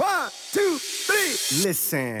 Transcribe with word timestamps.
One, 0.00 0.08
two, 0.54 0.78
three. 1.06 1.68
Listen. 1.68 2.16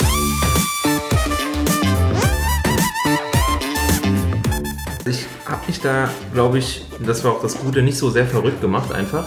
Ich 5.06 5.24
habe 5.46 5.66
mich 5.66 5.80
da, 5.80 6.10
glaube 6.34 6.58
ich, 6.58 6.84
das 6.98 7.24
war 7.24 7.32
auch 7.32 7.40
das 7.40 7.58
Gute, 7.58 7.80
nicht 7.80 7.96
so 7.96 8.10
sehr 8.10 8.26
verrückt 8.26 8.60
gemacht 8.60 8.92
einfach 8.92 9.26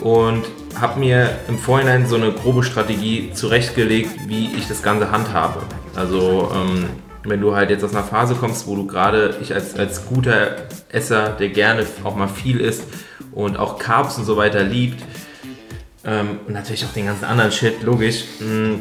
und 0.00 0.46
habe 0.80 0.98
mir 0.98 1.40
im 1.46 1.58
Vorhinein 1.58 2.06
so 2.06 2.16
eine 2.16 2.32
grobe 2.32 2.62
Strategie 2.62 3.32
zurechtgelegt, 3.34 4.28
wie 4.28 4.54
ich 4.54 4.66
das 4.66 4.82
Ganze 4.82 5.10
handhabe. 5.10 5.60
Also 5.94 6.50
ähm, 6.54 6.88
wenn 7.24 7.42
du 7.42 7.54
halt 7.54 7.68
jetzt 7.68 7.84
aus 7.84 7.94
einer 7.94 8.04
Phase 8.04 8.34
kommst, 8.34 8.66
wo 8.66 8.76
du 8.76 8.86
gerade, 8.86 9.36
ich 9.42 9.52
als, 9.52 9.78
als 9.78 10.06
guter 10.06 10.68
Esser, 10.88 11.36
der 11.38 11.50
gerne 11.50 11.84
auch 12.04 12.16
mal 12.16 12.28
viel 12.28 12.60
isst 12.60 12.84
und 13.32 13.58
auch 13.58 13.78
Carbs 13.78 14.16
und 14.16 14.24
so 14.24 14.38
weiter 14.38 14.62
liebt 14.62 15.04
ähm, 16.04 16.40
und 16.46 16.54
natürlich 16.54 16.84
auch 16.84 16.92
den 16.92 17.06
ganzen 17.06 17.24
anderen 17.24 17.52
Shit, 17.52 17.82
logisch, 17.82 18.24
mh, 18.40 18.78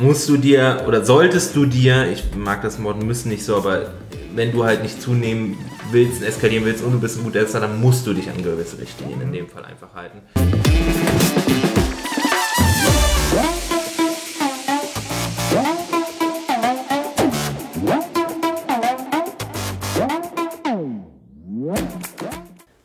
musst 0.00 0.28
du 0.28 0.36
dir 0.36 0.84
oder 0.86 1.04
solltest 1.04 1.54
du 1.54 1.66
dir, 1.66 2.10
ich 2.10 2.34
mag 2.34 2.62
das 2.62 2.82
Wort 2.82 3.02
müssen 3.02 3.28
nicht 3.28 3.44
so, 3.44 3.56
aber 3.56 3.92
wenn 4.34 4.50
du 4.50 4.64
halt 4.64 4.82
nicht 4.82 5.00
zunehmen 5.00 5.56
willst, 5.92 6.22
eskalieren 6.22 6.64
willst 6.64 6.82
und 6.82 6.92
du 6.92 7.00
bist 7.00 7.18
ein 7.18 7.24
guter 7.24 7.40
Esser, 7.40 7.60
dann 7.60 7.80
musst 7.80 8.06
du 8.06 8.12
dich 8.12 8.28
an 8.28 8.42
gewisse 8.42 8.78
Richtlinien 8.78 9.20
in 9.20 9.32
dem 9.32 9.48
Fall 9.48 9.64
einfach 9.64 9.94
halten. 9.94 10.18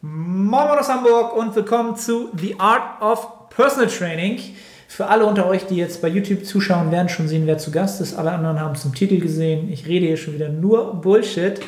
Moin 0.01 0.79
aus 0.79 0.89
Hamburg 0.89 1.35
und 1.35 1.55
willkommen 1.55 1.95
zu 1.95 2.29
The 2.35 2.59
Art 2.59 3.01
of 3.01 3.38
Personal 3.59 3.89
Training. 3.89 4.39
Für 4.87 5.07
alle 5.07 5.25
unter 5.25 5.45
euch, 5.45 5.65
die 5.65 5.75
jetzt 5.75 6.01
bei 6.01 6.07
YouTube 6.07 6.45
zuschauen, 6.45 6.93
werden 6.93 7.09
schon 7.09 7.27
sehen, 7.27 7.45
wer 7.45 7.57
zu 7.57 7.71
Gast 7.71 7.99
ist. 7.99 8.13
Alle 8.17 8.31
anderen 8.31 8.57
haben 8.57 8.73
es 8.73 8.85
im 8.85 8.95
Titel 8.95 9.19
gesehen. 9.19 9.69
Ich 9.69 9.85
rede 9.85 10.05
hier 10.05 10.15
schon 10.15 10.33
wieder 10.33 10.47
nur 10.47 10.93
Bullshit. 10.93 11.59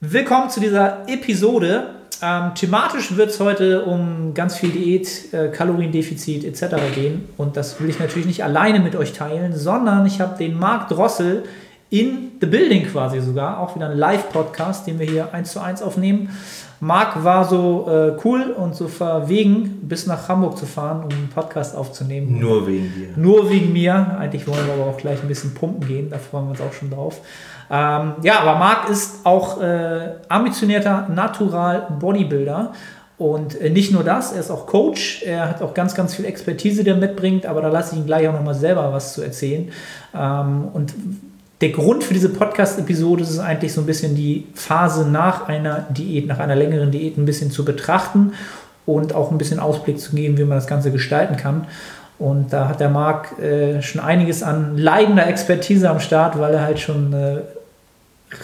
Willkommen 0.00 0.50
zu 0.50 0.58
dieser 0.58 1.08
Episode. 1.08 1.90
Ähm, 2.20 2.56
thematisch 2.56 3.16
wird 3.16 3.30
es 3.30 3.38
heute 3.38 3.84
um 3.84 4.34
ganz 4.34 4.56
viel 4.56 4.70
Diät, 4.70 5.32
äh, 5.32 5.50
Kaloriendefizit 5.50 6.42
etc. 6.42 6.74
gehen. 6.92 7.28
Und 7.36 7.56
das 7.56 7.80
will 7.80 7.88
ich 7.88 8.00
natürlich 8.00 8.26
nicht 8.26 8.42
alleine 8.42 8.80
mit 8.80 8.96
euch 8.96 9.12
teilen, 9.12 9.56
sondern 9.56 10.06
ich 10.06 10.20
habe 10.20 10.36
den 10.36 10.58
Marc 10.58 10.88
Drossel 10.88 11.44
in 11.90 12.32
The 12.40 12.46
Building 12.46 12.88
quasi 12.88 13.20
sogar, 13.20 13.60
auch 13.60 13.76
wieder 13.76 13.88
ein 13.88 13.96
Live-Podcast, 13.96 14.88
den 14.88 14.98
wir 14.98 15.06
hier 15.06 15.32
eins 15.32 15.52
zu 15.52 15.60
eins 15.60 15.80
aufnehmen. 15.80 16.30
Marc 16.84 17.24
war 17.24 17.46
so 17.46 17.86
äh, 17.88 18.12
cool 18.24 18.54
und 18.54 18.74
so 18.74 18.88
verwegen, 18.88 19.80
bis 19.82 20.06
nach 20.06 20.28
Hamburg 20.28 20.58
zu 20.58 20.66
fahren, 20.66 21.04
um 21.04 21.10
einen 21.10 21.30
Podcast 21.34 21.74
aufzunehmen. 21.74 22.38
Nur 22.38 22.66
wegen 22.66 22.92
dir. 22.94 23.08
Nur 23.16 23.48
wegen 23.48 23.72
mir. 23.72 24.18
Eigentlich 24.18 24.46
wollen 24.46 24.66
wir 24.66 24.74
aber 24.74 24.90
auch 24.90 24.98
gleich 24.98 25.22
ein 25.22 25.28
bisschen 25.28 25.54
pumpen 25.54 25.88
gehen, 25.88 26.10
da 26.10 26.18
freuen 26.18 26.44
wir 26.44 26.50
uns 26.50 26.60
auch 26.60 26.74
schon 26.74 26.90
drauf. 26.90 27.22
Ähm, 27.70 28.12
ja, 28.22 28.38
aber 28.40 28.58
Marc 28.58 28.90
ist 28.90 29.24
auch 29.24 29.62
äh, 29.62 30.10
ambitionierter 30.28 31.08
Natural 31.08 31.88
Bodybuilder. 31.98 32.72
Und 33.16 33.58
äh, 33.58 33.70
nicht 33.70 33.90
nur 33.90 34.04
das, 34.04 34.32
er 34.32 34.40
ist 34.40 34.50
auch 34.50 34.66
Coach, 34.66 35.22
er 35.24 35.48
hat 35.48 35.62
auch 35.62 35.72
ganz, 35.72 35.94
ganz 35.94 36.14
viel 36.14 36.26
Expertise, 36.26 36.84
die 36.84 36.90
er 36.90 36.96
mitbringt, 36.96 37.46
aber 37.46 37.62
da 37.62 37.68
lasse 37.68 37.94
ich 37.94 38.00
ihn 38.00 38.06
gleich 38.06 38.28
auch 38.28 38.34
nochmal 38.34 38.54
selber 38.54 38.92
was 38.92 39.14
zu 39.14 39.22
erzählen. 39.22 39.70
Ähm, 40.14 40.68
und 40.74 40.92
der 41.64 41.72
Grund 41.72 42.04
für 42.04 42.12
diese 42.12 42.28
Podcast-Episode 42.28 43.22
ist 43.22 43.38
eigentlich 43.38 43.72
so 43.72 43.80
ein 43.80 43.86
bisschen 43.86 44.14
die 44.14 44.44
Phase 44.52 45.08
nach 45.08 45.48
einer 45.48 45.86
Diät, 45.88 46.26
nach 46.26 46.38
einer 46.38 46.54
längeren 46.54 46.90
Diät 46.90 47.16
ein 47.16 47.24
bisschen 47.24 47.50
zu 47.50 47.64
betrachten 47.64 48.34
und 48.84 49.14
auch 49.14 49.30
ein 49.30 49.38
bisschen 49.38 49.60
Ausblick 49.60 49.98
zu 49.98 50.14
geben, 50.14 50.36
wie 50.36 50.44
man 50.44 50.58
das 50.58 50.66
Ganze 50.66 50.90
gestalten 50.90 51.38
kann. 51.38 51.66
Und 52.18 52.52
da 52.52 52.68
hat 52.68 52.80
der 52.80 52.90
Marc 52.90 53.38
äh, 53.38 53.80
schon 53.80 54.02
einiges 54.02 54.42
an 54.42 54.76
leidender 54.76 55.26
Expertise 55.26 55.88
am 55.88 56.00
Start, 56.00 56.38
weil 56.38 56.52
er 56.52 56.60
halt 56.60 56.80
schon 56.80 57.06
eine 57.06 57.44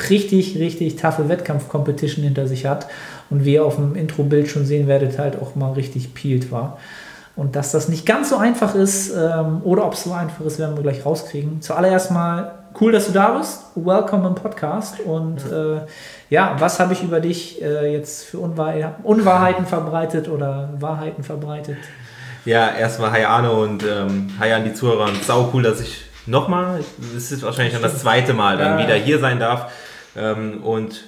richtig, 0.08 0.56
richtig 0.56 0.96
taffe 0.96 1.28
Wettkampf-Competition 1.28 2.24
hinter 2.24 2.48
sich 2.48 2.64
hat 2.64 2.86
und 3.28 3.44
wie 3.44 3.52
ihr 3.52 3.66
auf 3.66 3.76
dem 3.76 3.96
Intro-Bild 3.96 4.48
schon 4.48 4.64
sehen 4.64 4.88
werdet, 4.88 5.18
halt 5.18 5.36
auch 5.38 5.56
mal 5.56 5.74
richtig 5.74 6.14
peeled 6.14 6.50
war. 6.50 6.78
Und 7.36 7.54
dass 7.54 7.70
das 7.70 7.90
nicht 7.90 8.06
ganz 8.06 8.30
so 8.30 8.38
einfach 8.38 8.74
ist 8.74 9.12
ähm, 9.14 9.60
oder 9.62 9.84
ob 9.84 9.92
es 9.92 10.04
so 10.04 10.12
einfach 10.12 10.42
ist, 10.46 10.58
werden 10.58 10.74
wir 10.74 10.82
gleich 10.82 11.04
rauskriegen. 11.04 11.60
Zuallererst 11.60 12.12
mal 12.12 12.59
cool, 12.78 12.92
dass 12.92 13.06
du 13.06 13.12
da 13.12 13.38
bist. 13.38 13.64
Welcome 13.74 14.28
im 14.28 14.34
Podcast. 14.34 15.00
Und 15.00 15.40
ja, 15.50 15.76
äh, 15.76 15.80
ja 16.28 16.56
was 16.58 16.78
habe 16.78 16.92
ich 16.92 17.02
über 17.02 17.20
dich 17.20 17.62
äh, 17.62 17.92
jetzt 17.92 18.24
für 18.24 18.38
Unwahr 18.38 18.96
Unwahrheiten 19.02 19.66
verbreitet 19.66 20.28
oder 20.28 20.70
Wahrheiten 20.78 21.22
verbreitet? 21.22 21.78
Ja, 22.44 22.70
erstmal 22.70 23.12
Hi 23.12 23.24
Arno 23.24 23.62
und 23.62 23.82
ähm, 23.82 24.30
Hi 24.38 24.52
an 24.52 24.64
die 24.64 24.74
Zuhörer. 24.74 25.06
Und 25.06 25.22
sau 25.24 25.50
cool, 25.52 25.62
dass 25.62 25.80
ich 25.80 26.02
nochmal, 26.26 26.80
es 27.16 27.32
ist 27.32 27.42
wahrscheinlich 27.42 27.74
schon 27.74 27.82
das 27.82 27.98
zweite 28.00 28.34
Mal, 28.34 28.56
dann 28.56 28.78
ja. 28.78 28.86
wieder 28.86 28.94
hier 28.94 29.18
sein 29.18 29.38
darf. 29.38 29.72
Ähm, 30.16 30.62
und 30.62 31.04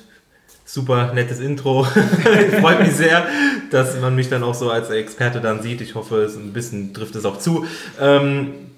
super 0.65 1.13
nettes 1.13 1.41
Intro. 1.41 1.85
Freut 2.61 2.81
mich 2.81 2.95
sehr, 2.95 3.27
dass 3.71 3.99
man 4.01 4.15
mich 4.15 4.29
dann 4.29 4.43
auch 4.43 4.55
so 4.55 4.71
als 4.71 4.91
Experte 4.91 5.41
dann 5.41 5.63
sieht. 5.63 5.81
Ich 5.81 5.95
hoffe, 5.95 6.23
es 6.23 6.37
ein 6.37 6.53
bisschen 6.53 6.95
trifft 6.95 7.15
es 7.15 7.25
auch 7.25 7.39
zu. 7.39 7.67
Ähm, 8.01 8.72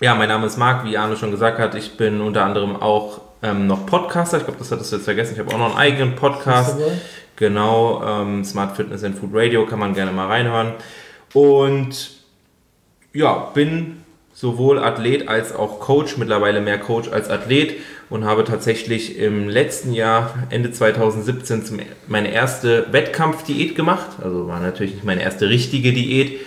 ja, 0.00 0.14
mein 0.14 0.28
Name 0.28 0.46
ist 0.46 0.58
Marc, 0.58 0.84
wie 0.84 0.98
Arno 0.98 1.16
schon 1.16 1.30
gesagt 1.30 1.58
hat. 1.58 1.74
Ich 1.74 1.96
bin 1.96 2.20
unter 2.20 2.44
anderem 2.44 2.76
auch 2.76 3.20
ähm, 3.42 3.66
noch 3.66 3.86
Podcaster. 3.86 4.36
Ich 4.38 4.44
glaube, 4.44 4.58
das 4.58 4.70
hattest 4.70 4.92
du 4.92 4.96
jetzt 4.96 5.04
vergessen. 5.06 5.34
Ich 5.34 5.38
habe 5.38 5.54
auch 5.54 5.58
noch 5.58 5.70
einen 5.70 5.78
eigenen 5.78 6.16
Podcast. 6.16 6.76
Genau, 7.36 8.02
ähm, 8.04 8.44
Smart 8.44 8.76
Fitness 8.76 9.04
and 9.04 9.18
Food 9.18 9.30
Radio 9.32 9.66
kann 9.66 9.78
man 9.78 9.94
gerne 9.94 10.12
mal 10.12 10.26
reinhören. 10.26 10.72
Und 11.32 12.10
ja, 13.12 13.50
bin 13.54 14.02
sowohl 14.34 14.78
Athlet 14.78 15.28
als 15.28 15.54
auch 15.54 15.80
Coach, 15.80 16.18
mittlerweile 16.18 16.60
mehr 16.60 16.78
Coach 16.78 17.08
als 17.10 17.30
Athlet 17.30 17.76
und 18.10 18.24
habe 18.24 18.44
tatsächlich 18.44 19.18
im 19.18 19.48
letzten 19.48 19.94
Jahr, 19.94 20.34
Ende 20.50 20.72
2017, 20.72 21.64
zum, 21.64 21.78
meine 22.06 22.30
erste 22.32 22.92
Wettkampfdiät 22.92 23.74
gemacht. 23.74 24.08
Also 24.22 24.46
war 24.46 24.60
natürlich 24.60 24.94
nicht 24.94 25.04
meine 25.04 25.22
erste 25.22 25.48
richtige 25.48 25.92
Diät. 25.92 26.40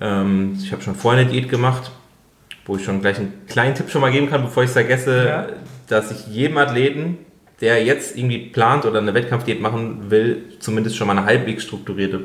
Ähm, 0.00 0.58
ich 0.60 0.72
habe 0.72 0.82
schon 0.82 0.96
vorher 0.96 1.22
eine 1.22 1.30
Diät 1.30 1.48
gemacht 1.48 1.92
wo 2.68 2.76
ich 2.76 2.84
schon 2.84 3.00
gleich 3.00 3.16
einen 3.16 3.32
kleinen 3.48 3.74
Tipp 3.74 3.90
schon 3.90 4.02
mal 4.02 4.12
geben 4.12 4.30
kann, 4.30 4.42
bevor 4.44 4.62
ich 4.62 4.68
es 4.68 4.74
vergesse, 4.74 5.26
ja. 5.26 5.46
dass 5.88 6.12
ich 6.12 6.28
jedem 6.28 6.58
Athleten, 6.58 7.16
der 7.62 7.82
jetzt 7.82 8.16
irgendwie 8.16 8.38
plant 8.38 8.84
oder 8.84 9.00
eine 9.00 9.14
Wettkampfdiät 9.14 9.60
machen 9.60 10.10
will, 10.10 10.44
zumindest 10.60 10.96
schon 10.96 11.08
mal 11.08 11.16
eine 11.16 11.26
halbwegs 11.26 11.64
strukturierte 11.64 12.20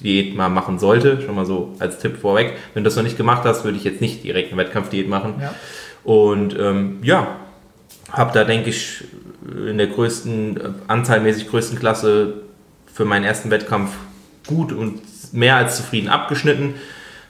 Diät 0.00 0.34
mal 0.36 0.48
machen 0.48 0.78
sollte. 0.78 1.20
Schon 1.20 1.34
mal 1.34 1.44
so 1.44 1.74
als 1.80 1.98
Tipp 1.98 2.16
vorweg. 2.16 2.54
Wenn 2.72 2.84
du 2.84 2.88
das 2.88 2.96
noch 2.96 3.02
nicht 3.02 3.16
gemacht 3.16 3.42
hast, 3.44 3.64
würde 3.64 3.76
ich 3.76 3.84
jetzt 3.84 4.00
nicht 4.00 4.24
direkt 4.24 4.52
eine 4.52 4.62
Wettkampfdiät 4.62 5.08
machen. 5.08 5.34
Ja. 5.40 5.54
Und 6.04 6.56
ähm, 6.58 6.98
ja, 7.02 7.36
habe 8.10 8.32
da, 8.32 8.44
denke 8.44 8.70
ich, 8.70 9.04
in 9.68 9.76
der 9.76 9.88
größten, 9.88 10.60
anzahlmäßig 10.86 11.48
größten 11.48 11.78
Klasse 11.78 12.34
für 12.92 13.04
meinen 13.04 13.24
ersten 13.24 13.50
Wettkampf 13.50 13.90
gut 14.46 14.72
und 14.72 15.00
mehr 15.32 15.56
als 15.56 15.76
zufrieden 15.76 16.08
abgeschnitten 16.08 16.74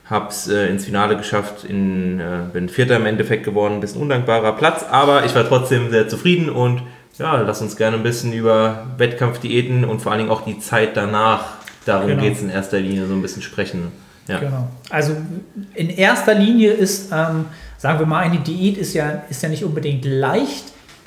habe 0.05 0.29
es 0.29 0.49
äh, 0.49 0.69
ins 0.69 0.85
Finale 0.85 1.17
geschafft, 1.17 1.65
in, 1.65 2.21
äh, 2.21 2.41
bin 2.53 2.69
Vierter 2.69 2.97
im 2.97 3.07
Endeffekt 3.07 3.45
geworden, 3.45 3.75
ein 3.75 3.81
bisschen 3.81 4.03
undankbarer 4.03 4.53
Platz, 4.53 4.85
aber 4.91 5.25
ich 5.25 5.35
war 5.35 5.49
trotzdem 5.49 5.91
sehr 5.91 6.09
zufrieden 6.09 6.51
und 6.51 6.83
ja, 7.19 7.41
lass 7.41 7.63
uns 7.63 7.77
gerne 7.77 7.97
ein 7.97 8.03
bisschen 8.03 8.33
über 8.33 8.87
Wettkampfdiäten 8.99 9.85
und 9.85 10.03
vor 10.03 10.13
allen 10.13 10.21
Dingen 10.21 10.31
auch 10.31 10.45
die 10.45 10.59
Zeit 10.59 10.97
danach, 10.97 11.45
darum 11.87 12.09
genau. 12.09 12.23
geht 12.23 12.35
es 12.35 12.43
in 12.43 12.51
erster 12.51 12.81
Linie 12.81 13.07
so 13.07 13.15
ein 13.15 13.23
bisschen 13.23 13.43
sprechen. 13.43 13.93
Ja. 14.27 14.39
Genau. 14.39 14.69
Also 14.91 15.17
in 15.75 15.91
erster 15.91 16.35
Linie 16.35 16.73
ist, 16.73 17.13
ähm, 17.13 17.47
sagen 17.79 17.99
wir 17.99 18.07
mal, 18.07 18.21
eine 18.21 18.39
Diät 18.39 18.79
ist 18.79 18.95
ja, 18.95 19.23
ist 19.29 19.43
ja 19.43 19.49
nicht 19.49 19.65
unbedingt 19.65 20.05
leicht, 20.05 20.65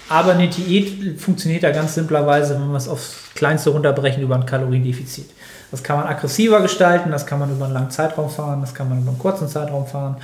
aber 0.10 0.34
eine 0.34 0.48
Diät 0.48 1.20
funktioniert 1.20 1.64
ja 1.64 1.72
ganz 1.72 1.96
simplerweise, 1.96 2.56
wenn 2.56 2.70
wir 2.70 2.78
es 2.78 2.88
aufs 2.88 3.16
Kleinste 3.36 3.72
runterbrechen, 3.72 4.24
über 4.24 4.36
ein 4.36 4.46
Kaloriendefizit. 4.46 5.30
Das 5.72 5.84
kann 5.84 5.98
man 5.98 6.08
aggressiver 6.08 6.62
gestalten, 6.62 7.12
das 7.12 7.26
kann 7.26 7.40
man 7.40 7.52
über 7.52 7.66
einen 7.66 7.74
langen 7.74 7.92
Zeitraum 7.92 8.30
fahren, 8.30 8.62
das 8.62 8.74
kann 8.74 8.88
man 8.90 9.02
über 9.02 9.10
einen 9.10 9.20
kurzen 9.20 9.48
Zeitraum 9.48 9.86
fahren. 9.86 10.18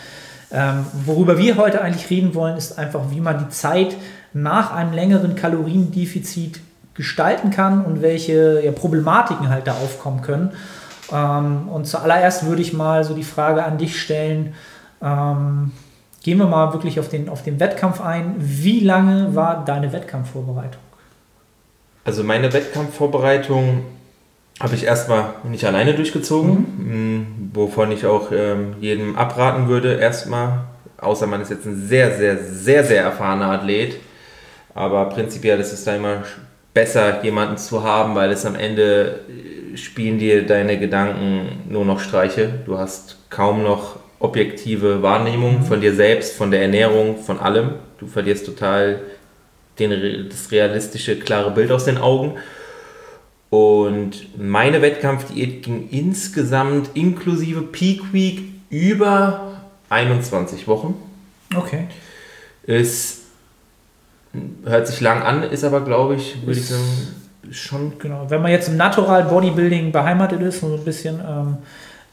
Ähm, 0.51 0.85
worüber 1.05 1.37
wir 1.37 1.57
heute 1.57 1.81
eigentlich 1.81 2.09
reden 2.09 2.35
wollen, 2.35 2.57
ist 2.57 2.77
einfach, 2.77 3.01
wie 3.09 3.19
man 3.19 3.39
die 3.39 3.49
Zeit 3.49 3.95
nach 4.33 4.71
einem 4.71 4.93
längeren 4.93 5.35
Kaloriendefizit 5.35 6.61
gestalten 6.93 7.49
kann 7.49 7.83
und 7.83 8.01
welche 8.01 8.63
ja, 8.63 8.71
Problematiken 8.71 9.49
halt 9.49 9.67
da 9.67 9.73
aufkommen 9.73 10.21
können. 10.21 10.51
Ähm, 11.11 11.67
und 11.69 11.87
zuallererst 11.87 12.45
würde 12.45 12.61
ich 12.61 12.71
mal 12.71 13.03
so 13.03 13.13
die 13.13 13.23
Frage 13.23 13.63
an 13.63 13.77
dich 13.77 13.99
stellen, 13.99 14.53
ähm, 15.01 15.71
gehen 16.23 16.37
wir 16.37 16.45
mal 16.45 16.71
wirklich 16.71 16.99
auf 16.99 17.09
den, 17.09 17.29
auf 17.29 17.43
den 17.43 17.59
Wettkampf 17.59 17.99
ein. 17.99 18.35
Wie 18.37 18.79
lange 18.79 19.35
war 19.35 19.65
deine 19.65 19.91
Wettkampfvorbereitung? 19.91 20.81
Also 22.05 22.23
meine 22.23 22.53
Wettkampfvorbereitung 22.53 23.83
habe 24.63 24.75
ich 24.75 24.85
erstmal 24.85 25.33
nicht 25.43 25.65
alleine 25.65 25.93
durchgezogen, 25.93 26.65
mhm. 26.77 26.93
Mm, 26.93 27.51
wovon 27.53 27.91
ich 27.91 28.05
auch 28.05 28.31
ähm, 28.31 28.75
jedem 28.79 29.17
abraten 29.17 29.67
würde, 29.67 29.95
erstmal, 29.95 30.63
außer 30.97 31.27
man 31.27 31.41
ist 31.41 31.51
jetzt 31.51 31.65
ein 31.65 31.85
sehr, 31.85 32.15
sehr, 32.15 32.37
sehr, 32.37 32.85
sehr 32.85 33.03
erfahrener 33.03 33.51
Athlet. 33.51 33.97
Aber 34.73 35.09
prinzipiell 35.09 35.59
ist 35.59 35.73
es 35.73 35.83
da 35.83 35.95
immer 35.95 36.23
besser, 36.73 37.23
jemanden 37.23 37.57
zu 37.57 37.83
haben, 37.83 38.15
weil 38.15 38.31
es 38.31 38.45
am 38.45 38.55
Ende 38.55 39.19
äh, 39.73 39.77
spielen 39.77 40.17
dir 40.17 40.47
deine 40.47 40.79
Gedanken 40.79 41.63
nur 41.69 41.83
noch 41.83 41.99
Streiche. 41.99 42.61
Du 42.65 42.77
hast 42.77 43.17
kaum 43.29 43.63
noch 43.63 43.97
objektive 44.19 45.01
Wahrnehmung 45.01 45.63
von 45.63 45.81
dir 45.81 45.93
selbst, 45.93 46.37
von 46.37 46.51
der 46.51 46.61
Ernährung, 46.61 47.17
von 47.17 47.37
allem. 47.37 47.71
Du 47.99 48.07
verlierst 48.07 48.45
total 48.45 49.01
den, 49.77 50.29
das 50.29 50.51
realistische, 50.51 51.19
klare 51.19 51.51
Bild 51.51 51.69
aus 51.69 51.83
den 51.83 51.97
Augen. 51.97 52.37
Und 53.53 54.35
meine 54.35 54.81
Wettkampfdiät 54.81 55.61
ging 55.61 55.87
insgesamt 55.91 56.89
inklusive 56.95 57.61
Peak 57.61 58.11
Week 58.11 58.45
über 58.71 59.61
21 59.89 60.67
Wochen. 60.67 60.95
Okay. 61.55 61.87
Es 62.65 63.25
hört 64.65 64.87
sich 64.87 65.01
lang 65.01 65.21
an, 65.21 65.43
ist 65.43 65.63
aber, 65.63 65.81
glaube 65.81 66.15
ich, 66.15 66.43
würde 66.43 66.59
ich 66.59 66.67
sagen, 66.67 66.81
schon 67.51 67.99
Genau. 67.99 68.27
Wenn 68.27 68.41
man 68.41 68.49
jetzt 68.49 68.69
im 68.69 68.77
Natural 68.77 69.23
Bodybuilding 69.25 69.91
beheimatet 69.91 70.41
ist 70.41 70.63
und 70.63 70.69
so 70.69 70.75
ein 70.77 70.83
bisschen 70.83 71.19
ähm, 71.19 71.57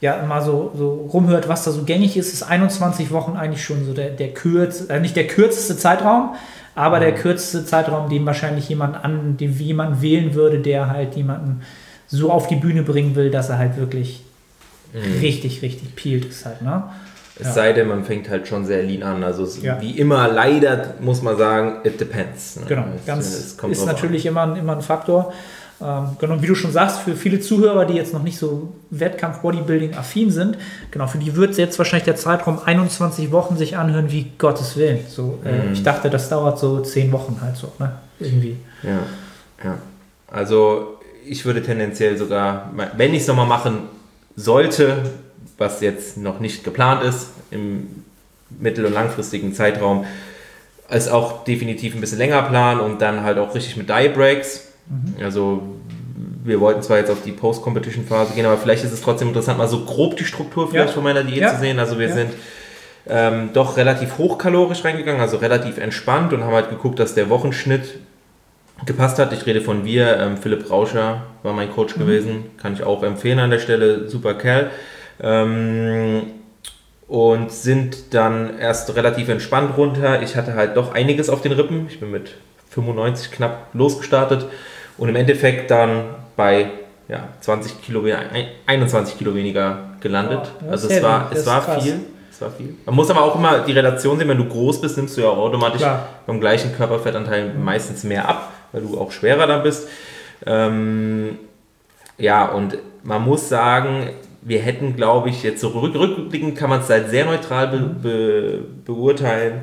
ja 0.01 0.21
mal 0.27 0.41
so, 0.41 0.71
so 0.75 1.09
rumhört, 1.13 1.47
was 1.47 1.63
da 1.63 1.71
so 1.71 1.83
gängig 1.83 2.17
ist, 2.17 2.33
ist 2.33 2.43
21 2.43 3.11
Wochen 3.11 3.37
eigentlich 3.37 3.63
schon 3.63 3.85
so 3.85 3.93
der, 3.93 4.09
der 4.09 4.33
kürz, 4.33 4.89
äh, 4.89 4.99
nicht 4.99 5.15
der 5.15 5.27
kürzeste 5.27 5.77
Zeitraum, 5.77 6.35
aber 6.75 6.99
der 6.99 7.13
kürzeste 7.15 7.65
Zeitraum, 7.65 8.09
den 8.09 8.25
wahrscheinlich 8.25 8.67
jemand 8.67 9.03
an, 9.03 9.37
den 9.37 9.53
jemand 9.57 10.01
wählen 10.01 10.33
würde, 10.33 10.59
der 10.59 10.89
halt 10.89 11.15
jemanden 11.15 11.61
so 12.07 12.31
auf 12.31 12.47
die 12.47 12.55
Bühne 12.55 12.83
bringen 12.83 13.15
will, 13.15 13.29
dass 13.31 13.49
er 13.49 13.57
halt 13.57 13.77
wirklich 13.77 14.23
richtig, 15.21 15.61
richtig 15.61 15.95
peelt 15.95 16.25
ist 16.25 16.45
halt, 16.45 16.61
ne? 16.61 16.83
Es 17.39 17.47
Ja. 17.47 17.53
sei 17.53 17.73
denn, 17.73 17.87
man 17.87 18.03
fängt 18.03 18.29
halt 18.29 18.47
schon 18.47 18.65
sehr 18.65 18.83
lean 18.83 19.03
an. 19.03 19.23
Also 19.23 19.43
es, 19.43 19.61
Ja. 19.63 19.79
wie 19.81 19.91
immer, 19.91 20.27
leider 20.27 20.95
muss 20.99 21.21
man 21.21 21.37
sagen, 21.37 21.75
it 21.85 21.99
depends. 21.99 22.57
ne? 22.57 22.65
Genau, 22.67 22.83
Es- 22.99 23.05
ganz 23.05 23.27
es 23.27 23.57
kommt 23.57 23.71
ist 23.73 23.81
an. 23.81 23.87
natürlich 23.87 24.25
immer, 24.25 24.55
immer 24.57 24.75
ein 24.75 24.81
Faktor. 24.81 25.33
Ähm, 25.83 26.09
genau, 26.19 26.41
wie 26.41 26.47
du 26.47 26.55
schon 26.55 26.71
sagst, 26.71 26.99
für 26.99 27.15
viele 27.15 27.39
Zuhörer, 27.39 27.85
die 27.85 27.93
jetzt 27.95 28.13
noch 28.13 28.23
nicht 28.23 28.37
so 28.37 28.73
Wettkampf-Bodybuilding-affin 28.91 30.29
sind, 30.31 30.57
genau, 30.91 31.07
für 31.07 31.17
die 31.17 31.35
wird 31.35 31.57
jetzt 31.57 31.77
wahrscheinlich 31.79 32.05
der 32.05 32.15
Zeitraum 32.15 32.59
21 32.63 33.31
Wochen 33.31 33.57
sich 33.57 33.77
anhören, 33.77 34.11
wie 34.11 34.31
Gottes 34.37 34.77
Willen. 34.77 34.99
So, 35.07 35.39
äh, 35.43 35.67
Mhm. 35.67 35.73
Ich 35.73 35.83
dachte, 35.83 36.09
das 36.09 36.29
dauert 36.29 36.59
so 36.59 36.81
10 36.81 37.11
Wochen 37.11 37.39
halt 37.41 37.57
so, 37.57 37.71
ne? 37.79 37.93
Irgendwie. 38.19 38.57
Ja, 38.83 38.99
ja. 39.63 39.77
Also 40.27 40.99
ich 41.25 41.45
würde 41.45 41.61
tendenziell 41.63 42.17
sogar, 42.17 42.71
wenn 42.97 43.13
ich 43.13 43.21
es 43.21 43.27
nochmal 43.27 43.47
machen 43.47 43.79
sollte, 44.35 44.97
was 45.57 45.81
jetzt 45.81 46.17
noch 46.17 46.39
nicht 46.39 46.63
geplant 46.63 47.03
ist, 47.03 47.27
im 47.51 47.87
mittel- 48.59 48.85
und 48.85 48.93
langfristigen 48.93 49.53
Zeitraum, 49.53 50.05
ist 50.89 51.09
auch 51.09 51.43
definitiv 51.43 51.95
ein 51.95 52.01
bisschen 52.01 52.17
länger 52.17 52.41
planen 52.43 52.81
und 52.81 53.01
dann 53.01 53.23
halt 53.23 53.37
auch 53.37 53.55
richtig 53.55 53.77
mit 53.77 53.89
Diet 53.89 54.13
Breaks. 54.13 54.67
Also 55.23 55.61
wir 56.43 56.59
wollten 56.59 56.81
zwar 56.81 56.97
jetzt 56.97 57.09
auf 57.11 57.21
die 57.23 57.31
Post-Competition-Phase 57.31 58.33
gehen, 58.33 58.45
aber 58.45 58.57
vielleicht 58.57 58.83
ist 58.83 58.91
es 58.91 59.01
trotzdem 59.01 59.29
interessant, 59.29 59.57
mal 59.57 59.67
so 59.67 59.85
grob 59.85 60.17
die 60.17 60.25
Struktur 60.25 60.69
vielleicht 60.69 60.89
Ja. 60.89 60.93
von 60.93 61.03
meiner 61.03 61.23
Diät 61.23 61.37
Ja. 61.41 61.53
zu 61.53 61.59
sehen. 61.59 61.79
Also 61.79 61.97
wir 61.99 62.07
Ja. 62.09 62.13
sind 62.15 62.31
ähm, 63.09 63.49
doch 63.53 63.77
relativ 63.77 64.19
hochkalorisch 64.19 64.83
reingegangen, 64.85 65.19
also 65.21 65.37
relativ 65.37 65.79
entspannt 65.79 66.33
und 66.33 66.43
haben 66.43 66.53
halt 66.53 66.69
geguckt, 66.69 66.99
dass 66.99 67.15
der 67.15 67.29
Wochenschnitt 67.31 67.95
gepasst 68.85 69.17
hat. 69.17 69.33
Ich 69.33 69.45
rede 69.47 69.61
von 69.61 69.85
wir, 69.85 70.17
ähm, 70.19 70.37
Philipp 70.37 70.69
Rauscher 70.69 71.23
war 71.41 71.53
mein 71.53 71.71
Coach 71.71 71.95
gewesen, 71.95 72.45
kann 72.61 72.73
ich 72.75 72.83
auch 72.83 73.01
empfehlen 73.01 73.39
an 73.39 73.49
der 73.49 73.57
Stelle, 73.59 74.07
super 74.07 74.35
Kerl. 74.35 74.69
Ähm, 75.19 76.21
und 77.07 77.51
sind 77.51 78.13
dann 78.13 78.57
erst 78.59 78.95
relativ 78.95 79.27
entspannt 79.29 79.75
runter. 79.77 80.21
Ich 80.21 80.35
hatte 80.35 80.53
halt 80.53 80.77
doch 80.77 80.93
einiges 80.93 81.29
auf 81.29 81.41
den 81.41 81.51
Rippen. 81.51 81.87
Ich 81.89 81.99
bin 81.99 82.09
mit 82.11 82.35
95 82.69 83.31
knapp 83.31 83.67
losgestartet 83.73 84.45
und 85.01 85.09
im 85.09 85.15
Endeffekt 85.15 85.69
dann 85.71 86.03
bei 86.35 86.67
ja, 87.07 87.27
20 87.41 87.81
Kilo, 87.81 88.03
we- 88.05 88.15
ein- 88.15 88.47
21 88.67 89.17
Kilo 89.17 89.33
weniger 89.35 89.79
gelandet. 89.99 90.51
Oh, 90.65 90.71
also 90.71 90.87
es 90.87 91.01
war, 91.03 91.29
es 91.33 91.45
war 91.45 91.61
krass. 91.65 91.83
viel. 91.83 91.99
Es 92.31 92.39
war 92.39 92.51
viel. 92.51 92.75
Man 92.85 92.95
muss 92.95 93.09
aber 93.09 93.23
auch 93.23 93.35
immer 93.35 93.59
die 93.59 93.71
Relation 93.73 94.17
sehen, 94.17 94.27
wenn 94.29 94.37
du 94.37 94.45
groß 94.45 94.79
bist, 94.79 94.95
nimmst 94.97 95.17
du 95.17 95.21
ja 95.21 95.27
auch 95.29 95.37
automatisch 95.37 95.81
Klar. 95.81 96.07
beim 96.27 96.39
gleichen 96.39 96.73
Körperfettanteil 96.75 97.53
meistens 97.55 98.03
mehr 98.03 98.29
ab, 98.29 98.51
weil 98.71 98.81
du 98.83 98.97
auch 98.99 99.11
schwerer 99.11 99.47
dann 99.47 99.63
bist. 99.63 99.87
Ähm, 100.45 101.37
ja, 102.17 102.45
und 102.45 102.77
man 103.03 103.23
muss 103.23 103.49
sagen, 103.49 104.11
wir 104.43 104.59
hätten, 104.59 104.95
glaube 104.95 105.29
ich, 105.29 105.43
jetzt 105.43 105.61
so 105.61 105.69
rück, 105.69 105.95
rückblickend 105.95 106.57
kann 106.57 106.69
man 106.69 106.81
es 106.81 106.89
halt 106.89 107.09
sehr 107.09 107.25
neutral 107.25 107.67
be, 107.67 107.77
be, 107.79 108.59
beurteilen. 108.85 109.61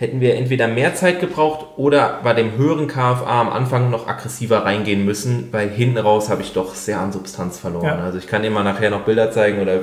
Hätten 0.00 0.20
wir 0.20 0.36
entweder 0.36 0.68
mehr 0.68 0.94
Zeit 0.94 1.18
gebraucht 1.18 1.66
oder 1.76 2.20
bei 2.22 2.32
dem 2.32 2.56
höheren 2.56 2.86
KFA 2.86 3.40
am 3.40 3.48
Anfang 3.48 3.90
noch 3.90 4.06
aggressiver 4.06 4.64
reingehen 4.64 5.04
müssen, 5.04 5.48
weil 5.50 5.68
hinten 5.70 5.98
raus 5.98 6.30
habe 6.30 6.40
ich 6.42 6.52
doch 6.52 6.76
sehr 6.76 7.00
an 7.00 7.10
Substanz 7.10 7.58
verloren. 7.58 7.84
Ja. 7.84 7.98
Also 7.98 8.16
ich 8.18 8.28
kann 8.28 8.42
dir 8.42 8.50
mal 8.52 8.62
nachher 8.62 8.90
noch 8.90 9.00
Bilder 9.00 9.32
zeigen 9.32 9.60
oder 9.60 9.80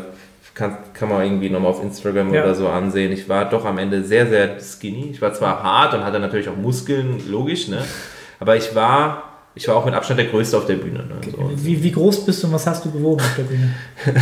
kann, 0.53 0.77
kann 0.93 1.09
man 1.09 1.21
irgendwie 1.21 1.49
nochmal 1.49 1.71
auf 1.71 1.83
Instagram 1.83 2.33
Ja. 2.33 2.43
oder 2.43 2.55
so 2.55 2.69
ansehen. 2.69 3.11
Ich 3.11 3.27
war 3.27 3.49
doch 3.49 3.65
am 3.65 3.77
Ende 3.77 4.05
sehr, 4.05 4.27
sehr 4.27 4.57
skinny. 4.61 5.09
Ich 5.11 5.21
war 5.21 5.33
zwar 5.33 5.61
hart 5.61 5.93
und 5.93 6.05
hatte 6.05 6.21
natürlich 6.21 6.47
auch 6.47 6.55
Muskeln, 6.55 7.21
logisch, 7.29 7.67
ne? 7.67 7.83
aber 8.39 8.55
ich 8.55 8.73
war, 8.73 9.23
ich 9.53 9.67
war 9.67 9.75
auch 9.75 9.83
mit 9.83 9.93
Abstand 9.93 10.21
der 10.21 10.27
Größte 10.27 10.57
auf 10.57 10.65
der 10.65 10.75
Bühne. 10.75 10.99
Ne? 10.99 11.15
So. 11.29 11.51
Wie, 11.55 11.83
wie 11.83 11.91
groß 11.91 12.25
bist 12.25 12.41
du 12.41 12.47
und 12.47 12.53
was 12.53 12.65
hast 12.65 12.85
du 12.85 12.91
gewogen 12.91 13.19
auf 13.19 13.35
der 13.35 13.43
Bühne? 13.43 13.75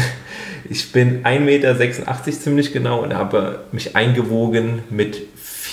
Ich 0.69 0.94
bin 0.94 1.24
1,86 1.25 1.39
Meter 1.42 2.16
ziemlich 2.24 2.72
genau 2.72 3.04
und 3.04 3.13
habe 3.13 3.66
mich 3.74 3.98
eingewogen 3.98 4.84
mit 4.89 5.22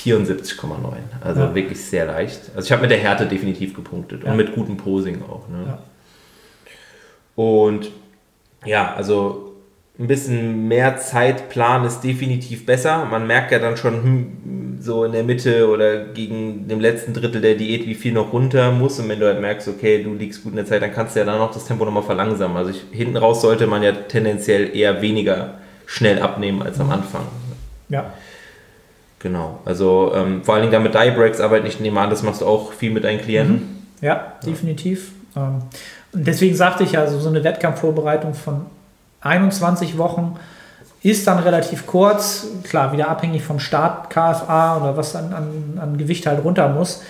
74,9. 0.04 0.96
Also 1.20 1.40
Ja. 1.40 1.54
wirklich 1.54 1.80
sehr 1.84 2.06
leicht. 2.06 2.40
Also 2.54 2.66
ich 2.66 2.72
habe 2.72 2.82
mit 2.82 2.90
der 2.90 2.98
Härte 2.98 3.26
definitiv 3.26 3.74
gepunktet 3.74 4.24
Ja. 4.24 4.30
und 4.30 4.36
mit 4.36 4.54
gutem 4.54 4.76
Posing 4.76 5.22
auch. 5.22 5.48
Ne? 5.48 5.64
Ja. 5.66 5.78
Und 7.36 7.90
ja, 8.64 8.94
also 8.94 9.46
ein 9.98 10.06
bisschen 10.06 10.68
mehr 10.68 10.96
Zeitplan 10.96 11.84
ist 11.84 12.00
definitiv 12.00 12.64
besser. 12.64 13.04
Man 13.04 13.26
merkt 13.26 13.52
ja 13.52 13.58
dann 13.58 13.76
schon 13.76 14.02
hm, 14.02 14.78
so 14.80 15.04
in 15.04 15.12
der 15.12 15.24
Mitte 15.24 15.68
oder 15.68 16.06
gegen 16.06 16.68
dem 16.68 16.80
letzten 16.80 17.12
Drittel 17.12 17.42
der 17.42 17.54
Diät, 17.54 17.86
wie 17.86 17.94
viel 17.94 18.12
noch 18.12 18.32
runter 18.32 18.72
muss. 18.72 18.98
Und 18.98 19.08
wenn 19.10 19.20
du 19.20 19.26
halt 19.26 19.40
merkst, 19.40 19.68
okay, 19.68 20.02
du 20.02 20.14
liegst 20.14 20.42
gut 20.42 20.52
in 20.52 20.56
der 20.56 20.64
Zeit, 20.66 20.80
dann 20.82 20.92
kannst 20.94 21.14
du 21.16 21.20
ja 21.20 21.26
dann 21.26 21.38
noch 21.38 21.52
das 21.52 21.66
Tempo 21.66 21.84
nochmal 21.84 22.02
verlangsamen. 22.02 22.56
Also 22.56 22.70
ich, 22.70 22.82
hinten 22.92 23.18
raus 23.18 23.42
sollte 23.42 23.66
man 23.66 23.82
ja 23.82 23.92
tendenziell 23.92 24.74
eher 24.74 25.02
weniger 25.02 25.58
schnell 25.84 26.20
abnehmen 26.22 26.62
als 26.62 26.80
am 26.80 26.90
Anfang. 26.90 27.24
Ja. 27.90 28.12
Genau. 29.20 29.60
Also 29.64 30.12
ähm, 30.14 30.42
vor 30.42 30.54
allen 30.54 30.62
Dingen 30.62 30.72
dann 30.72 30.82
mit 30.82 30.94
Die 30.94 31.10
Breaks 31.10 31.40
arbeiten. 31.40 31.66
Ich 31.66 31.78
nehme 31.78 32.00
an, 32.00 32.10
das 32.10 32.22
machst 32.22 32.40
du 32.40 32.46
auch 32.46 32.72
viel 32.72 32.90
mit 32.90 33.04
deinen 33.04 33.20
Klienten. 33.20 33.86
Ja, 34.00 34.32
definitiv. 34.44 35.12
Ähm, 35.36 35.58
Und 36.12 36.26
deswegen 36.26 36.56
sagte 36.56 36.84
ich 36.84 36.92
ja, 36.92 37.02
also 37.02 37.20
so 37.20 37.28
eine 37.28 37.44
Wettkampfvorbereitung 37.44 38.34
von 38.34 38.66
21 39.20 39.98
Wochen 39.98 40.36
ist 41.02 41.26
dann 41.26 41.38
relativ 41.38 41.86
kurz. 41.86 42.46
Klar, 42.64 42.92
wieder 42.92 43.08
abhängig 43.08 43.42
vom 43.42 43.58
Start, 43.60 44.10
KFA 44.10 44.78
oder 44.78 44.96
was 44.96 45.14
an, 45.14 45.32
an, 45.34 45.78
an 45.80 45.98
Gewicht 45.98 46.26
halt 46.26 46.42
runter 46.42 46.68
muss. 46.68 47.02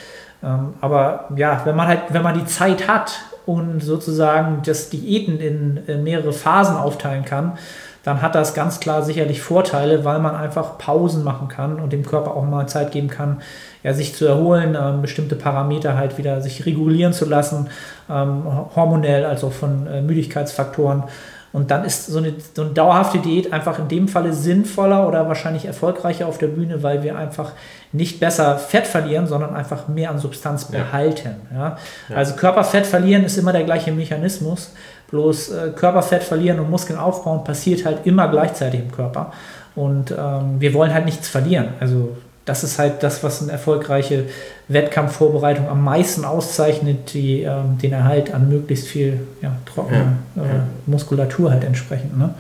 Ähm, 0.42 0.75
Aber 0.80 1.28
ja, 1.37 1.61
wenn 1.64 1.76
man 1.76 1.87
halt, 1.87 2.00
wenn 2.11 2.23
man 2.23 2.37
die 2.37 2.46
Zeit 2.46 2.88
hat 2.88 3.20
und 3.46 3.80
sozusagen 3.82 4.62
das 4.64 4.90
Diäten 4.90 5.38
in 5.38 6.02
mehrere 6.02 6.32
Phasen 6.32 6.76
aufteilen 6.76 7.25
kann, 7.25 7.56
dann 8.02 8.23
hat 8.23 8.35
das 8.35 8.54
ganz 8.54 8.80
klar 8.80 9.02
sicherlich 9.02 9.42
Vorteile, 9.42 10.04
weil 10.04 10.19
man 10.21 10.35
einfach 10.35 10.78
Pausen 10.78 11.23
machen 11.23 11.49
kann 11.49 11.78
und 11.80 11.92
dem 11.92 12.04
Körper 12.04 12.35
auch 12.37 12.45
mal 12.45 12.66
Zeit 12.66 12.92
geben 12.92 13.09
kann, 13.09 13.42
ja, 13.83 13.92
sich 13.92 14.14
zu 14.14 14.26
erholen, 14.26 14.76
ähm, 14.80 15.02
bestimmte 15.02 15.37
Parameter 15.37 15.97
halt 15.97 16.16
wieder 16.19 16.40
sich 16.40 16.64
regulieren 16.66 17.12
zu 17.12 17.26
lassen, 17.26 17.69
ähm, 18.11 18.42
hormonell, 18.75 19.25
also 19.25 19.50
von 19.50 19.87
äh, 19.87 20.00
Müdigkeitsfaktoren. 20.02 21.04
Und 21.52 21.73
dann 21.73 21.85
ist 21.85 22.07
so 22.07 22.19
eine, 22.19 22.33
so 22.54 22.62
eine 22.62 22.71
dauerhafte 22.71 23.19
Diät 23.19 23.52
einfach 23.52 23.80
in 23.80 23.88
dem 23.88 24.07
Falle 24.07 24.33
sinnvoller 24.33 25.09
oder 25.09 25.26
wahrscheinlich 25.26 25.64
erfolgreicher 25.64 26.28
auf 26.28 26.38
der 26.38 26.47
Bühne, 26.47 26.85
weil 26.85 27.02
wir 27.02 27.19
einfach 27.19 27.50
nicht 27.90 28.21
besser 28.21 28.57
Fett 28.57 28.87
verlieren, 28.87 29.26
sondern 29.26 29.57
einfach 29.57 29.88
mehr 29.88 30.11
an 30.12 30.19
Substanz 30.21 30.69
Ja. 30.71 30.78
behalten. 30.78 31.35
Ja? 31.52 31.76
Also 32.14 32.37
Körperfett 32.37 32.87
verlieren 32.87 33.25
ist 33.25 33.37
immer 33.37 33.52
der 33.52 33.64
gleiche 33.64 33.90
Mechanismus, 33.90 34.75
bloß 35.10 35.50
äh, 35.50 35.70
Körperfett 35.74 36.22
verlieren 36.22 36.60
und 36.60 36.70
Muskeln 36.70 36.98
aufbauen 36.98 37.44
passiert 37.44 37.84
halt 37.84 38.06
immer 38.06 38.28
gleichzeitig 38.28 38.80
im 38.80 38.92
Körper. 38.92 39.32
Und 39.74 40.10
ähm, 40.10 40.60
wir 40.60 40.74
wollen 40.74 40.92
halt 40.92 41.04
nichts 41.04 41.28
verlieren. 41.28 41.68
Also 41.80 42.16
das 42.44 42.64
ist 42.64 42.78
halt 42.78 43.02
das, 43.02 43.22
was 43.22 43.42
eine 43.42 43.52
erfolgreiche 43.52 44.24
Wettkampfvorbereitung 44.68 45.68
am 45.68 45.84
meisten 45.84 46.24
auszeichnet, 46.24 47.12
die, 47.12 47.42
ähm, 47.42 47.78
den 47.78 47.92
Erhalt 47.92 48.34
an 48.34 48.48
möglichst 48.48 48.88
viel 48.88 49.20
ja, 49.42 49.52
trockener 49.66 50.14
Ja, 50.36 50.42
äh, 50.42 50.46
ja. 50.46 50.62
Muskulatur 50.86 51.50
halt 51.50 51.64
entsprechend. 51.64 52.18
Ne? 52.18 52.34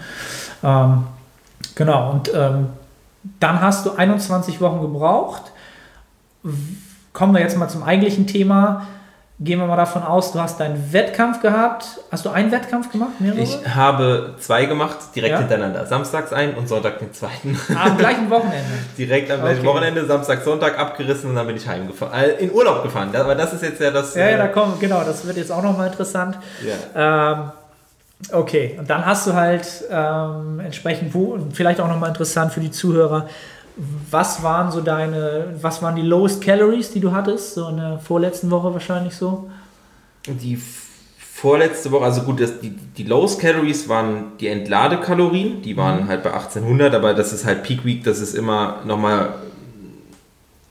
Ähm, 0.64 1.04
genau, 1.74 2.10
und 2.10 2.30
ähm, 2.34 2.66
dann 3.38 3.60
hast 3.60 3.86
du 3.86 3.92
21 3.92 4.60
Wochen 4.60 4.80
gebraucht. 4.80 5.42
Kommen 7.12 7.34
wir 7.34 7.40
jetzt 7.40 7.56
mal 7.56 7.68
zum 7.68 7.82
eigentlichen 7.82 8.26
Thema. 8.26 8.86
Gehen 9.42 9.58
wir 9.58 9.66
mal 9.66 9.76
davon 9.78 10.02
aus, 10.02 10.32
du 10.32 10.38
hast 10.38 10.60
deinen 10.60 10.92
Wettkampf 10.92 11.40
gehabt. 11.40 11.86
Hast 12.12 12.26
du 12.26 12.28
einen 12.28 12.52
Wettkampf 12.52 12.92
gemacht? 12.92 13.12
Mehrere? 13.20 13.40
Ich 13.40 13.56
habe 13.74 14.34
zwei 14.38 14.66
gemacht, 14.66 14.98
direkt 15.16 15.32
Ja. 15.32 15.38
hintereinander. 15.38 15.86
Samstags 15.86 16.30
einen 16.34 16.52
und 16.56 16.68
Sonntag 16.68 16.98
den 16.98 17.10
zweiten. 17.14 17.58
Am 17.74 17.96
gleichen 17.96 18.28
Wochenende. 18.28 18.58
direkt 18.98 19.30
am 19.30 19.40
gleichen 19.40 19.60
Okay. 19.60 19.68
Wochenende, 19.68 20.04
Samstag, 20.04 20.42
Sonntag 20.44 20.78
abgerissen 20.78 21.30
und 21.30 21.36
dann 21.36 21.46
bin 21.46 21.56
ich 21.56 21.66
heimgefahren. 21.66 22.12
Äh, 22.20 22.32
in 22.44 22.52
Urlaub 22.52 22.82
gefahren. 22.82 23.16
Aber 23.16 23.34
das 23.34 23.54
ist 23.54 23.62
jetzt 23.62 23.80
ja 23.80 23.90
das. 23.90 24.14
Ja, 24.14 24.28
ja, 24.28 24.36
da 24.36 24.44
äh, 24.44 24.48
kommen, 24.52 24.74
genau, 24.78 25.02
das 25.04 25.26
wird 25.26 25.38
jetzt 25.38 25.50
auch 25.50 25.62
nochmal 25.62 25.86
interessant. 25.88 26.36
ja. 26.94 27.32
Ähm, 27.32 27.52
Okay, 28.32 28.76
und 28.78 28.90
dann 28.90 29.06
hast 29.06 29.26
du 29.26 29.32
halt 29.32 29.66
ähm, 29.90 30.60
entsprechend, 30.60 31.14
wo, 31.14 31.38
vielleicht 31.54 31.80
auch 31.80 31.88
nochmal 31.88 32.10
interessant 32.10 32.52
für 32.52 32.60
die 32.60 32.70
Zuhörer, 32.70 33.26
was 33.76 34.42
waren 34.42 34.70
so 34.70 34.80
deine, 34.80 35.54
was 35.60 35.82
waren 35.82 35.96
die 35.96 36.02
lowest 36.02 36.42
Calories, 36.42 36.90
die 36.90 37.00
du 37.00 37.12
hattest, 37.12 37.54
so 37.54 37.68
in 37.68 37.76
der 37.76 37.98
vorletzten 37.98 38.50
Woche 38.50 38.72
wahrscheinlich 38.72 39.14
so? 39.14 39.50
Die 40.26 40.58
vorletzte 41.40 41.90
Woche, 41.90 42.04
also 42.04 42.22
gut, 42.22 42.40
das, 42.40 42.60
die, 42.60 42.70
die 42.70 43.04
Lowest 43.04 43.40
Calories 43.40 43.88
waren 43.88 44.32
die 44.38 44.48
Entladekalorien, 44.48 45.62
die 45.62 45.74
waren 45.74 46.04
mhm. 46.04 46.08
halt 46.08 46.22
bei 46.22 46.32
1800, 46.32 46.94
aber 46.94 47.14
das 47.14 47.32
ist 47.32 47.46
halt 47.46 47.62
Peak 47.62 47.84
Week, 47.86 48.04
das 48.04 48.20
ist 48.20 48.34
immer 48.34 48.80
nochmal 48.84 49.36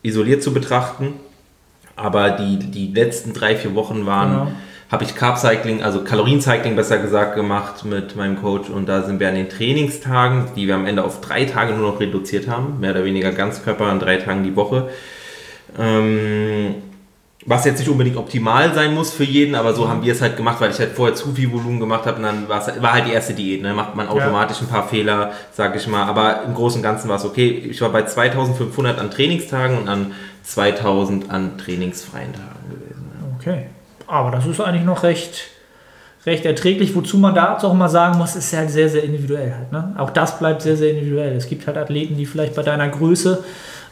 isoliert 0.03 0.43
zu 0.43 0.53
betrachten. 0.53 1.13
Aber 1.95 2.29
die, 2.31 2.59
die 2.59 2.93
letzten 2.93 3.33
drei, 3.33 3.55
vier 3.55 3.75
Wochen 3.75 4.05
waren, 4.05 4.31
genau. 4.31 4.51
Habe 4.89 5.03
ich 5.03 5.15
Carb 5.15 5.37
Cycling, 5.37 5.83
also 5.83 6.03
Kaloriencycling 6.03 6.75
besser 6.75 6.97
gesagt, 6.97 7.35
gemacht 7.35 7.85
mit 7.85 8.15
meinem 8.15 8.41
Coach 8.41 8.69
und 8.69 8.89
da 8.89 9.03
sind 9.03 9.19
wir 9.19 9.29
an 9.29 9.35
den 9.35 9.49
Trainingstagen, 9.49 10.45
die 10.55 10.67
wir 10.67 10.75
am 10.75 10.87
Ende 10.87 11.03
auf 11.03 11.21
drei 11.21 11.45
Tage 11.45 11.73
nur 11.73 11.91
noch 11.91 11.99
reduziert 11.99 12.47
haben, 12.47 12.79
mehr 12.79 12.91
oder 12.91 13.05
weniger 13.05 13.31
Ganzkörper 13.31 13.85
an 13.85 13.99
drei 13.99 14.17
Tagen 14.17 14.43
die 14.43 14.55
Woche. 14.55 14.89
Ähm, 15.77 16.75
was 17.45 17.65
jetzt 17.65 17.79
nicht 17.79 17.89
unbedingt 17.89 18.17
optimal 18.17 18.73
sein 18.73 18.93
muss 18.93 19.13
für 19.13 19.23
jeden, 19.23 19.55
aber 19.55 19.73
so 19.73 19.87
haben 19.87 20.03
wir 20.03 20.11
es 20.11 20.21
halt 20.21 20.35
gemacht, 20.35 20.59
weil 20.59 20.71
ich 20.71 20.79
halt 20.79 20.91
vorher 20.91 21.15
zu 21.15 21.33
viel 21.33 21.51
Volumen 21.51 21.79
gemacht 21.79 22.05
habe 22.05 22.17
und 22.17 22.23
dann 22.23 22.49
war 22.49 22.93
halt 22.93 23.07
die 23.07 23.11
erste 23.11 23.33
Diät. 23.33 23.61
Ne? 23.61 23.73
Macht 23.73 23.95
man 23.95 24.07
automatisch 24.07 24.57
ja. 24.57 24.63
ein 24.63 24.69
paar 24.69 24.87
Fehler, 24.87 25.31
sag 25.53 25.75
ich 25.75 25.87
mal. 25.87 26.03
Aber 26.05 26.43
im 26.43 26.53
Großen 26.53 26.79
und 26.79 26.83
Ganzen 26.83 27.09
war 27.09 27.15
es 27.15 27.25
okay. 27.25 27.49
Ich 27.69 27.79
war 27.81 27.89
bei 27.89 28.03
2500 28.03 28.99
an 28.99 29.09
Trainingstagen 29.09 29.77
und 29.77 29.87
an 29.87 30.13
2000 30.43 31.31
an 31.31 31.57
trainingsfreien 31.57 32.33
Tagen 32.33 32.69
gewesen. 32.69 33.11
Ja. 33.13 33.37
Okay. 33.39 33.65
Aber 34.09 34.31
das 34.31 34.45
ist 34.45 34.59
eigentlich 34.59 34.85
noch 34.85 35.03
recht, 35.03 35.45
recht 36.25 36.45
erträglich. 36.45 36.95
Wozu 36.95 37.17
man 37.17 37.35
da 37.35 37.57
auch 37.57 37.73
mal 37.73 37.89
sagen 37.89 38.17
muss, 38.17 38.35
ist 38.35 38.55
halt 38.55 38.71
sehr, 38.71 38.89
sehr 38.89 39.03
individuell 39.03 39.53
halt. 39.53 39.71
Ne? 39.71 39.95
Auch 39.97 40.09
das 40.09 40.39
bleibt 40.39 40.61
sehr, 40.63 40.75
sehr 40.75 40.91
individuell. 40.91 41.35
Es 41.35 41.47
gibt 41.47 41.67
halt 41.67 41.77
Athleten, 41.77 42.17
die 42.17 42.25
vielleicht 42.25 42.55
bei 42.55 42.63
deiner 42.63 42.89
Größe 42.89 43.43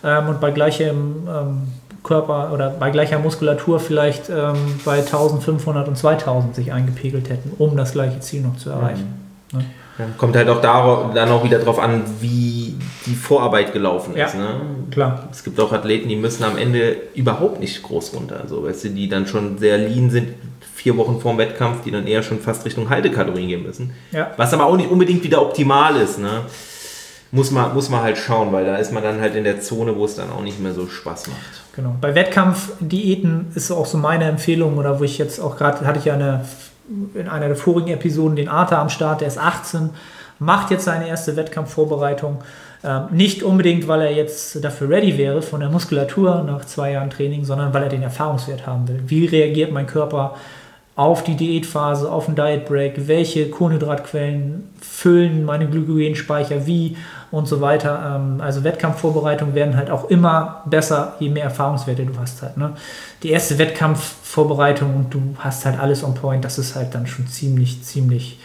ähm, 0.04 0.30
und 0.30 0.42
bei 0.42 0.52
gleichem 0.52 1.28
ähm, 1.30 1.68
Körper 2.04 2.52
oder 2.52 2.72
bei 2.72 2.90
gleicher 2.90 3.20
Muskulatur 3.20 3.80
vielleicht 3.80 4.30
ähm, 4.30 4.56
bei 4.86 5.00
1500 5.00 5.88
und 5.88 5.98
2000 5.98 6.56
sich 6.56 6.74
eingepegelt 6.74 7.30
hätten, 7.30 7.52
um 7.58 7.78
das 7.78 7.92
gleiche 7.92 8.20
Ziel 8.20 8.42
noch 8.42 8.58
zu 8.58 8.70
erreichen. 8.72 9.14
Mhm. 9.52 9.60
Ne? 9.60 9.66
Kommt 10.18 10.36
halt 10.36 10.48
auch 10.50 10.62
darauf, 10.62 11.14
dann 11.14 11.30
auch 11.30 11.44
wieder 11.44 11.60
darauf 11.60 11.80
an, 11.80 12.04
wie 12.20 12.76
die 13.06 13.16
Vorarbeit 13.16 13.74
gelaufen 13.74 14.16
ist. 14.16 14.34
Ja, 14.34 14.40
ne? 14.40 14.62
klar. 14.92 15.28
Es 15.32 15.44
gibt 15.44 15.60
auch 15.60 15.72
Athleten, 15.72 16.08
die 16.10 16.16
müssen 16.16 16.44
am 16.44 16.58
Ende 16.58 16.98
überhaupt 17.16 17.60
nicht 17.60 17.82
groß 17.82 18.14
runter. 18.14 18.40
Also, 18.42 18.64
weißt 18.64 18.86
du, 18.86 18.90
die 18.90 19.10
dann 19.10 19.26
schon 19.28 19.58
sehr 19.58 19.78
lean 19.78 20.10
sind, 20.10 20.30
vier 20.76 20.96
Wochen 20.98 21.20
vor 21.20 21.34
dem 21.34 21.40
Wettkampf, 21.40 21.84
die 21.84 21.92
dann 21.92 22.06
eher 22.06 22.22
schon 22.22 22.40
fast 22.40 22.66
Richtung 22.66 22.90
Haltekalorien 22.90 23.48
gehen 23.48 23.64
müssen. 23.64 23.94
Ja. 24.12 24.32
Was 24.38 24.54
aber 24.54 24.66
auch 24.66 24.78
nicht 24.78 24.92
unbedingt 24.92 25.24
wieder 25.24 25.42
optimal 25.42 25.96
ist. 25.96 26.20
Ne? 26.20 26.44
muss 27.32 27.52
man, 27.52 27.74
muss 27.74 27.90
man 27.90 28.02
halt 28.02 28.18
schauen, 28.18 28.52
weil 28.52 28.66
da 28.66 28.78
ist 28.78 28.92
man 28.92 29.04
dann 29.04 29.20
halt 29.20 29.36
in 29.36 29.44
der 29.44 29.62
Zone, 29.62 29.96
wo 29.96 30.06
es 30.06 30.16
dann 30.16 30.32
auch 30.32 30.42
nicht 30.42 30.60
mehr 30.60 30.74
so 30.74 30.88
Spaß 30.88 31.28
macht. 31.28 31.40
Genau. 31.76 31.96
Bei 32.00 32.16
Wettkampfdiäten 32.16 33.48
ist 33.54 33.72
auch 33.72 33.86
so 33.86 33.98
meine 33.98 34.26
Empfehlung, 34.26 34.78
oder 34.78 35.00
wo 35.00 35.04
ich 35.04 35.18
jetzt 35.18 35.40
auch 35.40 35.58
gerade, 35.58 35.86
hatte 35.86 36.00
ich 36.00 36.06
ja 36.06 36.14
eine, 36.14 36.46
in 37.14 37.28
einer 37.28 37.48
der 37.48 37.56
vorigen 37.56 37.90
Episoden 37.90 38.36
den 38.36 38.50
Arthur 38.50 38.80
am 38.80 38.90
Start, 38.90 39.22
der 39.22 39.28
ist 39.28 39.38
18, 39.38 39.90
macht 40.40 40.72
jetzt 40.72 40.86
seine 40.86 41.08
erste 41.08 41.36
Wettkampfvorbereitung. 41.36 42.40
Ähm, 42.84 43.04
nicht 43.12 43.44
unbedingt, 43.44 43.88
weil 43.88 44.02
er 44.02 44.14
jetzt 44.14 44.64
dafür 44.64 44.90
ready 44.90 45.18
wäre 45.18 45.42
von 45.42 45.60
der 45.60 45.70
Muskulatur 45.70 46.44
nach 46.44 46.66
zwei 46.66 46.92
Jahren 46.92 47.10
Training, 47.10 47.44
sondern 47.44 47.74
weil 47.74 47.84
er 47.84 47.90
den 47.90 48.04
Erfahrungswert 48.04 48.68
haben 48.68 48.88
will. 48.88 49.02
Wie 49.08 49.26
reagiert 49.26 49.72
mein 49.72 49.88
Körper 49.88 50.36
auf 50.98 51.24
die 51.24 51.36
Diätphase, 51.36 52.12
auf 52.12 52.26
den 52.26 52.36
Diet 52.36 52.66
Break, 52.66 53.08
welche 53.08 53.52
Kohlenhydratquellen 53.52 54.64
füllen 54.82 55.46
meine 55.46 55.68
Glykogenspeicher 55.68 56.66
wie 56.66 56.98
und 57.30 57.48
so 57.48 57.62
weiter. 57.62 58.16
Ähm, 58.16 58.42
also 58.42 58.64
Wettkampfvorbereitungen 58.64 59.54
werden 59.54 59.78
halt 59.78 59.92
auch 59.92 60.10
immer 60.10 60.64
besser, 60.66 61.16
je 61.20 61.30
mehr 61.30 61.44
Erfahrungswerte 61.44 62.04
du 62.04 62.18
hast 62.20 62.42
halt. 62.42 62.58
Ne? 62.58 62.74
Die 63.22 63.30
erste 63.30 63.60
Wettkampfvorbereitung 63.60 64.96
und 64.96 65.14
du 65.14 65.22
hast 65.38 65.68
halt 65.68 65.80
alles 65.80 66.04
on 66.04 66.16
point, 66.16 66.44
das 66.44 66.58
ist 66.58 66.76
halt 66.76 66.96
dann 66.96 67.06
schon 67.06 67.28
ziemlich, 67.28 67.84
ziemlich, 67.84 68.40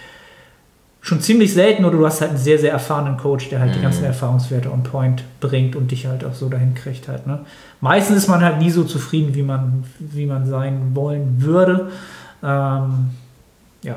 schon 1.01 1.23
ziemlich 1.23 1.55
selten 1.55 1.87
oder 1.87 1.97
du 1.97 2.05
hast 2.05 2.21
halt 2.21 2.33
einen 2.33 2.39
sehr, 2.39 2.59
sehr 2.59 2.73
erfahrenen 2.73 3.17
Coach, 3.17 3.49
der 3.49 3.61
halt 3.61 3.71
mhm. 3.71 3.77
die 3.77 3.83
ganzen 3.83 4.05
Erfahrungswerte 4.05 4.71
on 4.71 4.83
point 4.83 5.25
bringt 5.41 5.75
und 5.75 5.91
dich 5.91 6.07
halt 6.07 6.23
auch 6.23 6.35
so 6.35 6.51
dahin 6.51 6.75
kriegt 6.75 7.09
halt. 7.09 7.27
Ne? 7.27 7.47
Meistens 7.81 8.19
ist 8.19 8.29
man 8.29 8.45
halt 8.45 8.59
nie 8.59 8.71
so 8.71 8.85
zufrieden, 8.85 9.35
wie 9.35 9.43
man, 9.43 9.85
wie 9.99 10.27
man 10.27 10.47
sein 10.47 10.91
wollen 10.95 11.37
würde. 11.39 11.91
Ähm, 12.43 13.11
ja. 13.83 13.97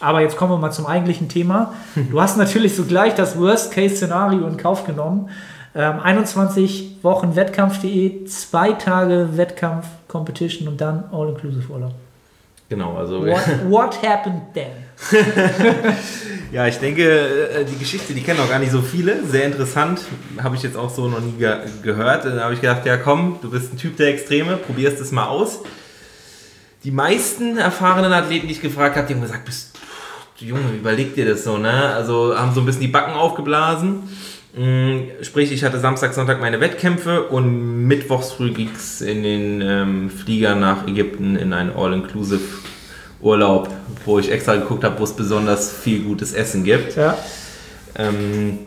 Aber 0.00 0.20
jetzt 0.20 0.36
kommen 0.36 0.52
wir 0.52 0.58
mal 0.58 0.72
zum 0.72 0.86
eigentlichen 0.86 1.28
Thema. 1.28 1.74
Du 2.10 2.20
hast 2.20 2.36
natürlich 2.36 2.76
sogleich 2.76 3.14
das 3.14 3.38
Worst-Case-Szenario 3.38 4.46
in 4.46 4.56
Kauf 4.56 4.84
genommen. 4.84 5.30
Ähm, 5.74 6.00
21 6.00 6.98
Wochen 7.02 7.36
Wettkampf.de, 7.36 8.24
zwei 8.26 8.72
Tage 8.72 9.36
Wettkampf, 9.36 9.86
Competition 10.08 10.68
und 10.68 10.80
dann 10.80 11.04
All-Inclusive-Urlaub. 11.12 11.92
Genau, 12.68 12.96
also. 12.96 13.22
What, 13.26 13.70
what 13.70 14.02
happened 14.02 14.42
then? 14.54 14.70
ja, 16.52 16.66
ich 16.66 16.78
denke, 16.78 17.02
äh, 17.02 17.64
die 17.64 17.78
Geschichte, 17.78 18.14
die 18.14 18.22
kennen 18.22 18.40
auch 18.40 18.48
gar 18.48 18.58
nicht 18.58 18.72
so 18.72 18.80
viele. 18.80 19.24
Sehr 19.26 19.44
interessant. 19.44 20.00
Habe 20.42 20.56
ich 20.56 20.62
jetzt 20.62 20.76
auch 20.76 20.88
so 20.88 21.06
noch 21.06 21.20
nie 21.20 21.32
ge 21.32 21.54
gehört. 21.82 22.24
Dann 22.24 22.40
habe 22.40 22.54
ich 22.54 22.62
gedacht, 22.62 22.86
ja 22.86 22.96
komm, 22.96 23.38
du 23.42 23.50
bist 23.50 23.74
ein 23.74 23.76
Typ 23.76 23.98
der 23.98 24.08
Extreme, 24.08 24.56
probierst 24.56 24.98
es 25.00 25.12
mal 25.12 25.26
aus 25.26 25.60
die 26.86 26.92
meisten 26.92 27.58
erfahrenen 27.58 28.12
Athleten, 28.12 28.46
die 28.46 28.52
ich 28.52 28.62
gefragt 28.62 28.96
habe, 28.96 29.08
die 29.08 29.14
haben 29.14 29.20
gesagt, 29.20 29.44
bist 29.44 29.76
du 30.38 30.44
Junge, 30.44 30.70
überleg 30.72 31.16
dir 31.16 31.26
das 31.26 31.42
so, 31.42 31.58
ne? 31.58 31.92
Also 31.92 32.38
haben 32.38 32.54
so 32.54 32.60
ein 32.60 32.66
bisschen 32.66 32.82
die 32.82 32.88
Backen 32.88 33.14
aufgeblasen. 33.14 34.04
Mm, 34.56 35.22
sprich, 35.22 35.50
ich 35.50 35.64
hatte 35.64 35.80
Samstag, 35.80 36.14
Sonntag 36.14 36.40
meine 36.40 36.60
Wettkämpfe 36.60 37.24
und 37.24 37.88
mittwochs 37.88 38.30
früh 38.30 38.52
ging 38.52 38.70
es 38.72 39.00
in 39.00 39.24
den 39.24 39.60
ähm, 39.62 40.10
Flieger 40.10 40.54
nach 40.54 40.86
Ägypten 40.86 41.34
in 41.34 41.52
einen 41.52 41.74
All-Inclusive 41.76 42.44
Urlaub, 43.20 43.68
wo 44.04 44.20
ich 44.20 44.30
extra 44.30 44.54
geguckt 44.54 44.84
habe, 44.84 45.00
wo 45.00 45.04
es 45.04 45.16
besonders 45.16 45.72
viel 45.72 46.04
gutes 46.04 46.34
Essen 46.34 46.62
gibt. 46.62 46.94
Ja. 46.94 47.18
Ähm, 47.96 48.60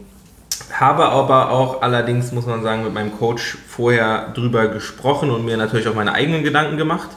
habe 0.74 1.06
aber 1.06 1.52
auch 1.52 1.82
allerdings, 1.82 2.34
muss 2.34 2.46
man 2.46 2.64
sagen, 2.64 2.84
mit 2.84 2.94
meinem 2.94 3.18
Coach 3.18 3.58
vorher 3.70 4.34
drüber 4.34 4.68
gesprochen 4.68 5.32
und 5.32 5.46
mir 5.46 5.56
natürlich 5.56 5.88
auch 5.88 5.96
meine 5.96 6.12
eigenen 6.12 6.44
Gedanken 6.44 6.76
gemacht. 6.76 7.12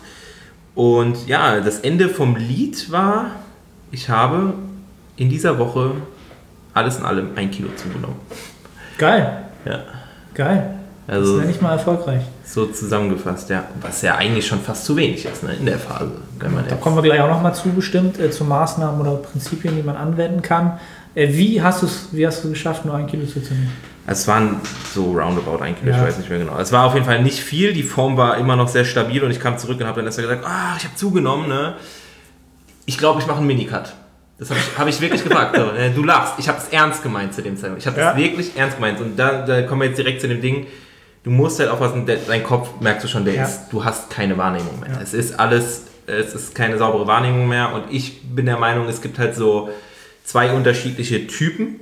Und 0.75 1.27
ja, 1.27 1.61
das 1.61 1.81
Ende 1.81 2.09
vom 2.09 2.37
Lied 2.37 2.91
war, 2.91 3.27
ich 3.91 4.09
habe 4.09 4.55
in 5.17 5.29
dieser 5.29 5.59
Woche 5.59 5.93
alles 6.75 6.99
in 6.99 7.05
allem 7.05 7.31
ein 7.37 7.51
Kilo 7.51 7.69
zugenommen. 7.77 8.17
Geil. 8.97 9.45
Ja. 9.65 9.81
Geil. 10.35 10.79
Also, 11.07 11.33
das 11.33 11.35
ist 11.35 11.41
ja 11.43 11.49
nicht 11.49 11.63
mal 11.63 11.73
erfolgreich. 11.73 12.23
So 12.45 12.67
zusammengefasst, 12.67 13.51
ja. 13.51 13.65
Was 13.81 14.03
ja 14.03 14.15
eigentlich 14.15 14.47
schon 14.47 14.61
fast 14.61 14.85
zu 14.85 14.97
wenig 14.97 15.25
ist 15.25 15.43
ne, 15.43 15.55
in 15.55 15.67
der 15.67 15.79
Phase. 15.79 16.13
Wenn 16.39 16.55
man 16.55 16.65
da 16.69 16.77
kommen 16.77 16.97
wir 16.97 17.03
gleich 17.03 17.21
auch 17.21 17.29
nochmal 17.29 17.55
zu, 17.55 17.71
bestimmt, 17.71 18.19
äh, 18.19 18.31
zu 18.31 18.45
Maßnahmen 18.45 19.01
oder 19.01 19.17
Prinzipien, 19.17 19.77
die 19.77 19.83
man 19.83 19.97
anwenden 19.97 20.43
kann. 20.43 20.79
Äh, 21.15 21.29
wie 21.31 21.61
hast 21.61 21.83
du 21.83 21.87
es 21.87 22.09
wie 22.13 22.27
hast 22.27 22.45
du 22.45 22.51
geschafft, 22.51 22.85
nur 22.85 22.95
ein 22.95 23.07
Kilo 23.07 23.27
zuzunehmen? 23.27 23.73
Es 24.07 24.27
waren 24.27 24.61
so 24.95 25.13
roundabout 25.13 25.63
ein 25.63 25.79
Kilo, 25.79 25.93
ja. 25.93 25.99
ich 25.99 26.09
weiß 26.09 26.19
nicht 26.19 26.29
mehr 26.29 26.41
genau. 26.41 26.59
Es 26.59 26.73
war 26.73 26.87
auf 26.87 26.95
jeden 26.95 27.07
Fall 27.07 27.23
nicht 27.23 27.39
viel, 27.39 27.73
die 27.73 27.85
Form 27.85 28.17
war 28.17 28.37
immer 28.37 28.57
noch 28.57 28.69
sehr 28.69 28.85
stabil 28.85 29.23
und 29.23 29.31
ich 29.31 29.39
kam 29.39 29.59
zurück 29.59 29.79
und 29.81 29.87
habe 29.87 29.97
dann 29.97 30.07
erst 30.07 30.19
gesagt, 30.19 30.45
ah, 30.45 30.75
ich 30.77 30.85
habe 30.85 30.95
zugenommen, 30.97 31.49
ne? 31.49 31.75
Ich 32.85 32.99
glaube, 32.99 33.21
ich 33.21 33.27
mache 33.29 33.39
einen 33.39 33.47
Minicut. 33.47 33.93
Das 34.39 34.51
habe 34.51 34.59
ich, 34.59 34.79
hab 34.79 34.89
ich 34.89 35.01
wirklich 35.01 35.23
gefragt. 35.23 35.57
So, 35.57 35.71
äh, 35.71 35.91
du 35.91 36.03
lachst, 36.03 36.35
ich 36.39 36.49
habe 36.49 36.59
es 36.59 36.69
ernst 36.69 37.05
gemeint 37.05 37.33
zu 37.33 37.43
dem 37.43 37.57
Zeitpunkt. 37.57 37.83
Ich 37.83 37.87
habe 37.87 38.01
es 38.01 38.05
ja. 38.05 38.17
wirklich 38.17 38.57
ernst 38.57 38.77
gemeint. 38.77 39.01
Und 39.01 39.17
da, 39.17 39.47
da 39.47 39.63
kommen 39.63 39.83
wir 39.83 39.89
jetzt 39.89 39.99
direkt 39.99 40.21
zu 40.21 40.27
dem 40.27 40.41
Ding, 40.41 40.67
du 41.23 41.31
musst 41.31 41.61
halt 41.61 41.69
aufpassen, 41.69 42.05
dein 42.07 42.43
Kopf, 42.43 42.81
merkst 42.81 43.05
du 43.05 43.09
schon, 43.09 43.25
der 43.25 43.35
ja. 43.35 43.45
ist, 43.45 43.69
du 43.71 43.85
hast 43.85 44.11
keine 44.11 44.37
Wahrnehmung 44.37 44.81
mehr. 44.81 45.01
Es 45.01 45.15
ist 45.15 45.39
alles, 45.39 45.85
es 46.07 46.35
ist 46.35 46.57
keine 46.57 46.77
saubere 46.77 47.07
Wahrnehmung 47.07 47.49
mehr 47.49 47.73
und 47.73 47.85
ich 47.91 48.23
bin 48.23 48.47
der 48.47 48.59
Meinung, 48.59 48.89
es 48.89 49.01
gibt 49.01 49.21
halt 49.21 49.37
so 49.37 49.71
zwei 50.25 50.53
unterschiedliche 50.53 51.29
Typen 51.29 51.81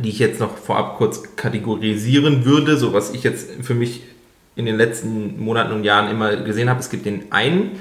die 0.00 0.10
ich 0.10 0.18
jetzt 0.18 0.40
noch 0.40 0.56
vorab 0.56 0.98
kurz 0.98 1.36
kategorisieren 1.36 2.44
würde, 2.44 2.76
so 2.76 2.92
was 2.92 3.12
ich 3.12 3.22
jetzt 3.22 3.50
für 3.62 3.74
mich 3.74 4.02
in 4.54 4.66
den 4.66 4.76
letzten 4.76 5.42
Monaten 5.42 5.72
und 5.72 5.84
Jahren 5.84 6.10
immer 6.10 6.36
gesehen 6.36 6.68
habe. 6.68 6.80
Es 6.80 6.90
gibt 6.90 7.06
den 7.06 7.30
einen, 7.30 7.78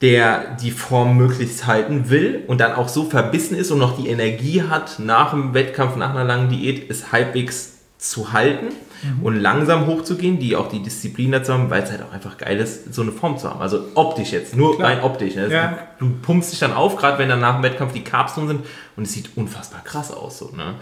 der 0.00 0.56
die 0.56 0.70
Form 0.70 1.16
möglichst 1.16 1.66
halten 1.66 2.10
will 2.10 2.42
und 2.46 2.60
dann 2.60 2.72
auch 2.72 2.88
so 2.88 3.04
verbissen 3.04 3.56
ist 3.56 3.70
und 3.70 3.78
noch 3.78 3.96
die 3.96 4.08
Energie 4.08 4.62
hat, 4.62 4.98
nach 4.98 5.30
dem 5.30 5.54
Wettkampf, 5.54 5.96
nach 5.96 6.10
einer 6.10 6.24
langen 6.24 6.48
Diät, 6.48 6.90
es 6.90 7.12
halbwegs 7.12 7.74
zu 7.96 8.32
halten 8.32 8.66
mhm. 9.02 9.22
und 9.22 9.40
langsam 9.40 9.86
hochzugehen, 9.86 10.38
die 10.38 10.56
auch 10.56 10.68
die 10.68 10.82
Disziplin 10.82 11.32
dazu 11.32 11.54
haben, 11.54 11.70
weil 11.70 11.82
es 11.82 11.90
halt 11.90 12.02
auch 12.02 12.12
einfach 12.12 12.36
geil 12.36 12.58
ist, 12.58 12.92
so 12.92 13.02
eine 13.02 13.12
Form 13.12 13.38
zu 13.38 13.48
haben. 13.48 13.60
Also 13.60 13.84
optisch 13.94 14.32
jetzt, 14.32 14.56
nur 14.56 14.76
Klar. 14.76 14.90
rein 14.90 15.02
optisch. 15.02 15.36
Ne? 15.36 15.48
Ja. 15.50 15.78
Du, 15.98 16.10
pumpst 16.20 16.52
dich 16.52 16.58
dann 16.58 16.72
auf, 16.72 16.96
gerade 16.96 17.18
wenn 17.18 17.28
dann 17.28 17.40
nach 17.40 17.54
dem 17.54 17.62
Wettkampf 17.62 17.92
die 17.92 18.04
Carbs 18.04 18.34
drin 18.34 18.48
sind 18.48 18.60
und 18.96 19.04
es 19.04 19.12
sieht 19.12 19.30
unfassbar 19.36 19.82
krass 19.84 20.10
aus. 20.10 20.38
So, 20.38 20.50
ne? 20.54 20.74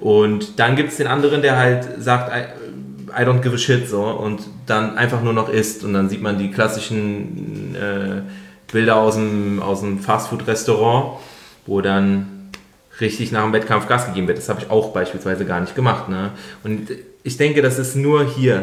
Und 0.00 0.58
dann 0.58 0.76
gibt 0.76 0.90
es 0.90 0.96
den 0.98 1.06
anderen, 1.06 1.42
der 1.42 1.56
halt 1.56 1.86
sagt, 1.98 2.30
I, 2.34 3.20
I, 3.22 3.24
don't 3.24 3.40
give 3.40 3.54
a 3.54 3.58
shit 3.58 3.88
so 3.88 4.02
und 4.04 4.40
dann 4.66 4.96
einfach 4.98 5.22
nur 5.22 5.32
noch 5.32 5.48
isst 5.48 5.84
und 5.84 5.94
dann 5.94 6.08
sieht 6.10 6.20
man 6.22 6.38
die 6.38 6.50
klassischen 6.50 7.74
äh, 7.74 8.22
Bilder 8.70 8.96
aus 8.96 9.14
dem, 9.14 9.62
aus 9.62 9.80
dem 9.80 9.98
Fastfood-Restaurant. 10.00 11.18
wo 11.68 11.80
dann 11.80 12.50
richtig 13.00 13.32
nach 13.32 13.42
dem 13.42 13.52
Wettkampf 13.52 13.88
Gas 13.88 14.06
gegeben 14.06 14.28
wird. 14.28 14.38
Das 14.38 14.48
habe 14.48 14.60
ich 14.62 14.70
auch 14.70 14.92
beispielsweise 14.92 15.44
gar 15.44 15.60
nicht 15.60 15.74
gemacht. 15.74 16.08
Ne? 16.08 16.30
Und 16.62 16.88
ich 17.24 17.36
denke, 17.36 17.60
das 17.60 17.78
ist 17.78 17.96
nur 17.96 18.24
hier. 18.24 18.62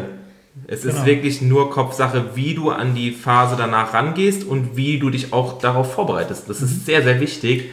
Es 0.66 0.82
Genau. 0.82 0.94
ist 0.94 1.04
wirklich 1.04 1.42
nur 1.42 1.70
Kopfsache, 1.70 2.30
wie 2.34 2.54
du 2.54 2.70
an 2.70 2.94
die 2.94 3.10
Phase 3.10 3.56
danach 3.58 3.92
rangehst 3.92 4.42
und 4.44 4.76
wie 4.76 4.98
du 4.98 5.10
dich 5.10 5.32
auch 5.32 5.58
darauf 5.58 5.92
vorbereitest. 5.94 6.48
Das 6.48 6.60
Mhm. 6.60 6.66
ist 6.66 6.86
sehr, 6.86 7.02
sehr 7.02 7.20
wichtig. 7.20 7.70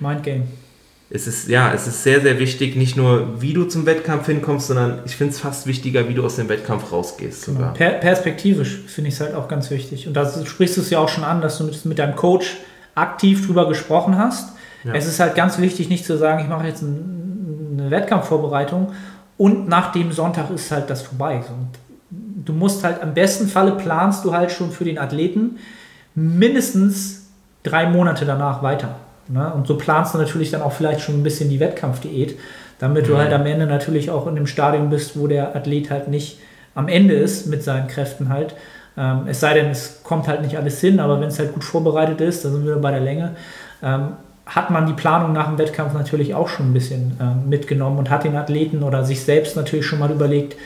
Mindgame. 0.00 0.44
Es 1.14 1.26
ist, 1.26 1.48
ja, 1.48 1.74
es 1.74 1.86
ist 1.86 2.04
sehr, 2.04 2.22
sehr 2.22 2.38
wichtig, 2.38 2.74
nicht 2.74 2.96
nur 2.96 3.42
wie 3.42 3.52
du 3.52 3.64
zum 3.64 3.84
Wettkampf 3.84 4.26
hinkommst, 4.26 4.68
sondern 4.68 5.00
ich 5.04 5.14
finde 5.14 5.34
es 5.34 5.40
fast 5.40 5.66
wichtiger, 5.66 6.08
wie 6.08 6.14
du 6.14 6.24
aus 6.24 6.36
dem 6.36 6.48
Wettkampf 6.48 6.90
rausgehst 6.90 7.42
sogar. 7.42 7.74
Per 7.74 7.90
perspektivisch 7.90 8.80
finde 8.86 9.08
ich 9.08 9.14
es 9.14 9.20
halt 9.20 9.34
auch 9.34 9.46
ganz 9.46 9.70
wichtig. 9.70 10.06
Und 10.06 10.14
da 10.14 10.26
sprichst 10.44 10.78
du 10.78 10.80
es 10.80 10.88
ja 10.88 11.00
auch 11.00 11.10
schon 11.10 11.24
an, 11.24 11.42
dass 11.42 11.58
du 11.58 11.64
mit, 11.64 11.84
mit 11.84 11.98
deinem 11.98 12.16
Coach 12.16 12.56
aktiv 12.94 13.46
drüber 13.46 13.68
gesprochen 13.68 14.16
hast. 14.16 14.54
Ja. 14.84 14.94
Es 14.94 15.06
ist 15.06 15.20
halt 15.20 15.34
ganz 15.34 15.58
wichtig, 15.58 15.90
nicht 15.90 16.06
zu 16.06 16.16
sagen, 16.16 16.40
ich 16.42 16.48
mache 16.48 16.66
jetzt 16.66 16.80
ein, 16.80 17.76
eine 17.78 17.90
Wettkampfvorbereitung 17.90 18.92
und 19.36 19.68
nach 19.68 19.92
dem 19.92 20.12
Sonntag 20.12 20.50
ist 20.50 20.70
halt 20.70 20.88
das 20.88 21.02
vorbei. 21.02 21.44
Du 22.10 22.54
musst 22.54 22.84
halt 22.84 23.02
am 23.02 23.12
besten 23.12 23.48
Falle 23.48 23.72
planst 23.72 24.24
du 24.24 24.32
halt 24.32 24.50
schon 24.50 24.70
für 24.70 24.84
den 24.84 24.98
Athleten 24.98 25.58
mindestens 26.14 27.26
drei 27.62 27.86
Monate 27.86 28.24
danach 28.24 28.62
weiter. 28.62 28.96
Ne? 29.28 29.52
Und 29.54 29.66
so 29.66 29.76
planst 29.76 30.14
du 30.14 30.18
natürlich 30.18 30.50
dann 30.50 30.62
auch 30.62 30.72
vielleicht 30.72 31.00
schon 31.00 31.16
ein 31.16 31.22
bisschen 31.22 31.48
die 31.50 31.60
Wettkampfdiät, 31.60 32.38
damit 32.78 33.08
du 33.08 33.12
Mhm. 33.12 33.18
halt 33.18 33.32
am 33.32 33.46
Ende 33.46 33.66
natürlich 33.66 34.10
auch 34.10 34.26
in 34.26 34.34
dem 34.34 34.46
Stadium 34.46 34.90
bist, 34.90 35.18
wo 35.18 35.26
der 35.26 35.54
Athlet 35.54 35.90
halt 35.90 36.08
nicht 36.08 36.38
am 36.74 36.88
Ende 36.88 37.14
ist 37.14 37.46
mit 37.46 37.62
seinen 37.62 37.86
Kräften 37.86 38.28
halt. 38.28 38.54
Ähm, 38.96 39.22
es 39.26 39.40
sei 39.40 39.54
denn, 39.54 39.70
es 39.70 40.00
kommt 40.02 40.28
halt 40.28 40.42
nicht 40.42 40.56
alles 40.56 40.80
hin, 40.80 41.00
aber 41.00 41.20
wenn 41.20 41.28
es 41.28 41.38
halt 41.38 41.54
gut 41.54 41.64
vorbereitet 41.64 42.20
ist, 42.20 42.44
da 42.44 42.50
sind 42.50 42.66
wir 42.66 42.76
bei 42.76 42.90
der 42.90 43.00
Länge, 43.00 43.36
ähm, 43.82 44.08
hat 44.44 44.70
man 44.70 44.86
die 44.86 44.92
Planung 44.92 45.32
nach 45.32 45.46
dem 45.48 45.56
Wettkampf 45.58 45.94
natürlich 45.94 46.34
auch 46.34 46.48
schon 46.48 46.70
ein 46.70 46.72
bisschen 46.74 47.16
ähm, 47.20 47.48
mitgenommen 47.48 47.98
und 47.98 48.10
hat 48.10 48.24
den 48.24 48.36
Athleten 48.36 48.82
oder 48.82 49.04
sich 49.04 49.22
selbst 49.22 49.56
natürlich 49.56 49.86
schon 49.86 49.98
mal 50.00 50.10
überlegt, 50.10 50.56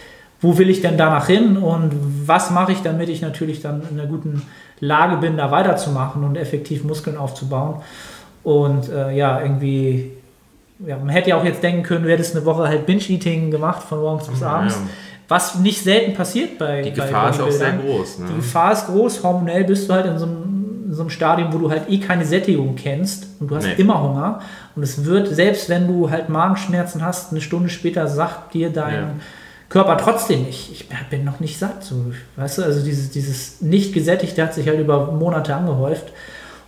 wo 0.41 0.59
will 0.59 0.71
ich 0.71 0.81
denn 0.81 0.97
danach 0.97 1.27
hin 1.27 1.57
und 1.57 1.93
was 2.27 2.51
mache 2.51 2.73
ich, 2.73 2.83
damit 2.83 3.09
ich 3.09 3.21
natürlich 3.23 3.61
dann 3.61 3.83
in 3.91 3.99
einer 4.01 4.09
guten 4.09 4.43
Lage 4.81 5.17
bin, 5.19 5.37
da 5.37 5.51
weiterzumachen 5.51 6.25
und 6.25 6.37
effektiv 6.37 6.85
Muskeln 6.85 7.17
aufzubauen. 7.17 7.77
Und 8.47 8.89
äh, 8.93 9.11
ja, 9.17 9.41
irgendwie, 9.41 10.13
ja, 10.87 10.97
man 10.99 11.09
hätte 11.09 11.31
ja 11.31 11.37
auch 11.37 11.45
jetzt 11.45 11.65
denken 11.65 11.83
können, 11.83 12.05
du 12.05 12.11
hättest 12.13 12.37
eine 12.37 12.45
Woche 12.45 12.69
halt 12.69 12.87
Binge-Eating 12.87 13.51
gemacht 13.51 13.83
von 13.83 13.99
morgens 13.99 14.29
bis 14.29 14.41
abends. 14.41 14.75
ja. 14.75 14.81
Was 15.27 15.57
nicht 15.57 15.83
selten 15.83 16.15
passiert 16.15 16.57
bei 16.57 16.83
Die 16.83 16.91
bei 16.91 17.07
Gefahr 17.07 17.31
ist 17.31 17.41
auch 17.41 17.51
sehr 17.51 17.73
groß. 17.73 18.21
Ne? 18.21 18.27
Die 18.31 18.37
Gefahr 18.37 18.73
ist 18.73 18.87
groß, 18.87 19.25
hormonell 19.25 19.65
bist 19.65 19.89
du 19.89 19.95
halt 19.95 20.07
in 20.07 20.17
so 20.17 20.27
einem, 20.27 20.85
in 20.87 20.95
so 20.95 21.01
einem 21.03 21.11
Stadium, 21.11 21.53
wo 21.53 21.59
du 21.59 21.69
halt 21.69 21.91
eh 21.91 21.99
keine 21.99 22.25
Sättigung 22.25 22.77
kennst 22.77 23.27
und 23.41 23.51
du 23.51 23.57
hast 23.57 23.65
Nee. 23.67 23.75
immer 23.79 24.01
Hunger. 24.01 24.39
Und 24.77 24.85
es 24.85 25.05
wird, 25.05 25.27
selbst 25.35 25.69
wenn 25.69 25.89
du 25.89 26.09
halt 26.09 26.29
Magenschmerzen 26.29 27.05
hast, 27.05 27.33
eine 27.33 27.41
Stunde 27.41 27.69
später 27.69 28.07
sagt 28.07 28.55
dir 28.55 28.71
dein 28.71 28.95
Ja. 28.95 29.11
Körper 29.69 29.97
trotzdem 29.97 30.45
nicht, 30.45 30.71
ich 30.71 30.89
bin 31.11 31.25
noch 31.25 31.41
nicht 31.41 31.59
satt. 31.59 31.83
So, 31.83 31.97
weißt 32.37 32.59
du, 32.59 32.63
also 32.63 32.85
dieses, 32.85 33.11
dieses 33.11 33.61
nicht 33.61 33.93
gesättigte 33.93 34.41
hat 34.45 34.55
sich 34.55 34.69
halt 34.69 34.79
über 34.79 35.11
Monate 35.11 35.53
angehäuft. 35.57 36.13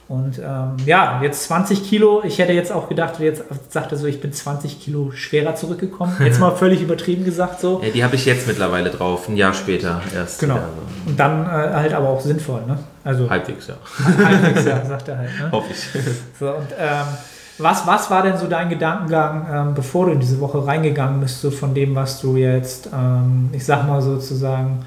Und 0.09 0.39
ähm, 0.39 0.77
ja, 0.87 1.21
jetzt 1.23 1.45
20 1.45 1.85
Kilo. 1.85 2.23
Ich 2.25 2.39
hätte 2.39 2.55
jetzt 2.55 2.73
auch 2.73 2.89
gedacht, 2.89 3.21
jetzt 3.21 3.45
sagt 3.69 3.93
er 3.93 3.99
so, 3.99 4.07
ich 4.07 4.23
bin 4.23 4.33
20 4.33 4.81
Kilo 4.81 5.11
schwerer 5.11 5.55
zurückgekommen. 5.55 6.17
Jetzt 6.25 6.41
mal 6.41 6.57
völlig 6.57 6.81
übertrieben 6.81 7.27
gesagt 7.27 7.61
so. 7.61 7.83
Ja, 7.85 7.91
die 7.91 8.03
habe 8.03 8.15
ich 8.15 8.25
jetzt 8.25 8.47
mittlerweile 8.47 8.89
drauf, 8.89 9.29
ein 9.29 9.37
Jahr 9.37 9.53
später 9.53 10.01
erst. 10.15 10.41
Genau. 10.41 10.61
Und 11.05 11.21
dann 11.21 11.45
äh, 11.45 11.49
halt 11.49 11.93
aber 11.93 12.09
auch 12.09 12.21
sinnvoll, 12.21 12.63
ne? 12.67 12.79
Also 13.05 13.25
so. 13.25 13.31
Halbwegs, 13.31 13.67
ja. 13.67 13.75
halbwegs, 14.25 14.65
ja, 14.65 14.85
sagt 14.85 15.09
er 15.09 15.19
halt. 15.19 15.31
Ne? 15.41 15.53
Hoffe 15.53 15.73
ich. 15.73 16.03
So, 16.39 16.49
und 16.49 16.69
ähm, 16.79 17.07
was, 17.59 17.87
was 17.87 18.11
war 18.11 18.23
denn 18.23 18.39
so 18.39 18.47
dein 18.47 18.71
Gedankengang, 18.71 19.47
ähm, 19.53 19.75
bevor 19.75 20.07
du 20.07 20.13
in 20.13 20.21
diese 20.21 20.41
Woche 20.41 20.65
reingegangen 20.67 21.21
bist, 21.21 21.43
so 21.43 21.51
von 21.51 21.75
dem, 21.75 21.95
was 21.95 22.21
du 22.21 22.37
jetzt, 22.37 22.89
ähm, 22.95 23.51
ich 23.53 23.65
sag 23.65 23.87
mal 23.87 24.01
sozusagen, 24.01 24.87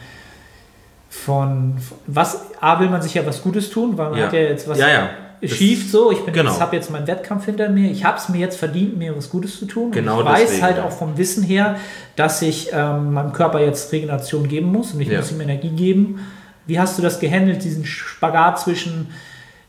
von, 1.11 1.75
was, 2.07 2.41
A, 2.61 2.79
will 2.79 2.89
man 2.89 3.01
sich 3.01 3.13
ja 3.13 3.25
was 3.25 3.41
Gutes 3.43 3.69
tun, 3.69 3.97
weil 3.97 4.09
man 4.11 4.19
Ja. 4.19 4.25
hat 4.27 4.33
ja 4.33 4.39
jetzt 4.39 4.67
was 4.67 4.79
Ja, 4.79 4.87
ja. 4.89 5.09
Das- 5.41 5.51
schief 5.51 5.91
so, 5.91 6.11
ich 6.11 6.19
bin 6.23 6.33
genau. 6.33 6.51
jetzt, 6.51 6.61
habe 6.61 6.75
jetzt 6.75 6.89
meinen 6.91 7.07
Wettkampf 7.07 7.45
hinter 7.45 7.67
mir, 7.69 7.91
ich 7.91 8.05
habe 8.05 8.17
es 8.17 8.29
mir 8.29 8.37
jetzt 8.37 8.57
verdient, 8.57 8.97
mir 8.97 9.15
was 9.17 9.29
Gutes 9.29 9.59
zu 9.59 9.65
tun. 9.65 9.91
Genau 9.91 10.19
und 10.19 10.25
ich 10.25 10.31
weiß 10.31 10.39
deswegen, 10.41 10.63
halt 10.63 10.79
auch 10.79 10.91
vom 10.91 11.17
Wissen 11.17 11.43
her, 11.43 11.75
dass 12.15 12.41
ich 12.43 12.69
ähm, 12.71 13.13
meinem 13.13 13.33
Körper 13.33 13.59
jetzt 13.59 13.91
Regeneration 13.91 14.47
geben 14.47 14.71
muss 14.71 14.93
und 14.93 15.01
ich 15.01 15.11
muss 15.11 15.31
ihm 15.31 15.41
Energie 15.41 15.69
geben. 15.69 16.19
Wie 16.67 16.79
hast 16.79 16.97
du 16.97 17.01
das 17.01 17.19
gehandelt, 17.19 17.63
diesen 17.63 17.85
Spagat 17.85 18.59
zwischen 18.59 19.09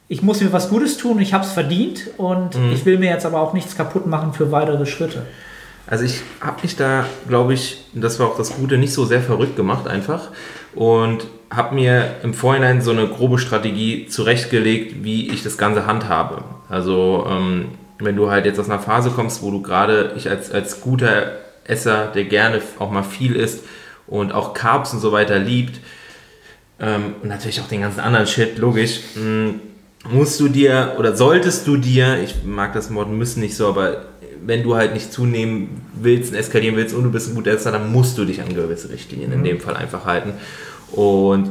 ich 0.08 0.20
muss 0.22 0.42
mir 0.42 0.52
was 0.52 0.68
Gutes 0.68 0.98
tun, 0.98 1.18
ich 1.20 1.32
habe 1.32 1.42
es 1.42 1.52
verdient 1.52 2.10
und 2.18 2.54
Mhm. 2.54 2.72
ich 2.72 2.84
will 2.84 2.98
mir 2.98 3.08
jetzt 3.08 3.24
aber 3.24 3.40
auch 3.40 3.54
nichts 3.54 3.74
kaputt 3.74 4.06
machen 4.06 4.34
für 4.34 4.52
weitere 4.52 4.84
Schritte. 4.84 5.22
Also 5.86 6.04
ich 6.04 6.20
habe 6.42 6.60
mich 6.62 6.76
da, 6.76 7.06
glaube 7.28 7.54
ich, 7.54 7.82
das 7.94 8.20
war 8.20 8.26
auch 8.28 8.36
das 8.36 8.54
Gute, 8.54 8.76
nicht 8.76 8.92
so 8.92 9.06
sehr 9.06 9.22
verrückt 9.22 9.56
gemacht 9.56 9.88
einfach 9.88 10.28
und 10.74 11.26
habe 11.50 11.74
mir 11.74 12.16
im 12.22 12.34
Vorhinein 12.34 12.80
so 12.80 12.90
eine 12.90 13.06
grobe 13.06 13.38
Strategie 13.38 14.06
zurechtgelegt, 14.06 15.04
wie 15.04 15.28
ich 15.30 15.42
das 15.42 15.58
Ganze 15.58 15.86
handhabe. 15.86 16.44
Also 16.68 17.26
ähm, 17.28 17.66
wenn 17.98 18.16
du 18.16 18.30
halt 18.30 18.46
jetzt 18.46 18.58
aus 18.58 18.70
einer 18.70 18.78
Phase 18.78 19.10
kommst, 19.10 19.42
wo 19.42 19.50
du 19.50 19.62
gerade, 19.62 20.12
ich 20.16 20.30
als, 20.30 20.50
als 20.50 20.80
guter 20.80 21.32
Esser, 21.64 22.06
der 22.06 22.24
gerne 22.24 22.60
auch 22.78 22.90
mal 22.90 23.02
viel 23.02 23.36
isst 23.36 23.64
und 24.06 24.32
auch 24.32 24.54
Carbs 24.54 24.92
und 24.92 25.00
so 25.00 25.12
weiter 25.12 25.38
liebt, 25.38 25.80
ähm, 26.80 27.14
und 27.22 27.28
natürlich 27.28 27.60
auch 27.60 27.68
den 27.68 27.82
ganzen 27.82 28.00
anderen 28.00 28.26
Shit, 28.26 28.58
logisch, 28.58 29.00
mh, 29.14 29.54
musst 30.10 30.40
du 30.40 30.48
dir 30.48 30.96
oder 30.98 31.16
solltest 31.16 31.66
du 31.66 31.76
dir, 31.76 32.18
ich 32.22 32.44
mag 32.44 32.72
das 32.72 32.92
Wort 32.94 33.10
müssen 33.10 33.40
nicht 33.40 33.56
so, 33.56 33.68
aber 33.68 34.06
wenn 34.44 34.62
du 34.62 34.74
halt 34.74 34.94
nicht 34.94 35.12
zunehmen 35.12 35.82
willst 35.94 36.32
und 36.32 36.38
eskalieren 36.38 36.76
willst 36.76 36.94
und 36.94 37.04
du 37.04 37.12
bist 37.12 37.28
ein 37.28 37.34
guter 37.34 37.52
Esser, 37.52 37.70
dann 37.70 37.92
musst 37.92 38.18
du 38.18 38.24
dich 38.24 38.40
an 38.40 38.54
gewisse 38.54 38.90
Richtlinien 38.90 39.32
in 39.32 39.44
dem 39.44 39.60
Fall 39.60 39.76
einfach 39.76 40.04
halten. 40.04 40.32
Und 40.90 41.50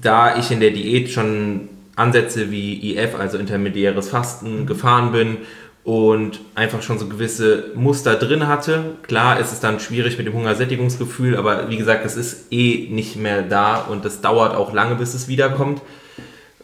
da 0.00 0.38
ich 0.38 0.50
in 0.50 0.60
der 0.60 0.70
Diät 0.70 1.10
schon 1.10 1.68
Ansätze 1.96 2.50
wie 2.50 2.96
IF, 2.96 3.14
also 3.18 3.36
intermediäres 3.36 4.08
Fasten, 4.08 4.64
gefahren 4.66 5.12
bin 5.12 5.36
und 5.84 6.40
einfach 6.54 6.82
schon 6.82 6.98
so 6.98 7.06
gewisse 7.06 7.72
Muster 7.74 8.14
drin 8.14 8.46
hatte. 8.46 8.96
Klar 9.02 9.38
ist 9.38 9.52
es 9.52 9.60
dann 9.60 9.80
schwierig 9.80 10.16
mit 10.16 10.26
dem 10.26 10.32
Hungersättigungsgefühl, 10.32 11.36
aber 11.36 11.68
wie 11.68 11.76
gesagt, 11.76 12.06
es 12.06 12.16
ist 12.16 12.50
eh 12.50 12.88
nicht 12.90 13.16
mehr 13.16 13.42
da 13.42 13.76
und 13.76 14.04
das 14.04 14.22
dauert 14.22 14.54
auch 14.54 14.72
lange, 14.72 14.94
bis 14.94 15.12
es 15.12 15.28
wiederkommt. 15.28 15.82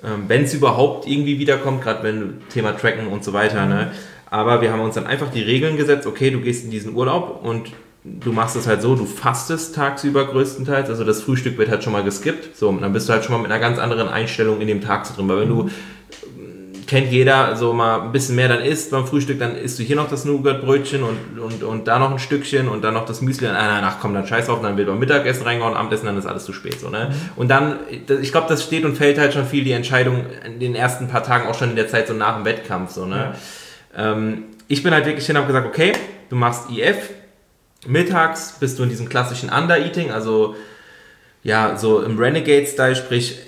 Ähm, 0.05 0.25
wenn 0.29 0.45
es 0.45 0.55
überhaupt 0.55 1.07
irgendwie 1.07 1.39
wiederkommt, 1.39 1.83
gerade 1.83 2.03
wenn 2.03 2.41
Thema 2.49 2.73
Tracken 2.73 3.09
und 3.09 3.25
so 3.25 3.33
weiter. 3.33 3.67
Ne? 3.67 3.93
Aber 4.31 4.61
wir 4.61 4.73
haben 4.73 4.81
uns 4.81 4.95
dann 4.95 5.07
einfach 5.07 5.31
die 5.31 5.43
Regeln 5.43 5.77
gesetzt, 5.77 6.07
okay, 6.07 6.31
du 6.31 6.41
gehst 6.41 6.65
in 6.65 6.71
diesen 6.71 6.95
Urlaub 6.95 7.41
und 7.45 7.73
du 8.05 8.33
machst 8.33 8.57
es 8.57 8.67
halt 8.67 8.83
so, 8.83 8.95
du 8.95 9.05
fastest 9.05 9.75
tagsüber 9.75 10.27
größtenteils, 10.27 10.89
also 10.89 11.05
das 11.05 11.23
Frühstück 11.23 11.59
wird 11.59 11.71
halt 11.71 11.83
schon 11.83 11.93
mal 11.93 12.05
geskippt, 12.05 12.57
so, 12.57 12.69
und 12.69 12.83
dann 12.83 12.93
bist 12.93 13.09
du 13.09 13.13
halt 13.13 13.25
schon 13.25 13.35
mal 13.35 13.43
mit 13.43 13.51
einer 13.51 13.61
ganz 13.61 13.79
anderen 13.79 14.09
Einstellung 14.09 14.61
in 14.61 14.69
dem 14.69 14.81
Tag 14.81 15.13
drin, 15.13 15.29
weil 15.29 15.41
wenn 15.41 15.49
du 15.49 15.71
kennt 16.87 17.11
jeder, 17.11 17.57
so 17.57 17.73
mal 17.73 18.03
ein 18.03 18.13
bisschen 18.13 18.37
mehr 18.37 18.49
dann 18.49 18.61
isst 18.61 18.91
beim 18.91 19.07
Frühstück, 19.07 19.39
dann 19.39 19.57
isst 19.57 19.79
du 19.79 19.83
hier 19.83 19.97
noch 19.97 20.09
das 20.09 20.25
Nougatbrötchen 20.25 21.03
und, 21.03 21.39
und, 21.39 21.63
und 21.63 21.89
da 21.89 21.99
noch 21.99 22.11
ein 22.11 22.19
Stückchen 22.19 22.69
und 22.69 22.83
dann 22.83 22.95
noch 22.95 23.07
das 23.07 23.21
Müsli. 23.21 23.49
Und, 23.49 23.55
ah, 23.55 23.81
ach 23.83 23.97
komm, 24.01 24.15
dann 24.15 24.27
scheiß 24.27 24.47
drauf, 24.47 24.61
dann 24.63 24.77
wird 24.77 24.89
beim 24.89 24.99
Mittagessen 24.99 25.43
reingehauen, 25.43 25.75
Abendessen, 25.75 26.07
dann 26.07 26.17
ist 26.17 26.27
alles 26.27 26.45
zu 26.45 26.53
spät. 26.53 26.81
So, 26.81 26.89
ne? 26.89 27.15
Und 27.35 27.49
dann, 27.49 27.81
ich 27.91 28.31
glaube, 28.31 28.47
das 28.49 28.63
steht 28.63 28.85
und 28.85 28.97
fällt 28.97 29.19
halt 29.19 29.33
schon 29.33 29.47
viel 29.47 29.65
die 29.65 29.73
Entscheidung 29.73 30.27
in 30.45 30.61
den 30.61 30.75
ersten 30.75 31.09
paar 31.09 31.23
Tagen, 31.23 31.49
auch 31.49 31.59
schon 31.59 31.71
in 31.71 31.77
der 31.77 31.89
Zeit 31.89 32.09
so 32.09 32.15
nach 32.15 32.37
dem 32.37 32.45
Wettkampf. 32.45 32.93
So, 32.93 33.07
ne? 33.07 33.35
Ähm, 33.97 34.45
ich 34.69 34.83
bin 34.83 34.93
halt 34.93 35.07
wirklich 35.07 35.27
hin 35.27 35.37
und 35.37 35.43
habe 35.43 35.53
gesagt, 35.53 35.67
okay, 35.67 35.93
du 36.29 36.37
machst 36.37 36.71
IF, 36.71 37.11
mittags 37.87 38.57
bist 38.59 38.79
du 38.79 38.85
in 38.85 38.89
diesem 38.89 39.09
klassischen 39.09 39.49
Under-Eating, 39.49 40.11
also 40.11 40.57
ja, 41.43 41.77
so 41.77 42.03
im 42.03 42.19
Renegade-Style, 42.19 42.97
sprich 42.97 43.39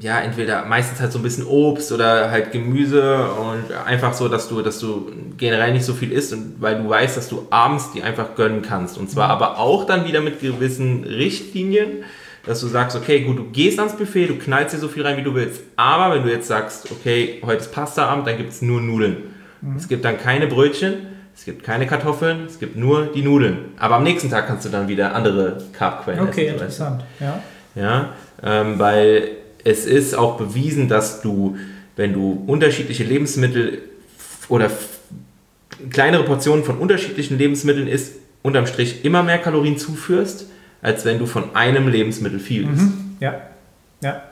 ja, 0.00 0.20
entweder 0.20 0.64
meistens 0.64 1.00
halt 1.00 1.12
so 1.12 1.18
ein 1.18 1.22
bisschen 1.22 1.44
Obst 1.46 1.92
oder 1.92 2.30
halt 2.30 2.52
Gemüse 2.52 3.28
und 3.30 3.72
einfach 3.86 4.12
so, 4.14 4.28
dass 4.28 4.48
du, 4.48 4.62
dass 4.62 4.78
du 4.78 5.10
generell 5.36 5.72
nicht 5.72 5.84
so 5.84 5.94
viel 5.94 6.12
isst 6.12 6.32
und 6.32 6.56
weil 6.60 6.82
du 6.82 6.88
weißt, 6.88 7.16
dass 7.16 7.28
du 7.28 7.46
abends 7.50 7.92
die 7.92 8.02
einfach 8.02 8.34
gönnen 8.34 8.62
kannst. 8.62 8.98
Und 8.98 9.10
zwar 9.10 9.28
aber 9.30 9.58
auch 9.58 9.84
dann 9.84 10.06
wieder 10.06 10.20
mit 10.20 10.40
gewissen 10.40 11.04
Richtlinien, 11.04 12.04
dass 12.44 12.60
du 12.60 12.66
sagst, 12.68 12.96
okay, 12.96 13.20
gut, 13.20 13.38
du 13.38 13.44
gehst 13.50 13.78
ans 13.78 13.96
Buffet, 13.96 14.26
du 14.28 14.36
knallst 14.36 14.74
dir 14.74 14.78
so 14.78 14.88
viel 14.88 15.04
rein, 15.04 15.16
wie 15.16 15.22
du 15.22 15.34
willst. 15.34 15.62
Aber 15.76 16.14
wenn 16.14 16.22
du 16.22 16.30
jetzt 16.30 16.48
sagst, 16.48 16.90
okay, 16.92 17.42
heute 17.44 17.58
ist 17.62 17.72
Pastaabend, 17.72 18.26
dann 18.26 18.36
gibt 18.36 18.52
es 18.52 18.62
nur 18.62 18.80
Nudeln. 18.80 19.16
Es 19.76 19.88
gibt 19.88 20.04
dann 20.04 20.18
keine 20.18 20.46
Brötchen, 20.46 20.94
es 21.34 21.44
gibt 21.44 21.64
keine 21.64 21.86
Kartoffeln, 21.86 22.44
es 22.46 22.60
gibt 22.60 22.76
nur 22.76 23.06
die 23.06 23.22
Nudeln. 23.22 23.72
Aber 23.78 23.96
am 23.96 24.04
nächsten 24.04 24.30
Tag 24.30 24.46
kannst 24.46 24.64
du 24.64 24.68
dann 24.68 24.86
wieder 24.86 25.14
andere 25.14 25.58
Carbquellen 25.72 26.20
Okay, 26.20 26.46
essen. 26.46 26.46
du. 26.46 26.52
interessant. 26.64 27.04
Ja. 27.18 27.42
Ja, 27.74 28.08
ähm, 28.42 28.78
weil 28.78 29.28
es 29.66 29.84
ist 29.84 30.14
auch 30.14 30.38
bewiesen, 30.38 30.88
dass 30.88 31.22
du, 31.22 31.56
wenn 31.96 32.12
du 32.12 32.44
unterschiedliche 32.46 33.02
Lebensmittel 33.02 33.82
oder 34.48 34.70
kleinere 35.90 36.22
Portionen 36.22 36.64
von 36.64 36.78
unterschiedlichen 36.78 37.36
Lebensmitteln 37.36 37.88
isst, 37.88 38.14
unterm 38.42 38.68
Strich 38.68 39.04
immer 39.04 39.24
mehr 39.24 39.38
Kalorien 39.38 39.76
zuführst, 39.76 40.46
als 40.82 41.04
wenn 41.04 41.18
du 41.18 41.26
von 41.26 41.56
einem 41.56 41.88
Lebensmittel 41.88 42.38
viel 42.38 42.70
isst. 42.72 42.88
Ja. 43.18 43.42
Ja. 44.02 44.22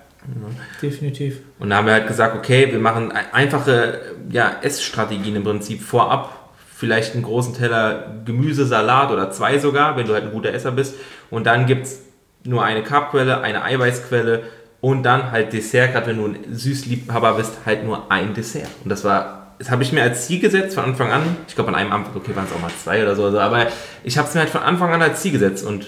Definitiv. 0.80 1.40
Und 1.58 1.70
da 1.70 1.76
haben 1.76 1.86
wir 1.86 1.94
halt 1.94 2.06
gesagt, 2.06 2.36
okay, 2.36 2.70
wir 2.70 2.78
machen 2.78 3.12
einfache 3.12 4.00
ja, 4.30 4.56
Essstrategien 4.62 5.36
im 5.36 5.42
Prinzip 5.42 5.82
vorab. 5.82 6.52
Vielleicht 6.76 7.14
einen 7.14 7.24
großen 7.24 7.54
Teller 7.54 8.20
Gemüse, 8.24 8.66
Salat 8.66 9.10
oder 9.10 9.30
zwei 9.32 9.58
sogar, 9.58 9.96
wenn 9.96 10.06
du 10.06 10.14
halt 10.14 10.24
ein 10.24 10.32
guter 10.32 10.54
Esser 10.54 10.70
bist. 10.70 10.94
Und 11.28 11.44
dann 11.44 11.66
gibt 11.66 11.86
es 11.86 12.02
nur 12.44 12.64
eine 12.64 12.82
Carbquelle, 12.82 13.40
eine 13.40 13.64
Eiweißquelle 13.64 14.44
und 14.84 15.02
dann 15.02 15.32
halt 15.32 15.54
Dessert, 15.54 15.92
gerade 15.92 16.08
wenn 16.08 16.18
du 16.18 16.26
ein 16.26 16.36
Süßliebhaber 16.52 17.36
bist, 17.38 17.52
halt 17.64 17.86
nur 17.86 18.12
ein 18.12 18.34
Dessert. 18.34 18.68
Und 18.84 18.90
das 18.90 19.02
war, 19.02 19.54
das 19.58 19.70
habe 19.70 19.82
ich 19.82 19.92
mir 19.92 20.02
als 20.02 20.26
Ziel 20.26 20.40
gesetzt 20.40 20.74
von 20.74 20.84
Anfang 20.84 21.10
an. 21.10 21.22
Ich 21.48 21.54
glaube, 21.54 21.70
an 21.70 21.74
einem 21.74 21.90
Abend, 21.90 22.08
okay, 22.14 22.36
waren 22.36 22.44
es 22.44 22.52
auch 22.52 22.60
mal 22.60 22.70
zwei 22.82 23.02
oder 23.02 23.16
so, 23.16 23.26
aber 23.38 23.68
ich 24.02 24.18
habe 24.18 24.28
es 24.28 24.34
mir 24.34 24.40
halt 24.42 24.50
von 24.50 24.60
Anfang 24.60 24.92
an 24.92 25.00
als 25.00 25.22
Ziel 25.22 25.32
gesetzt 25.32 25.64
und 25.64 25.86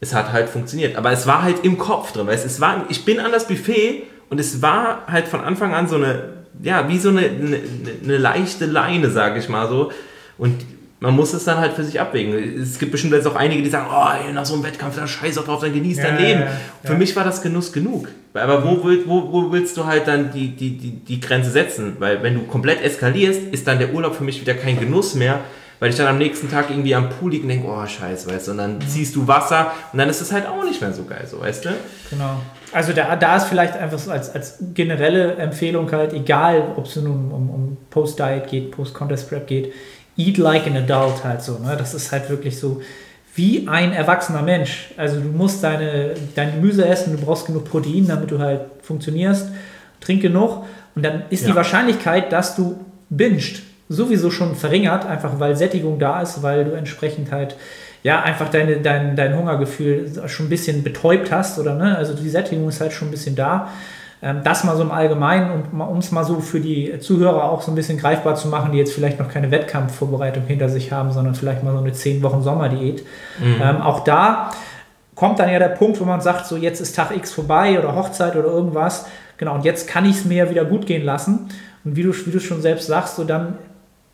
es 0.00 0.12
hat 0.12 0.32
halt 0.32 0.50
funktioniert. 0.50 0.96
Aber 0.96 1.10
es 1.12 1.26
war 1.26 1.42
halt 1.42 1.64
im 1.64 1.78
Kopf 1.78 2.12
drin, 2.12 2.26
weißt 2.26 2.44
es 2.44 2.60
war, 2.60 2.84
ich 2.90 3.06
bin 3.06 3.20
an 3.20 3.32
das 3.32 3.48
Buffet 3.48 4.02
und 4.28 4.38
es 4.38 4.60
war 4.60 5.06
halt 5.06 5.26
von 5.26 5.40
Anfang 5.40 5.72
an 5.72 5.88
so 5.88 5.96
eine, 5.96 6.24
ja, 6.62 6.90
wie 6.90 6.98
so 6.98 7.08
eine, 7.08 7.20
eine, 7.20 7.58
eine 8.04 8.18
leichte 8.18 8.66
Leine, 8.66 9.08
sage 9.08 9.38
ich 9.38 9.48
mal 9.48 9.66
so. 9.66 9.92
Und 10.36 10.56
man 11.00 11.16
muss 11.16 11.32
es 11.32 11.44
dann 11.44 11.58
halt 11.58 11.72
für 11.72 11.82
sich 11.82 11.98
abwägen. 11.98 12.34
Es 12.62 12.78
gibt 12.78 12.92
bestimmt 12.92 13.14
jetzt 13.14 13.26
auch 13.26 13.34
einige, 13.34 13.62
die 13.62 13.70
sagen, 13.70 13.86
oh, 13.90 14.32
nach 14.32 14.44
so 14.44 14.54
einem 14.54 14.64
Wettkampf, 14.64 14.96
da 14.96 15.06
scheiß 15.06 15.38
auch 15.38 15.44
drauf, 15.44 15.62
dann 15.62 15.72
genieß 15.72 15.96
ja, 15.96 16.04
dein 16.04 16.18
Leben. 16.18 16.40
Ja, 16.40 16.46
ja. 16.46 16.52
Für 16.84 16.94
mich 16.94 17.16
war 17.16 17.24
das 17.24 17.40
Genuss 17.40 17.72
genug. 17.72 18.08
Aber 18.34 18.62
wo, 18.64 18.84
wo, 18.84 19.32
wo 19.32 19.50
willst 19.52 19.76
du 19.78 19.86
halt 19.86 20.06
dann 20.06 20.30
die, 20.30 20.48
die, 20.48 20.76
die, 20.76 20.90
die 20.90 21.20
Grenze 21.20 21.50
setzen? 21.50 21.96
Weil 21.98 22.22
wenn 22.22 22.34
du 22.34 22.42
komplett 22.42 22.82
eskalierst, 22.82 23.40
ist 23.50 23.66
dann 23.66 23.78
der 23.78 23.94
Urlaub 23.94 24.14
für 24.14 24.24
mich 24.24 24.40
wieder 24.40 24.52
kein 24.54 24.78
Genuss 24.78 25.14
mehr, 25.14 25.40
weil 25.80 25.88
ich 25.88 25.96
dann 25.96 26.06
am 26.06 26.18
nächsten 26.18 26.50
Tag 26.50 26.68
irgendwie 26.68 26.94
am 26.94 27.08
Pool 27.08 27.30
liege 27.30 27.44
und 27.44 27.48
denke, 27.48 27.66
oh 27.66 27.84
scheiße, 27.86 28.30
weißt 28.30 28.48
du, 28.48 28.50
und 28.52 28.58
dann 28.58 28.74
mhm. 28.74 28.80
ziehst 28.82 29.16
du 29.16 29.26
Wasser 29.26 29.72
und 29.92 29.98
dann 29.98 30.10
ist 30.10 30.20
es 30.20 30.30
halt 30.30 30.46
auch 30.46 30.62
nicht 30.62 30.80
mehr 30.82 30.92
so 30.92 31.04
geil, 31.04 31.26
so, 31.26 31.40
weißt 31.40 31.64
du? 31.64 31.70
Genau. 32.10 32.42
Also 32.72 32.92
da, 32.92 33.16
da 33.16 33.36
ist 33.36 33.46
vielleicht 33.46 33.74
einfach 33.74 33.98
so 33.98 34.10
als, 34.10 34.32
als 34.32 34.58
generelle 34.74 35.34
Empfehlung 35.36 35.90
halt, 35.90 36.12
egal 36.12 36.74
ob 36.76 36.84
es 36.86 36.94
nun 36.96 37.32
um, 37.32 37.50
um 37.50 37.76
Post-Diet 37.88 38.46
geht, 38.48 38.70
Post-Contest-Prep 38.72 39.46
geht, 39.46 39.72
eat 40.20 40.38
like 40.38 40.66
an 40.66 40.76
adult 40.76 41.24
halt 41.24 41.42
so. 41.42 41.58
Ne? 41.58 41.76
Das 41.78 41.94
ist 41.94 42.12
halt 42.12 42.28
wirklich 42.28 42.58
so 42.58 42.82
wie 43.34 43.68
ein 43.68 43.92
erwachsener 43.92 44.42
Mensch. 44.42 44.92
Also 44.96 45.20
du 45.20 45.28
musst 45.28 45.62
deine, 45.62 46.14
dein 46.34 46.54
Gemüse 46.54 46.86
essen, 46.86 47.16
du 47.16 47.24
brauchst 47.24 47.46
genug 47.46 47.64
Protein, 47.64 48.06
damit 48.06 48.30
du 48.30 48.38
halt 48.38 48.62
funktionierst. 48.82 49.48
Trink 50.00 50.22
genug 50.22 50.64
und 50.94 51.04
dann 51.04 51.24
ist 51.30 51.42
ja. 51.42 51.48
die 51.48 51.56
Wahrscheinlichkeit, 51.56 52.32
dass 52.32 52.56
du 52.56 52.84
bingst, 53.10 53.62
sowieso 53.88 54.30
schon 54.30 54.56
verringert, 54.56 55.06
einfach 55.06 55.38
weil 55.38 55.56
Sättigung 55.56 55.98
da 55.98 56.22
ist, 56.22 56.42
weil 56.42 56.64
du 56.64 56.72
entsprechend 56.72 57.32
halt 57.32 57.56
ja 58.02 58.22
einfach 58.22 58.48
deine, 58.48 58.78
dein, 58.78 59.14
dein 59.14 59.36
Hungergefühl 59.36 60.10
schon 60.26 60.46
ein 60.46 60.48
bisschen 60.48 60.82
betäubt 60.82 61.30
hast 61.30 61.58
oder 61.58 61.74
ne, 61.74 61.96
also 61.96 62.14
die 62.14 62.30
Sättigung 62.30 62.68
ist 62.68 62.80
halt 62.80 62.92
schon 62.92 63.08
ein 63.08 63.10
bisschen 63.10 63.36
da. 63.36 63.68
Ähm, 64.22 64.40
das 64.44 64.64
mal 64.64 64.76
so 64.76 64.82
im 64.82 64.90
Allgemeinen 64.90 65.50
und 65.50 65.80
um 65.80 65.98
es 65.98 66.12
mal 66.12 66.24
so 66.24 66.40
für 66.40 66.60
die 66.60 66.98
Zuhörer 67.00 67.44
auch 67.44 67.62
so 67.62 67.72
ein 67.72 67.74
bisschen 67.74 67.98
greifbar 67.98 68.34
zu 68.34 68.48
machen, 68.48 68.72
die 68.72 68.78
jetzt 68.78 68.92
vielleicht 68.92 69.18
noch 69.18 69.28
keine 69.28 69.50
Wettkampfvorbereitung 69.50 70.44
hinter 70.44 70.68
sich 70.68 70.92
haben, 70.92 71.12
sondern 71.12 71.34
vielleicht 71.34 71.62
mal 71.62 71.72
so 71.72 71.78
eine 71.78 71.92
10 71.92 72.22
Wochen 72.22 72.42
Sommerdiät. 72.42 73.04
Mhm. 73.38 73.62
Ähm, 73.62 73.80
auch 73.80 74.04
da 74.04 74.50
kommt 75.14 75.38
dann 75.38 75.50
ja 75.50 75.58
der 75.58 75.68
Punkt, 75.68 76.00
wo 76.00 76.04
man 76.04 76.20
sagt, 76.20 76.46
so 76.46 76.56
jetzt 76.56 76.80
ist 76.80 76.96
Tag 76.96 77.16
X 77.16 77.32
vorbei 77.32 77.78
oder 77.78 77.94
Hochzeit 77.94 78.36
oder 78.36 78.48
irgendwas. 78.48 79.06
Genau, 79.38 79.54
und 79.54 79.64
jetzt 79.64 79.88
kann 79.88 80.04
ich 80.04 80.16
es 80.16 80.24
mir 80.26 80.50
wieder 80.50 80.66
gut 80.66 80.86
gehen 80.86 81.04
lassen. 81.04 81.48
Und 81.84 81.96
wie 81.96 82.02
du, 82.02 82.12
wie 82.12 82.30
du 82.30 82.40
schon 82.40 82.60
selbst 82.60 82.86
sagst, 82.88 83.16
so 83.16 83.24
dann 83.24 83.56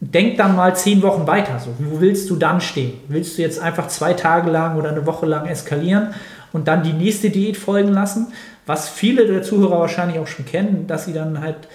denk 0.01 0.37
dann 0.37 0.55
mal 0.55 0.77
zehn 0.77 1.03
Wochen 1.03 1.27
weiter. 1.27 1.59
So, 1.59 1.71
wo 1.79 2.01
willst 2.01 2.31
du 2.31 2.37
dann 2.37 2.61
stehen? 2.61 2.93
Willst 3.09 3.39
du 3.39 3.43
jetzt 3.43 3.61
einfach 3.61 3.89
zwei 3.89 4.13
Tage 4.13 4.51
lang 4.51 4.77
oder 4.77 4.91
eine 4.91 5.07
Woche 5.07 5.27
lang 5.27 5.47
eskalieren 5.47 6.15
und 6.53 6.69
dann 6.69 6.83
die 6.83 6.93
nächste 6.93 7.31
Diät 7.31 7.57
folgen 7.57 7.93
lassen? 7.93 8.29
Was 8.67 8.89
viele 8.89 9.27
der 9.27 9.43
Zuhörer 9.43 9.81
wahrscheinlich 9.81 10.19
auch 10.19 10.27
schon 10.27 10.45
kennen, 10.45 10.87
dass 10.87 11.07
sie 11.07 11.13
dann 11.13 11.41
halt 11.41 11.69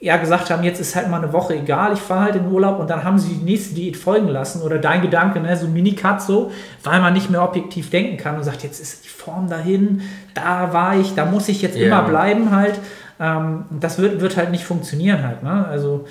ja 0.00 0.16
gesagt 0.16 0.50
haben, 0.50 0.62
jetzt 0.62 0.80
ist 0.80 0.94
halt 0.94 1.08
mal 1.08 1.20
eine 1.20 1.32
Woche 1.32 1.56
egal, 1.56 1.92
ich 1.92 1.98
fahre 1.98 2.26
halt 2.26 2.36
in 2.36 2.46
Urlaub 2.46 2.78
und 2.78 2.88
dann 2.88 3.02
haben 3.02 3.18
sie 3.18 3.34
die 3.34 3.44
nächste 3.44 3.74
Diät 3.74 3.96
folgen 3.96 4.28
lassen 4.28 4.62
oder 4.62 4.78
dein 4.78 5.02
Gedanke, 5.02 5.40
ne, 5.40 5.56
so 5.56 5.66
Minicut 5.66 6.22
so, 6.22 6.52
weil 6.84 7.00
man 7.00 7.12
nicht 7.12 7.30
mehr 7.30 7.42
objektiv 7.42 7.90
denken 7.90 8.16
kann 8.16 8.36
und 8.36 8.44
sagt, 8.44 8.62
jetzt 8.62 8.80
ist 8.80 9.04
die 9.04 9.08
Form 9.08 9.48
dahin, 9.48 10.02
da 10.34 10.72
war 10.72 10.96
ich, 10.96 11.14
da 11.14 11.24
muss 11.24 11.48
ich 11.48 11.62
jetzt 11.62 11.76
yeah. 11.76 11.86
immer 11.86 12.08
bleiben 12.08 12.52
halt. 12.54 12.78
Ähm, 13.18 13.64
das 13.70 13.98
wird, 13.98 14.20
wird 14.20 14.36
halt 14.36 14.52
nicht 14.52 14.64
funktionieren 14.64 15.24
halt, 15.24 15.42
ne? 15.42 15.66
Also 15.66 16.06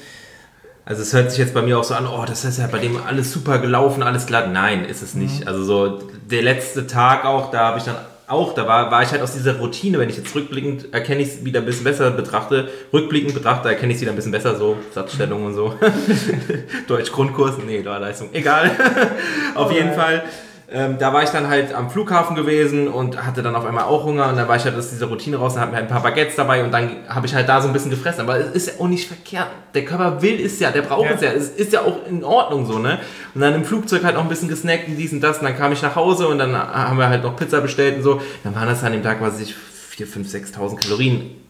also 0.84 1.02
es 1.02 1.12
hört 1.12 1.32
sich 1.32 1.40
jetzt 1.40 1.54
bei 1.54 1.62
mir 1.62 1.78
auch 1.78 1.84
so 1.84 1.96
an, 1.96 2.08
oh, 2.08 2.24
das 2.26 2.46
ist 2.46 2.60
ja 2.60 2.68
bei 2.68 2.80
dem 2.80 2.96
alles 3.06 3.34
super 3.34 3.60
gelaufen, 3.60 4.04
alles 4.04 4.26
glatt. 4.26 4.54
Nein, 4.54 4.86
ist 4.86 5.02
es 5.02 5.16
nicht. 5.16 5.42
Mhm. 5.42 5.48
Also 5.50 5.64
so 5.66 6.00
der 6.32 6.42
letzte 6.42 6.88
Tag 6.88 7.26
auch, 7.26 7.52
da 7.52 7.60
habe 7.68 7.80
ich 7.80 7.84
dann 7.84 7.98
auch, 8.28 8.54
da 8.54 8.68
war, 8.68 8.92
war 8.92 9.04
ich 9.04 9.12
halt 9.12 9.22
aus 9.22 9.34
dieser 9.34 9.58
Routine, 9.58 10.00
wenn 10.00 10.10
ich 10.10 10.18
jetzt 10.18 10.36
rückblickend 10.36 10.94
erkenne 10.94 11.22
ich 11.22 11.30
es 11.30 11.46
wieder 11.46 11.62
ein 11.62 11.66
bisschen 11.66 11.86
besser 11.86 12.12
betrachte, 12.12 12.70
rückblickend 12.92 13.34
betrachte, 13.34 13.70
erkenne 13.70 13.94
ich 13.94 13.96
es 13.96 14.02
wieder 14.02 14.12
ein 14.12 14.18
bisschen 14.18 14.34
besser, 14.34 14.56
so 14.58 14.76
Satzstellung 14.94 15.46
und 15.46 15.54
so. 15.54 15.74
Deutsch 16.88 17.12
Grundkurs, 17.12 17.56
nee, 17.66 17.82
Leistung, 17.82 18.30
egal. 18.34 18.72
Auf 19.56 19.72
jeden 19.72 19.94
Fall 19.94 20.24
ähm, 20.70 20.98
da 21.00 21.14
war 21.14 21.24
ich 21.24 21.30
dann 21.30 21.48
halt 21.48 21.74
am 21.74 21.90
Flughafen 21.90 22.36
gewesen 22.36 22.90
und 22.90 23.26
hatte 23.26 23.42
dann 23.42 23.56
auf 23.56 23.66
einmal 23.66 23.86
auch 23.86 24.04
Hunger 24.04 24.28
und 24.28 24.36
dann 24.36 24.50
war 24.50 24.58
ich 24.58 24.66
halt 24.66 24.76
aus 24.76 24.90
dieser 24.90 25.06
Routine 25.06 25.38
raus 25.38 25.56
und 25.56 25.62
hatte 25.62 25.72
mir 25.72 25.78
ein 25.78 25.88
paar 25.88 26.04
Baguettes 26.04 26.36
dabei 26.36 26.62
und 26.62 26.72
dann 26.72 27.08
habe 27.08 27.26
ich 27.26 27.34
halt 27.34 27.48
da 27.48 27.62
so 27.62 27.68
ein 27.68 27.74
bisschen 27.74 27.90
gefressen. 27.90 28.22
Aber 28.22 28.38
es 28.38 28.52
ist 28.52 28.68
ja 28.68 28.74
auch 28.80 28.90
nicht 28.90 29.08
verkehrt. 29.08 29.48
Der 29.74 29.86
Körper 29.86 30.22
will 30.22 30.42
es 30.44 30.60
ja, 30.60 30.72
der 30.72 30.82
braucht 30.82 31.06
ja. 31.06 31.12
es 31.12 31.22
ja. 31.22 31.32
Es 31.32 31.50
ist 31.52 31.72
ja 31.72 31.82
auch 31.82 32.06
in 32.10 32.22
Ordnung 32.22 32.66
so, 32.66 32.80
ne? 32.80 33.00
Und 33.34 33.40
dann 33.40 33.56
im 33.56 33.64
Flugzeug 33.64 34.04
halt 34.04 34.16
noch 34.16 34.24
ein 34.24 34.30
bisschen 34.30 34.50
gesnackt 34.50 34.90
und 34.90 34.98
dies 34.98 35.14
und 35.14 35.22
das 35.22 35.40
und 35.40 35.46
dann 35.46 35.58
kam 35.58 35.72
ich 35.72 35.82
nach 35.82 35.96
Hause 35.96 36.28
und 36.28 36.38
dann 36.38 36.54
haben 36.54 36.98
wir 36.98 37.08
halt 37.08 37.24
noch 37.24 37.38
Pizza 37.38 37.62
bestellt 37.62 37.98
und 37.98 38.04
so. 38.04 38.22
Dann 38.44 38.54
waren 38.54 38.68
das 38.68 38.84
an 38.84 38.92
dem 38.92 39.04
Tag, 39.04 39.22
was 39.22 39.40
ich, 39.40 39.56
4, 39.56 40.06
5, 40.06 40.28
6.000 40.28 40.76
Kalorien 40.76 41.47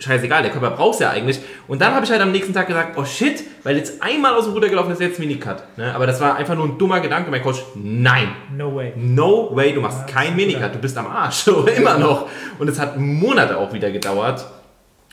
scheißegal, 0.00 0.42
der 0.42 0.50
Körper 0.50 0.70
braucht 0.70 0.94
es 0.94 1.00
ja 1.00 1.10
eigentlich. 1.10 1.40
Und 1.68 1.80
dann 1.80 1.94
habe 1.94 2.04
ich 2.04 2.10
halt 2.10 2.20
am 2.20 2.32
nächsten 2.32 2.54
Tag 2.54 2.66
gesagt, 2.66 2.98
oh 2.98 3.04
shit, 3.04 3.44
weil 3.62 3.76
jetzt 3.76 4.02
einmal 4.02 4.34
aus 4.34 4.44
dem 4.44 4.54
Ruder 4.54 4.68
gelaufen 4.68 4.92
ist, 4.92 5.00
jetzt 5.00 5.18
Minicut. 5.18 5.62
Ne? 5.76 5.94
Aber 5.94 6.06
das 6.06 6.20
war 6.20 6.36
einfach 6.36 6.54
nur 6.54 6.64
ein 6.64 6.78
dummer 6.78 7.00
Gedanke. 7.00 7.30
Mein 7.30 7.42
Coach, 7.42 7.62
nein. 7.74 8.28
No 8.56 8.74
way. 8.74 8.92
No 8.96 9.54
way, 9.54 9.72
du 9.74 9.80
machst 9.80 10.08
ja, 10.08 10.14
kein 10.14 10.34
Minicut, 10.36 10.74
du 10.74 10.78
bist 10.78 10.96
am 10.96 11.06
Arsch. 11.06 11.44
So, 11.50 11.66
immer 11.66 11.98
noch. 11.98 12.28
Und 12.58 12.68
es 12.68 12.78
hat 12.78 12.98
Monate 12.98 13.56
auch 13.56 13.72
wieder 13.72 13.90
gedauert, 13.90 14.46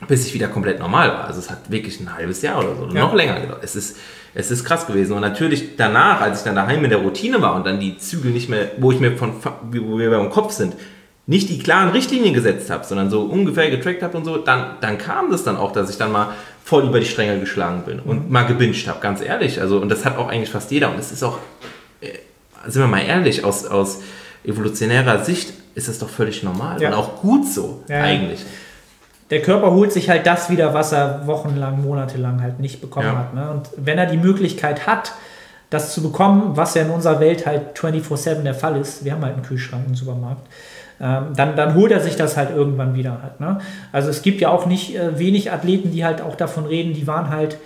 bis 0.06 0.26
ich 0.26 0.34
wieder 0.34 0.48
komplett 0.48 0.78
normal 0.78 1.08
war. 1.08 1.24
Also 1.24 1.40
es 1.40 1.50
hat 1.50 1.70
wirklich 1.70 1.98
ein 2.00 2.14
halbes 2.14 2.42
Jahr 2.42 2.58
oder 2.58 2.76
so, 2.76 2.86
ja. 2.86 3.00
noch 3.00 3.14
länger 3.14 3.40
gedauert. 3.40 3.64
Es 3.64 3.74
ist, 3.74 3.96
es 4.34 4.50
ist 4.50 4.64
krass 4.64 4.86
gewesen. 4.86 5.14
Und 5.14 5.22
natürlich 5.22 5.76
danach, 5.76 6.20
als 6.20 6.40
ich 6.40 6.44
dann 6.44 6.54
daheim 6.54 6.84
in 6.84 6.90
der 6.90 7.00
Routine 7.00 7.42
war 7.42 7.56
und 7.56 7.66
dann 7.66 7.80
die 7.80 7.98
Zügel 7.98 8.30
nicht 8.30 8.48
mehr, 8.48 8.70
wo 8.78 8.92
ich 8.92 9.00
mir 9.00 9.16
von, 9.16 9.32
wo 9.72 9.98
wir 9.98 10.10
beim 10.10 10.30
Kopf 10.30 10.52
sind, 10.52 10.74
nicht 11.28 11.50
die 11.50 11.58
klaren 11.58 11.90
Richtlinien 11.90 12.32
gesetzt 12.32 12.70
habe, 12.70 12.86
sondern 12.86 13.10
so 13.10 13.20
ungefähr 13.20 13.70
getrackt 13.70 14.02
habe 14.02 14.16
und 14.16 14.24
so, 14.24 14.38
dann, 14.38 14.76
dann 14.80 14.96
kam 14.96 15.30
das 15.30 15.44
dann 15.44 15.58
auch, 15.58 15.72
dass 15.72 15.90
ich 15.90 15.98
dann 15.98 16.10
mal 16.10 16.30
voll 16.64 16.84
über 16.84 17.00
die 17.00 17.06
Stränge 17.06 17.38
geschlagen 17.38 17.82
bin 17.84 18.00
und 18.00 18.26
mhm. 18.26 18.32
mal 18.32 18.44
gebinged 18.44 18.88
habe, 18.88 18.98
ganz 19.00 19.20
ehrlich. 19.20 19.60
Also, 19.60 19.78
und 19.78 19.90
das 19.90 20.06
hat 20.06 20.16
auch 20.16 20.28
eigentlich 20.28 20.48
fast 20.48 20.70
jeder. 20.70 20.90
Und 20.90 20.98
es 20.98 21.12
ist 21.12 21.22
auch, 21.22 21.38
äh, 22.00 22.08
sind 22.66 22.80
wir 22.80 22.88
mal 22.88 23.02
ehrlich, 23.02 23.44
aus, 23.44 23.66
aus 23.66 24.00
evolutionärer 24.42 25.22
Sicht 25.22 25.52
ist 25.74 25.88
das 25.88 25.98
doch 25.98 26.08
völlig 26.08 26.42
normal 26.42 26.80
ja. 26.80 26.88
und 26.88 26.94
auch 26.94 27.20
gut 27.20 27.46
so, 27.46 27.84
ja, 27.88 28.00
eigentlich. 28.00 28.40
Der 29.28 29.42
Körper 29.42 29.72
holt 29.72 29.92
sich 29.92 30.08
halt 30.08 30.26
das 30.26 30.48
wieder, 30.48 30.72
was 30.72 30.92
er 30.92 31.26
wochenlang, 31.26 31.82
monatelang 31.82 32.40
halt 32.40 32.58
nicht 32.58 32.80
bekommen 32.80 33.08
ja. 33.08 33.18
hat. 33.18 33.34
Ne? 33.34 33.50
Und 33.50 33.68
wenn 33.76 33.98
er 33.98 34.06
die 34.06 34.16
Möglichkeit 34.16 34.86
hat, 34.86 35.12
das 35.68 35.92
zu 35.92 36.02
bekommen, 36.02 36.56
was 36.56 36.74
ja 36.74 36.82
in 36.82 36.90
unserer 36.90 37.20
Welt 37.20 37.44
halt 37.44 37.78
24-7 37.78 38.42
der 38.44 38.54
Fall 38.54 38.80
ist, 38.80 39.04
wir 39.04 39.12
haben 39.12 39.22
halt 39.22 39.34
einen 39.34 39.42
Kühlschrank 39.42 39.84
im 39.86 39.94
Supermarkt, 39.94 40.46
ähm, 41.00 41.26
dann, 41.36 41.54
dann 41.54 41.74
holt 41.74 41.92
er 41.92 42.00
sich 42.00 42.16
das 42.16 42.36
halt 42.36 42.50
irgendwann 42.50 42.94
wieder 42.94 43.22
halt. 43.22 43.40
Ne? 43.40 43.58
Also 43.92 44.10
es 44.10 44.22
gibt 44.22 44.40
ja 44.40 44.48
auch 44.48 44.66
nicht 44.66 44.96
äh, 44.96 45.18
wenig 45.18 45.52
Athleten, 45.52 45.92
die 45.92 46.04
halt 46.04 46.20
auch 46.20 46.34
davon 46.34 46.66
reden, 46.66 46.92
die 46.92 47.06
waren 47.06 47.30
halt 47.30 47.58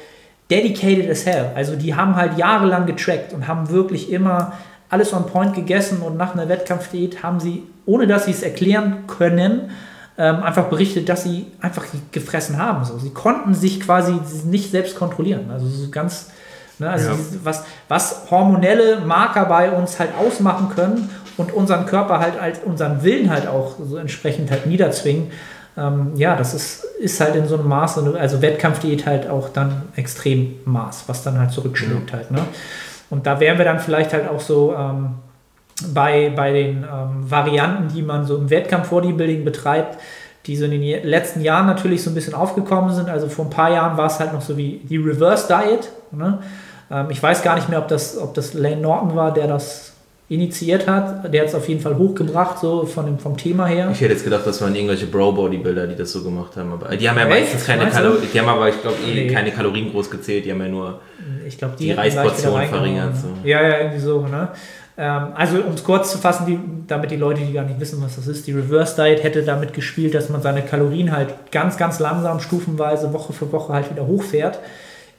dedicated 0.50 1.10
as 1.10 1.24
hell. 1.24 1.50
Also 1.54 1.76
die 1.76 1.94
haben 1.94 2.16
halt 2.16 2.36
jahrelang 2.36 2.84
getrackt 2.86 3.32
und 3.32 3.48
haben 3.48 3.70
wirklich 3.70 4.12
immer 4.12 4.52
alles 4.90 5.14
on 5.14 5.26
point 5.26 5.54
gegessen 5.54 6.02
und 6.02 6.18
nach 6.18 6.34
einer 6.34 6.50
Wettkampfdiät 6.50 7.22
haben 7.22 7.40
sie, 7.40 7.62
ohne 7.86 8.06
dass 8.06 8.26
sie 8.26 8.32
es 8.32 8.42
erklären 8.42 9.06
können, 9.06 9.70
ähm, 10.18 10.42
einfach 10.42 10.66
berichtet, 10.66 11.08
dass 11.08 11.22
sie 11.22 11.46
einfach 11.62 11.86
gefressen 12.10 12.58
haben. 12.58 12.84
So. 12.84 12.98
Sie 12.98 13.14
konnten 13.14 13.54
sich 13.54 13.80
quasi 13.80 14.18
nicht 14.44 14.70
selbst 14.70 14.94
kontrollieren. 14.94 15.50
Also 15.50 15.66
so 15.66 15.90
ganz, 15.90 16.28
ne, 16.78 16.90
also 16.90 17.12
ja. 17.12 17.18
was, 17.42 17.64
was 17.88 18.30
hormonelle 18.30 19.00
Marker 19.00 19.46
bei 19.46 19.72
uns 19.72 19.98
halt 19.98 20.10
ausmachen 20.18 20.68
können 20.68 21.08
und 21.36 21.52
unseren 21.52 21.86
Körper 21.86 22.18
halt 22.18 22.40
als 22.40 22.60
unseren 22.60 23.02
Willen 23.02 23.30
halt 23.30 23.46
auch 23.46 23.76
so 23.82 23.96
entsprechend 23.96 24.50
halt 24.50 24.66
niederzwingen. 24.66 25.30
Ähm, 25.76 26.12
ja, 26.16 26.36
das 26.36 26.54
ist, 26.54 26.84
ist 27.00 27.20
halt 27.20 27.34
in 27.34 27.46
so 27.46 27.54
einem 27.54 27.68
Maß, 27.68 27.98
also 27.98 28.42
Wettkampfdiät 28.42 29.06
halt 29.06 29.28
auch 29.28 29.48
dann 29.48 29.82
extrem 29.96 30.56
Maß, 30.64 31.04
was 31.06 31.22
dann 31.22 31.38
halt 31.38 31.50
zurückschlägt 31.50 32.12
mhm. 32.12 32.16
halt. 32.16 32.30
Ne? 32.30 32.40
Und 33.10 33.26
da 33.26 33.40
wären 33.40 33.58
wir 33.58 33.64
dann 33.64 33.78
vielleicht 33.78 34.12
halt 34.12 34.28
auch 34.28 34.40
so 34.40 34.74
ähm, 34.76 35.14
bei, 35.94 36.30
bei 36.34 36.52
den 36.52 36.84
ähm, 36.84 37.30
Varianten, 37.30 37.88
die 37.94 38.02
man 38.02 38.26
so 38.26 38.36
im 38.36 38.50
Wettkampf-Bodybuilding 38.50 39.44
betreibt, 39.44 39.98
die 40.46 40.56
so 40.56 40.64
in 40.64 40.72
den 40.72 41.04
letzten 41.04 41.40
Jahren 41.40 41.66
natürlich 41.66 42.02
so 42.02 42.10
ein 42.10 42.14
bisschen 42.14 42.34
aufgekommen 42.34 42.92
sind. 42.92 43.08
Also 43.08 43.28
vor 43.28 43.46
ein 43.46 43.50
paar 43.50 43.72
Jahren 43.72 43.96
war 43.96 44.06
es 44.06 44.18
halt 44.18 44.32
noch 44.32 44.42
so 44.42 44.56
wie 44.56 44.80
die 44.84 44.96
Reverse 44.96 45.46
Diet. 45.48 45.88
Ne? 46.10 46.38
Ähm, 46.90 47.06
ich 47.10 47.22
weiß 47.22 47.42
gar 47.42 47.54
nicht 47.54 47.68
mehr, 47.68 47.78
ob 47.78 47.88
das, 47.88 48.18
ob 48.18 48.34
das 48.34 48.54
Lane 48.54 48.78
Norton 48.78 49.16
war, 49.16 49.32
der 49.32 49.46
das 49.46 49.91
initiiert 50.28 50.86
hat. 50.86 51.32
Der 51.32 51.42
hat 51.42 51.48
es 51.48 51.54
auf 51.54 51.68
jeden 51.68 51.80
Fall 51.80 51.96
hochgebracht, 51.98 52.58
so 52.58 52.86
von 52.86 53.04
dem, 53.06 53.18
vom 53.18 53.36
Thema 53.36 53.66
her. 53.66 53.90
Ich 53.92 54.00
hätte 54.00 54.12
jetzt 54.12 54.24
gedacht, 54.24 54.46
das 54.46 54.60
waren 54.62 54.74
irgendwelche 54.74 55.06
Bro-Bodybuilder, 55.06 55.86
die 55.86 55.96
das 55.96 56.12
so 56.12 56.22
gemacht 56.22 56.56
haben. 56.56 56.72
Aber 56.72 56.96
die 56.96 57.08
haben 57.08 57.18
ja 57.18 57.26
Echt? 57.26 57.40
meistens 57.52 57.66
keine? 57.66 57.86
Kalorien, 57.90 58.28
die 58.32 58.40
haben 58.40 58.48
aber, 58.48 58.68
ich 58.68 58.80
glaube, 58.80 58.96
eh 59.06 59.14
Nee. 59.14 59.26
keine 59.28 59.50
Kalorien 59.50 59.90
groß 59.90 60.10
gezählt, 60.10 60.44
die 60.46 60.52
haben 60.52 60.60
ja 60.62 60.68
nur. 60.68 61.00
Ich 61.46 61.58
glaube, 61.58 61.74
die, 61.78 61.86
Die 61.86 61.92
Reisportion 61.92 62.62
verringert, 62.66 63.16
so. 63.16 63.28
Ja, 63.44 63.60
ja, 63.62 63.78
irgendwie 63.80 64.00
so. 64.00 64.20
Ne? 64.26 64.48
Ähm, 64.96 65.22
also, 65.34 65.56
um 65.56 65.74
es 65.74 65.84
kurz 65.84 66.12
zu 66.12 66.18
fassen, 66.18 66.46
die, 66.46 66.58
damit 66.86 67.10
die 67.10 67.16
Leute, 67.16 67.40
die 67.42 67.52
gar 67.52 67.64
nicht 67.64 67.80
wissen, 67.80 68.02
was 68.02 68.16
das 68.16 68.26
ist, 68.26 68.46
die 68.46 68.52
Reverse 68.52 68.94
Diet 68.96 69.22
hätte 69.22 69.42
damit 69.42 69.74
gespielt, 69.74 70.14
dass 70.14 70.28
man 70.28 70.40
seine 70.42 70.62
Kalorien 70.62 71.12
halt 71.12 71.34
ganz, 71.50 71.76
ganz 71.76 71.98
langsam, 71.98 72.40
stufenweise, 72.40 73.12
Woche 73.12 73.32
für 73.32 73.50
Woche 73.52 73.72
halt 73.72 73.90
wieder 73.90 74.06
hochfährt. 74.06 74.58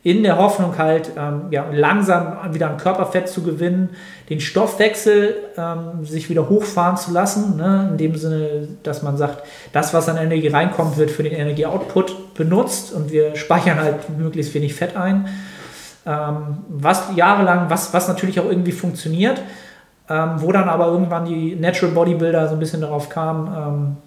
In 0.03 0.21
der 0.21 0.37
Hoffnung 0.37 0.77
halt, 0.77 1.11
ähm, 1.17 1.43
ja, 1.49 1.65
langsam 1.71 2.53
wieder 2.53 2.69
an 2.69 2.77
Körperfett 2.77 3.29
zu 3.29 3.41
gewinnen, 3.41 3.91
den 4.29 4.41
Stoffwechsel 4.41 5.35
ähm, 5.57 6.05
sich 6.05 6.29
wieder 6.29 6.49
hochfahren 6.49 6.97
zu 6.97 7.11
lassen, 7.11 7.55
ne? 7.55 7.87
in 7.91 7.97
dem 7.97 8.15
Sinne, 8.15 8.67
dass 8.83 9.01
man 9.01 9.15
sagt, 9.15 9.43
das, 9.71 9.93
was 9.93 10.09
an 10.09 10.17
Energie 10.17 10.49
reinkommt, 10.49 10.97
wird 10.97 11.09
für 11.09 11.23
den 11.23 11.33
Energieoutput 11.33 12.33
benutzt 12.33 12.93
und 12.93 13.11
wir 13.11 13.35
speichern 13.37 13.79
halt 13.79 14.09
möglichst 14.17 14.53
wenig 14.53 14.73
Fett 14.75 14.97
ein 14.97 15.29
ähm, 16.05 16.57
was 16.67 17.15
jahrelang, 17.15 17.69
was, 17.69 17.93
was 17.93 18.07
natürlich 18.07 18.39
auch 18.39 18.45
irgendwie 18.45 18.71
funktioniert, 18.71 19.41
ähm, 20.09 20.31
wo 20.37 20.51
dann 20.51 20.69
aber 20.69 20.87
irgendwann 20.87 21.25
die 21.25 21.55
Natural 21.55 21.93
Bodybuilder 21.93 22.47
so 22.47 22.55
ein 22.55 22.59
bisschen 22.59 22.81
darauf 22.81 23.09
kamen, 23.09 23.47
ähm, 23.55 23.97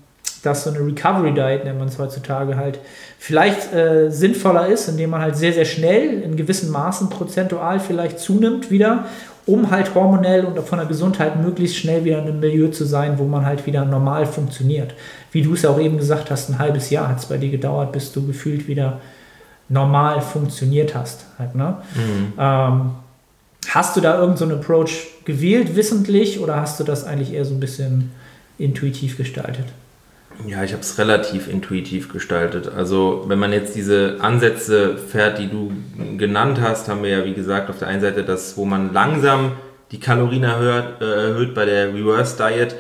dass 0.46 0.64
so 0.64 0.70
eine 0.70 0.78
Recovery 0.80 1.34
Diet, 1.34 1.64
nennt 1.64 1.78
man 1.78 1.88
es 1.88 1.98
heutzutage 1.98 2.56
halt, 2.56 2.78
vielleicht 3.18 3.72
äh, 3.72 4.10
sinnvoller 4.10 4.68
ist, 4.68 4.88
indem 4.88 5.10
man 5.10 5.20
halt 5.20 5.36
sehr, 5.36 5.52
sehr 5.52 5.64
schnell 5.64 6.22
in 6.22 6.36
gewissen 6.36 6.70
Maßen 6.70 7.10
prozentual 7.10 7.80
vielleicht 7.80 8.20
zunimmt 8.20 8.70
wieder, 8.70 9.06
um 9.46 9.70
halt 9.70 9.94
hormonell 9.94 10.44
und 10.44 10.58
von 10.60 10.78
der 10.78 10.88
Gesundheit 10.88 11.40
möglichst 11.42 11.76
schnell 11.76 12.04
wieder 12.04 12.18
in 12.18 12.24
einem 12.24 12.40
Milieu 12.40 12.68
zu 12.68 12.84
sein, 12.84 13.18
wo 13.18 13.24
man 13.24 13.44
halt 13.46 13.66
wieder 13.66 13.84
normal 13.84 14.26
funktioniert. 14.26 14.94
Wie 15.32 15.42
du 15.42 15.54
es 15.54 15.62
ja 15.62 15.70
auch 15.70 15.80
eben 15.80 15.98
gesagt 15.98 16.30
hast, 16.30 16.48
ein 16.50 16.58
halbes 16.58 16.90
Jahr 16.90 17.08
hat 17.08 17.18
es 17.18 17.26
bei 17.26 17.36
dir 17.36 17.50
gedauert, 17.50 17.92
bis 17.92 18.12
du 18.12 18.26
gefühlt 18.26 18.66
wieder 18.68 19.00
normal 19.68 20.20
funktioniert 20.20 20.94
hast. 20.94 21.26
Halt, 21.38 21.54
ne? 21.54 21.76
ähm, 22.38 22.90
hast 23.68 23.96
du 23.96 24.00
da 24.00 24.14
irgendeinen 24.14 24.36
so 24.36 24.44
einen 24.44 24.54
Approach 24.54 25.08
gewählt, 25.24 25.76
wissentlich, 25.76 26.40
oder 26.40 26.56
hast 26.56 26.78
du 26.80 26.84
das 26.84 27.04
eigentlich 27.04 27.32
eher 27.32 27.44
so 27.44 27.54
ein 27.54 27.60
bisschen 27.60 28.12
intuitiv 28.58 29.16
gestaltet? 29.16 29.66
Ja, 30.46 30.62
ich 30.62 30.72
habe 30.72 30.82
es 30.82 30.98
relativ 30.98 31.48
intuitiv 31.48 32.12
gestaltet. 32.12 32.68
Also, 32.68 33.24
wenn 33.26 33.38
man 33.38 33.52
jetzt 33.52 33.74
diese 33.74 34.16
Ansätze 34.20 34.96
fährt, 34.98 35.38
die 35.38 35.48
du 35.48 35.72
genannt 36.18 36.60
hast, 36.60 36.88
haben 36.88 37.02
wir 37.02 37.10
ja, 37.10 37.24
wie 37.24 37.32
gesagt, 37.34 37.70
auf 37.70 37.78
der 37.78 37.88
einen 37.88 38.00
Seite 38.00 38.22
das, 38.22 38.56
wo 38.56 38.64
man 38.64 38.92
langsam 38.92 39.52
die 39.92 40.00
Kalorien 40.00 40.42
erhöht, 40.44 41.00
äh, 41.00 41.28
erhöht 41.30 41.54
bei 41.54 41.64
der 41.64 41.94
Reverse 41.94 42.36
Diet. 42.36 42.74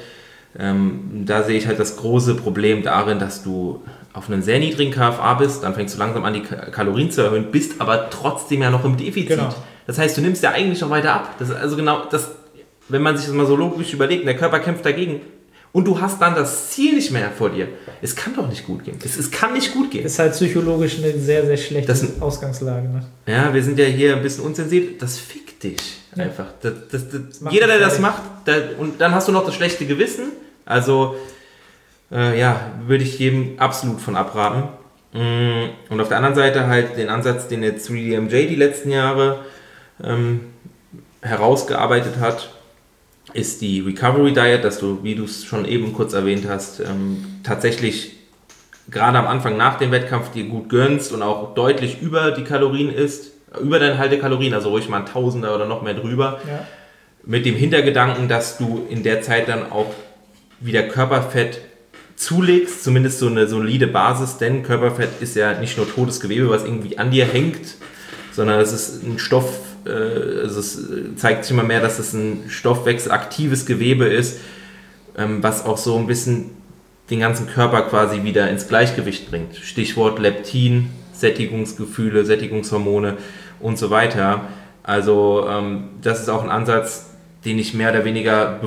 Ähm, 0.58 1.24
da 1.26 1.42
sehe 1.42 1.56
ich 1.58 1.66
halt 1.66 1.78
das 1.78 1.96
große 1.96 2.34
Problem 2.34 2.82
darin, 2.82 3.18
dass 3.18 3.42
du 3.42 3.82
auf 4.12 4.28
einem 4.30 4.42
sehr 4.42 4.58
niedrigen 4.58 4.90
KFA 4.92 5.34
bist, 5.34 5.62
dann 5.62 5.74
fängst 5.74 5.94
du 5.94 5.98
langsam 5.98 6.24
an, 6.24 6.32
die 6.34 6.40
Ka- 6.42 6.70
Kalorien 6.70 7.10
zu 7.10 7.20
erhöhen, 7.22 7.50
bist 7.52 7.80
aber 7.80 8.08
trotzdem 8.10 8.62
ja 8.62 8.70
noch 8.70 8.84
im 8.84 8.96
Defizit. 8.96 9.28
Genau. 9.28 9.54
Das 9.86 9.98
heißt, 9.98 10.16
du 10.16 10.22
nimmst 10.22 10.42
ja 10.42 10.50
eigentlich 10.52 10.80
noch 10.80 10.88
weiter 10.90 11.12
ab. 11.14 11.34
Das 11.38 11.50
ist 11.50 11.56
also 11.56 11.76
genau 11.76 12.04
das, 12.10 12.30
wenn 12.88 13.02
man 13.02 13.16
sich 13.16 13.26
das 13.26 13.34
mal 13.34 13.44
so 13.46 13.54
logisch 13.56 13.92
überlegt, 13.92 14.26
der 14.26 14.36
Körper 14.36 14.58
kämpft 14.60 14.86
dagegen 14.86 15.20
und 15.76 15.84
du 15.86 16.00
hast 16.00 16.22
dann 16.22 16.34
das 16.34 16.70
Ziel 16.70 16.94
nicht 16.94 17.10
mehr 17.10 17.30
vor 17.30 17.50
dir. 17.50 17.68
Es 18.00 18.16
kann 18.16 18.34
doch 18.34 18.48
nicht 18.48 18.64
gut 18.66 18.82
gehen. 18.84 18.98
Es, 19.04 19.16
es 19.18 19.30
kann 19.30 19.52
nicht 19.52 19.74
gut 19.74 19.90
gehen. 19.90 20.06
Ist 20.06 20.18
halt 20.18 20.32
psychologisch 20.32 20.96
eine 20.98 21.12
sehr, 21.18 21.44
sehr 21.44 21.56
schlechte 21.58 21.88
Das- 21.88 22.20
Ausgangslage. 22.22 22.88
Ne? 22.88 23.04
Ja, 23.26 23.52
wir 23.52 23.62
sind 23.62 23.78
ja 23.78 23.84
hier 23.84 24.16
ein 24.16 24.22
bisschen 24.22 24.44
unsensibel. 24.44 24.94
Das 24.98 25.18
fickt 25.18 25.62
dich 25.62 25.76
Ja. 26.14 26.24
einfach. 26.24 26.46
Das, 26.62 26.72
das, 26.90 27.02
das, 27.10 27.52
jeder, 27.52 27.66
der 27.66 27.78
das 27.78 27.98
macht, 27.98 28.22
der, 28.46 28.78
und 28.78 29.00
dann 29.02 29.12
hast 29.14 29.28
du 29.28 29.32
noch 29.32 29.44
das 29.44 29.54
schlechte 29.54 29.84
Gewissen. 29.84 30.32
Also, 30.64 31.16
äh, 32.10 32.38
ja, 32.40 32.70
würde 32.86 33.04
ich 33.04 33.18
jedem 33.18 33.58
absolut 33.58 34.00
von 34.00 34.16
abraten. 34.16 34.62
Mm, 35.12 35.68
Und 35.90 36.00
auf 36.00 36.08
der 36.08 36.16
anderen 36.16 36.36
Seite 36.36 36.66
halt 36.68 36.96
den 36.96 37.10
Ansatz, 37.10 37.48
den 37.48 37.62
jetzt 37.62 37.90
3DMJ 37.90 38.46
die 38.48 38.54
letzten 38.56 38.90
Jahre 38.90 39.40
ähm, 40.02 40.40
herausgearbeitet 41.20 42.14
hat, 42.20 42.50
ist 43.32 43.60
die 43.60 43.80
Recovery 43.80 44.32
Diet, 44.32 44.64
dass 44.64 44.78
du, 44.78 45.00
wie 45.02 45.14
du 45.14 45.24
es 45.24 45.44
schon 45.44 45.64
eben 45.66 45.92
kurz 45.92 46.12
erwähnt 46.12 46.46
hast, 46.48 46.80
ähm, 46.80 47.24
tatsächlich 47.42 48.12
gerade 48.90 49.18
am 49.18 49.26
Anfang 49.26 49.56
nach 49.56 49.78
dem 49.78 49.90
Wettkampf 49.90 50.30
dir 50.30 50.44
gut 50.44 50.68
gönnst 50.68 51.12
und 51.12 51.22
auch 51.22 51.54
deutlich 51.54 52.00
über 52.00 52.30
die 52.30 52.44
Kalorien 52.44 52.92
isst, 52.92 53.32
über 53.60 53.78
deine 53.78 53.98
Haltekalorien, 53.98 54.54
also 54.54 54.70
ruhig 54.70 54.88
mal 54.88 55.00
ein 55.00 55.06
Tausender 55.06 55.54
oder 55.54 55.66
noch 55.66 55.82
mehr 55.82 55.94
drüber, 55.94 56.40
Ja. 56.48 56.66
mit 57.24 57.44
dem 57.46 57.56
Hintergedanken, 57.56 58.28
dass 58.28 58.58
du 58.58 58.86
in 58.88 59.02
der 59.02 59.22
Zeit 59.22 59.48
dann 59.48 59.70
auch 59.72 59.92
wieder 60.60 60.84
Körperfett 60.84 61.60
zulegst, 62.14 62.84
zumindest 62.84 63.18
so 63.18 63.26
eine 63.26 63.46
solide 63.46 63.86
Basis, 63.88 64.38
denn 64.38 64.62
Körperfett 64.62 65.20
ist 65.20 65.34
ja 65.36 65.58
nicht 65.58 65.76
nur 65.76 65.92
totes 65.92 66.20
Gewebe, 66.20 66.48
was 66.48 66.64
irgendwie 66.64 66.96
an 66.98 67.10
dir 67.10 67.26
hängt, 67.26 67.74
sondern 68.32 68.60
es 68.60 68.72
ist 68.72 69.02
ein 69.02 69.18
Stoff, 69.18 69.58
äh, 69.86 70.40
also 70.42 70.60
es 70.60 70.90
äh, 70.90 71.14
zeigt 71.16 71.44
sich 71.44 71.52
immer 71.52 71.62
mehr, 71.62 71.80
dass 71.80 71.98
es 71.98 72.12
ein 72.12 72.44
stoffwechselaktives 72.48 73.66
Gewebe 73.66 74.06
ist, 74.06 74.40
ähm, 75.16 75.42
was 75.42 75.64
auch 75.64 75.78
so 75.78 75.96
ein 75.96 76.06
bisschen 76.06 76.50
den 77.10 77.20
ganzen 77.20 77.46
Körper 77.46 77.82
quasi 77.82 78.24
wieder 78.24 78.50
ins 78.50 78.68
Gleichgewicht 78.68 79.30
bringt. 79.30 79.56
Stichwort 79.56 80.18
Leptin, 80.18 80.90
Sättigungsgefühle, 81.12 82.24
Sättigungshormone 82.24 83.16
und 83.60 83.78
so 83.78 83.90
weiter. 83.90 84.42
Also 84.82 85.46
ähm, 85.48 85.84
das 86.02 86.20
ist 86.20 86.28
auch 86.28 86.42
ein 86.42 86.50
Ansatz, 86.50 87.10
den 87.44 87.58
ich 87.58 87.74
mehr 87.74 87.90
oder 87.90 88.04
weniger 88.04 88.60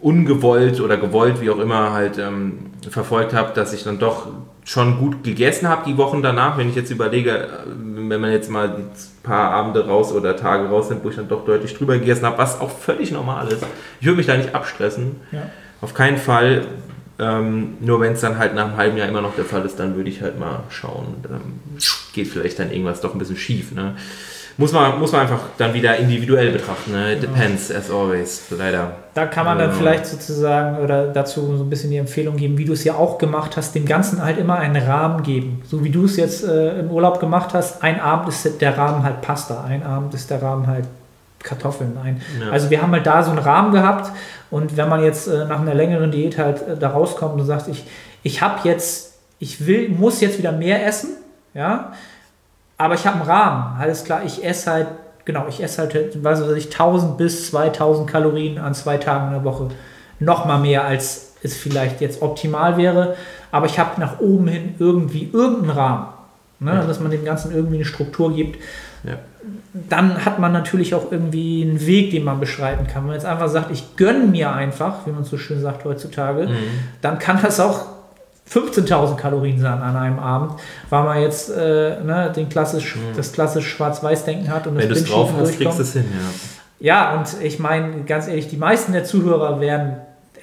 ungewollt 0.00 0.80
oder 0.80 0.96
gewollt, 0.96 1.40
wie 1.40 1.50
auch 1.50 1.58
immer, 1.58 1.92
halt 1.92 2.18
ähm, 2.18 2.70
verfolgt 2.88 3.34
habe, 3.34 3.52
dass 3.54 3.72
ich 3.72 3.84
dann 3.84 3.98
doch 3.98 4.28
schon 4.68 4.98
gut 4.98 5.24
gegessen 5.24 5.66
habe 5.66 5.84
die 5.86 5.96
Wochen 5.96 6.22
danach. 6.22 6.58
Wenn 6.58 6.68
ich 6.68 6.74
jetzt 6.74 6.90
überlege, 6.90 7.30
äh, 7.30 7.48
wenn 7.66 8.20
man 8.20 8.30
jetzt 8.30 8.50
mal 8.50 8.68
ein 8.68 8.90
paar 9.22 9.50
Abende 9.50 9.86
raus 9.86 10.12
oder 10.12 10.36
Tage 10.36 10.68
rausnimmt, 10.68 11.02
wo 11.04 11.08
ich 11.08 11.16
dann 11.16 11.26
doch 11.26 11.46
deutlich 11.46 11.74
drüber 11.74 11.98
gegessen 11.98 12.26
habe, 12.26 12.36
was 12.36 12.60
auch 12.60 12.70
völlig 12.70 13.10
normal 13.10 13.48
ist. 13.48 13.64
Ich 13.98 14.06
würde 14.06 14.18
mich 14.18 14.26
da 14.26 14.36
nicht 14.36 14.54
abstressen. 14.54 15.16
Ja. 15.32 15.50
Auf 15.80 15.94
keinen 15.94 16.18
Fall. 16.18 16.66
Ähm, 17.18 17.78
nur 17.80 18.00
wenn 18.00 18.12
es 18.12 18.20
dann 18.20 18.38
halt 18.38 18.54
nach 18.54 18.66
einem 18.66 18.76
halben 18.76 18.96
Jahr 18.98 19.08
immer 19.08 19.22
noch 19.22 19.34
der 19.34 19.46
Fall 19.46 19.64
ist, 19.64 19.80
dann 19.80 19.96
würde 19.96 20.10
ich 20.10 20.20
halt 20.20 20.38
mal 20.38 20.64
schauen. 20.68 21.16
Ähm, 21.24 21.78
geht 22.12 22.28
vielleicht 22.28 22.58
dann 22.58 22.70
irgendwas 22.70 23.00
doch 23.00 23.14
ein 23.14 23.18
bisschen 23.18 23.38
schief. 23.38 23.72
Ne? 23.72 23.96
Muss, 24.60 24.72
man, 24.72 24.98
muss 24.98 25.12
man 25.12 25.20
einfach 25.20 25.38
dann 25.56 25.72
wieder 25.72 25.96
individuell 25.96 26.50
betrachten. 26.50 26.90
Ne? 26.90 27.16
Depends, 27.16 27.70
as 27.70 27.90
always. 27.92 28.42
Leider. 28.50 28.90
Da 29.14 29.26
kann 29.26 29.44
man 29.44 29.56
dann 29.56 29.70
Ja. 29.70 29.76
vielleicht 29.76 30.04
sozusagen 30.06 30.78
oder 30.78 31.06
dazu 31.06 31.56
so 31.56 31.62
ein 31.62 31.70
bisschen 31.70 31.90
die 31.90 31.96
Empfehlung 31.96 32.36
geben, 32.36 32.58
wie 32.58 32.64
du 32.64 32.72
es 32.72 32.82
ja 32.82 32.94
auch 32.96 33.18
gemacht 33.18 33.56
hast, 33.56 33.76
dem 33.76 33.86
Ganzen 33.86 34.20
halt 34.22 34.36
immer 34.36 34.56
einen 34.58 34.82
Rahmen 34.82 35.22
geben. 35.22 35.62
So 35.64 35.84
wie 35.84 35.90
du 35.90 36.06
es 36.06 36.16
jetzt 36.16 36.42
äh, 36.44 36.80
im 36.80 36.90
Urlaub 36.90 37.20
gemacht 37.20 37.54
hast, 37.54 37.84
ein 37.84 38.00
Abend 38.00 38.28
ist 38.30 38.60
der 38.60 38.76
Rahmen 38.76 39.04
halt 39.04 39.20
Pasta, 39.22 39.62
ein 39.62 39.84
Abend 39.84 40.12
ist 40.14 40.28
der 40.28 40.42
Rahmen 40.42 40.66
halt 40.66 40.86
Kartoffeln. 41.40 41.96
Ein. 42.02 42.20
Ja. 42.40 42.50
Also 42.50 42.68
wir 42.68 42.82
haben 42.82 42.90
halt 42.90 43.06
da 43.06 43.22
so 43.22 43.30
einen 43.30 43.38
Rahmen 43.38 43.70
gehabt 43.72 44.10
und 44.50 44.76
wenn 44.76 44.88
man 44.88 45.04
jetzt 45.04 45.28
äh, 45.28 45.44
nach 45.44 45.60
einer 45.60 45.74
längeren 45.74 46.10
Diät 46.10 46.36
halt 46.36 46.66
äh, 46.66 46.76
da 46.76 46.88
rauskommt 46.88 47.40
und 47.40 47.46
sagt, 47.46 47.68
ich, 47.68 47.84
ich 48.24 48.42
habe 48.42 48.58
jetzt, 48.68 49.14
ich 49.38 49.64
will, 49.68 49.88
muss 49.88 50.20
jetzt 50.20 50.36
wieder 50.38 50.50
mehr 50.50 50.84
essen, 50.84 51.10
ja, 51.54 51.92
aber 52.78 52.94
ich 52.94 53.06
habe 53.06 53.16
einen 53.20 53.28
Rahmen, 53.30 53.78
alles 53.80 54.04
klar, 54.04 54.22
ich 54.24 54.44
esse 54.44 54.70
halt, 54.70 54.86
genau, 55.24 55.46
ich 55.48 55.62
esse 55.62 55.82
halt, 55.82 56.24
weiß 56.24 56.40
ich, 56.56 56.66
1000 56.66 57.18
bis 57.18 57.50
2000 57.50 58.08
Kalorien 58.08 58.58
an 58.58 58.74
zwei 58.74 58.96
Tagen 58.96 59.26
in 59.28 59.32
der 59.34 59.44
Woche. 59.44 59.68
Nochmal 60.20 60.58
mehr, 60.60 60.84
als 60.84 61.34
es 61.42 61.56
vielleicht 61.56 62.00
jetzt 62.00 62.22
optimal 62.22 62.76
wäre, 62.76 63.14
aber 63.52 63.66
ich 63.66 63.78
habe 63.78 64.00
nach 64.00 64.18
oben 64.20 64.48
hin 64.48 64.74
irgendwie 64.78 65.28
irgendeinen 65.32 65.70
Rahmen, 65.70 66.06
ne, 66.60 66.74
Ja. 66.74 66.84
dass 66.84 66.98
man 67.00 67.10
dem 67.10 67.24
Ganzen 67.24 67.52
irgendwie 67.54 67.76
eine 67.76 67.84
Struktur 67.84 68.34
gibt. 68.34 68.60
Ja. 69.04 69.14
Dann 69.72 70.24
hat 70.24 70.38
man 70.40 70.52
natürlich 70.52 70.94
auch 70.94 71.10
irgendwie 71.12 71.62
einen 71.62 71.86
Weg, 71.86 72.10
den 72.10 72.24
man 72.24 72.40
beschreiten 72.40 72.86
kann. 72.86 73.02
Wenn 73.02 73.06
man 73.08 73.14
jetzt 73.14 73.24
einfach 73.26 73.48
sagt, 73.48 73.70
ich 73.70 73.96
gönne 73.96 74.26
mir 74.26 74.52
einfach, 74.52 75.06
wie 75.06 75.10
man 75.12 75.24
so 75.24 75.38
schön 75.38 75.60
sagt 75.62 75.84
heutzutage, 75.84 76.46
Mhm. 76.48 76.56
dann 77.00 77.18
kann 77.18 77.38
das 77.40 77.60
auch 77.60 77.86
15.000 78.52 79.16
Kalorien 79.16 79.60
sein 79.60 79.82
an 79.82 79.96
einem 79.96 80.18
Abend, 80.18 80.52
weil 80.88 81.04
man 81.04 81.20
jetzt 81.20 81.50
äh, 81.50 82.00
ne, 82.02 82.32
den 82.34 82.48
klassisch, 82.48 82.96
das 83.16 83.32
klassisch 83.32 83.68
Schwarz-Weiß-Denken 83.68 84.48
hat 84.48 84.66
und 84.66 84.74
Mhm. 84.74 84.78
Wenn 84.78 84.88
du 84.88 84.94
es 84.94 85.04
drauf 85.04 85.30
hast, 85.36 85.56
kriegst 85.56 85.78
du 85.78 85.82
es 85.82 85.92
hin. 85.92 86.04
Ja. 86.10 86.28
Ja, 86.80 87.14
und 87.18 87.42
ich 87.42 87.58
meine, 87.58 88.04
ganz 88.04 88.28
ehrlich, 88.28 88.48
die 88.48 88.56
meisten 88.56 88.92
der 88.92 89.04
Zuhörer 89.04 89.60
werden, 89.60 89.96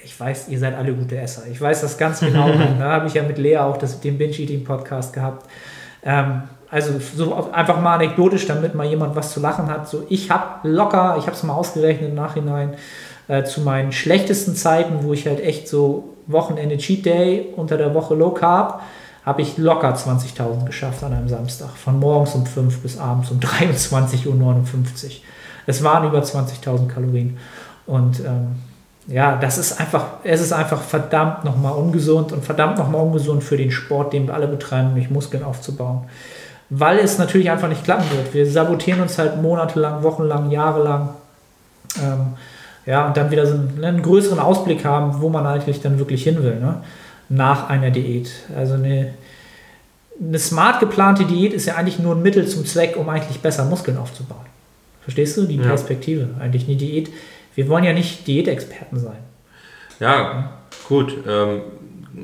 ich 0.04 0.20
weiß, 0.20 0.50
ihr 0.50 0.60
seid 0.60 0.76
alle 0.76 0.94
gute 0.94 1.18
Esser. 1.18 1.44
Ich 1.50 1.60
weiß 1.60 1.82
das 1.82 1.98
ganz 1.98 2.20
genau. 2.22 2.50
da 2.78 2.92
habe 2.92 3.08
ich 3.08 3.14
ja 3.14 3.24
mit 3.24 3.38
Lea 3.38 3.58
auch 3.58 3.78
das, 3.78 4.02
den 4.02 4.18
Binge-Eating-Podcast 4.18 5.14
gehabt. 5.14 5.48
Ähm, 6.04 6.44
also 6.70 6.92
so 7.16 7.52
einfach 7.54 7.80
mal 7.80 7.96
anekdotisch, 7.96 8.48
damit 8.48 8.76
mal 8.76 8.86
jemand 8.86 9.16
was 9.16 9.32
zu 9.32 9.40
lachen 9.40 9.70
hat. 9.70 9.88
So, 9.88 10.06
ich 10.10 10.30
habe 10.30 10.68
locker, 10.68 11.16
ich 11.18 11.26
habe 11.26 11.36
es 11.36 11.44
mal 11.44 11.54
ausgerechnet 11.54 12.10
im 12.10 12.16
Nachhinein, 12.16 12.74
äh, 13.28 13.44
zu 13.44 13.62
meinen 13.62 13.92
schlechtesten 13.92 14.56
Zeiten, 14.56 15.04
wo 15.04 15.14
ich 15.14 15.26
halt 15.26 15.40
echt 15.40 15.70
so 15.70 16.15
Wochenende 16.28 16.78
Cheat 16.78 17.06
Day, 17.06 17.54
unter 17.56 17.78
der 17.78 17.94
Woche 17.94 18.16
Low 18.16 18.32
Carb, 18.32 18.82
habe 19.26 19.42
ich 19.42 19.58
locker 19.58 19.94
20.000 19.96 20.66
geschafft 20.66 21.04
an 21.04 21.14
einem 21.14 21.28
Samstag. 21.28 21.70
Von 21.70 22.00
morgens 22.00 22.36
um 22.36 22.46
5 22.46 22.80
bis 22.82 23.00
abends 23.00 23.32
um 23.32 23.40
23.59 23.42 24.28
Uhr. 24.28 25.12
Es 25.66 25.84
waren 25.84 26.08
über 26.08 26.20
20.000 26.20 26.88
Kalorien. 26.88 27.38
Und 27.88 28.20
ähm, 28.20 28.56
ja, 29.08 29.36
das 29.36 29.58
ist 29.58 29.80
einfach, 29.80 30.06
es 30.24 30.42
ist 30.42 30.52
einfach 30.52 30.82
verdammt 30.82 31.44
nochmal 31.44 31.74
ungesund 31.74 32.32
und 32.32 32.44
verdammt 32.44 32.78
nochmal 32.78 33.02
ungesund 33.02 33.44
für 33.44 33.58
den 33.58 33.72
Sport, 33.72 34.14
den 34.14 34.28
wir 34.28 34.34
alle 34.34 34.48
betreiben, 34.48 34.90
nämlich 34.90 35.10
Muskeln 35.10 35.44
aufzubauen. 35.44 36.06
Weil 36.70 36.98
es 37.00 37.20
natürlich 37.20 37.52
einfach 37.52 37.70
nicht 37.70 37.84
klappen 37.84 38.10
wird. 38.12 38.34
Wir 38.34 38.50
sabotieren 38.50 39.02
uns 39.02 39.20
halt 39.20 39.42
monatelang, 39.42 40.02
wochenlang, 40.02 40.50
jahrelang. 40.50 41.10
Ähm, 42.02 42.34
ja, 42.86 43.08
und 43.08 43.18
dann 43.18 43.32
wieder 43.32 43.46
so 43.46 43.54
einen, 43.54 43.84
einen, 43.84 44.02
größeren 44.02 44.40
Ausblick 44.40 44.86
haben, 44.86 45.22
wo 45.22 45.30
man 45.30 45.46
eigentlich 45.46 45.82
dann 45.82 45.98
wirklich 45.98 46.24
hin 46.24 46.44
will, 46.44 46.60
ne? 46.60 46.82
nach 47.30 47.70
einer 47.70 47.90
Diät. 47.90 48.30
Also 48.56 48.76
eine, 48.76 49.14
eine 50.22 50.40
smart 50.40 50.80
geplante 50.80 51.26
Diät 51.26 51.54
ist 51.54 51.66
ja 51.66 51.76
eigentlich 51.76 52.00
nur 52.00 52.16
ein 52.16 52.22
Mittel 52.22 52.48
zum 52.48 52.66
Zweck, 52.66 52.96
um 52.98 53.10
eigentlich 53.10 53.40
besser 53.40 53.66
Muskeln 53.66 53.98
aufzubauen. 53.98 54.46
Verstehst 55.02 55.38
du 55.38 55.46
die 55.46 55.58
Perspektive? 55.58 56.30
Ja. 56.38 56.44
Eigentlich 56.44 56.68
eine 56.68 56.76
Diät 56.76 57.10
wir 57.56 57.70
wollen 57.70 57.86
ja 57.86 57.94
nicht 57.94 58.28
Diätexperten 58.28 59.00
sein. 59.00 59.18
Ja, 60.00 60.52
gut. 60.88 61.18
Ähm, 61.28 61.62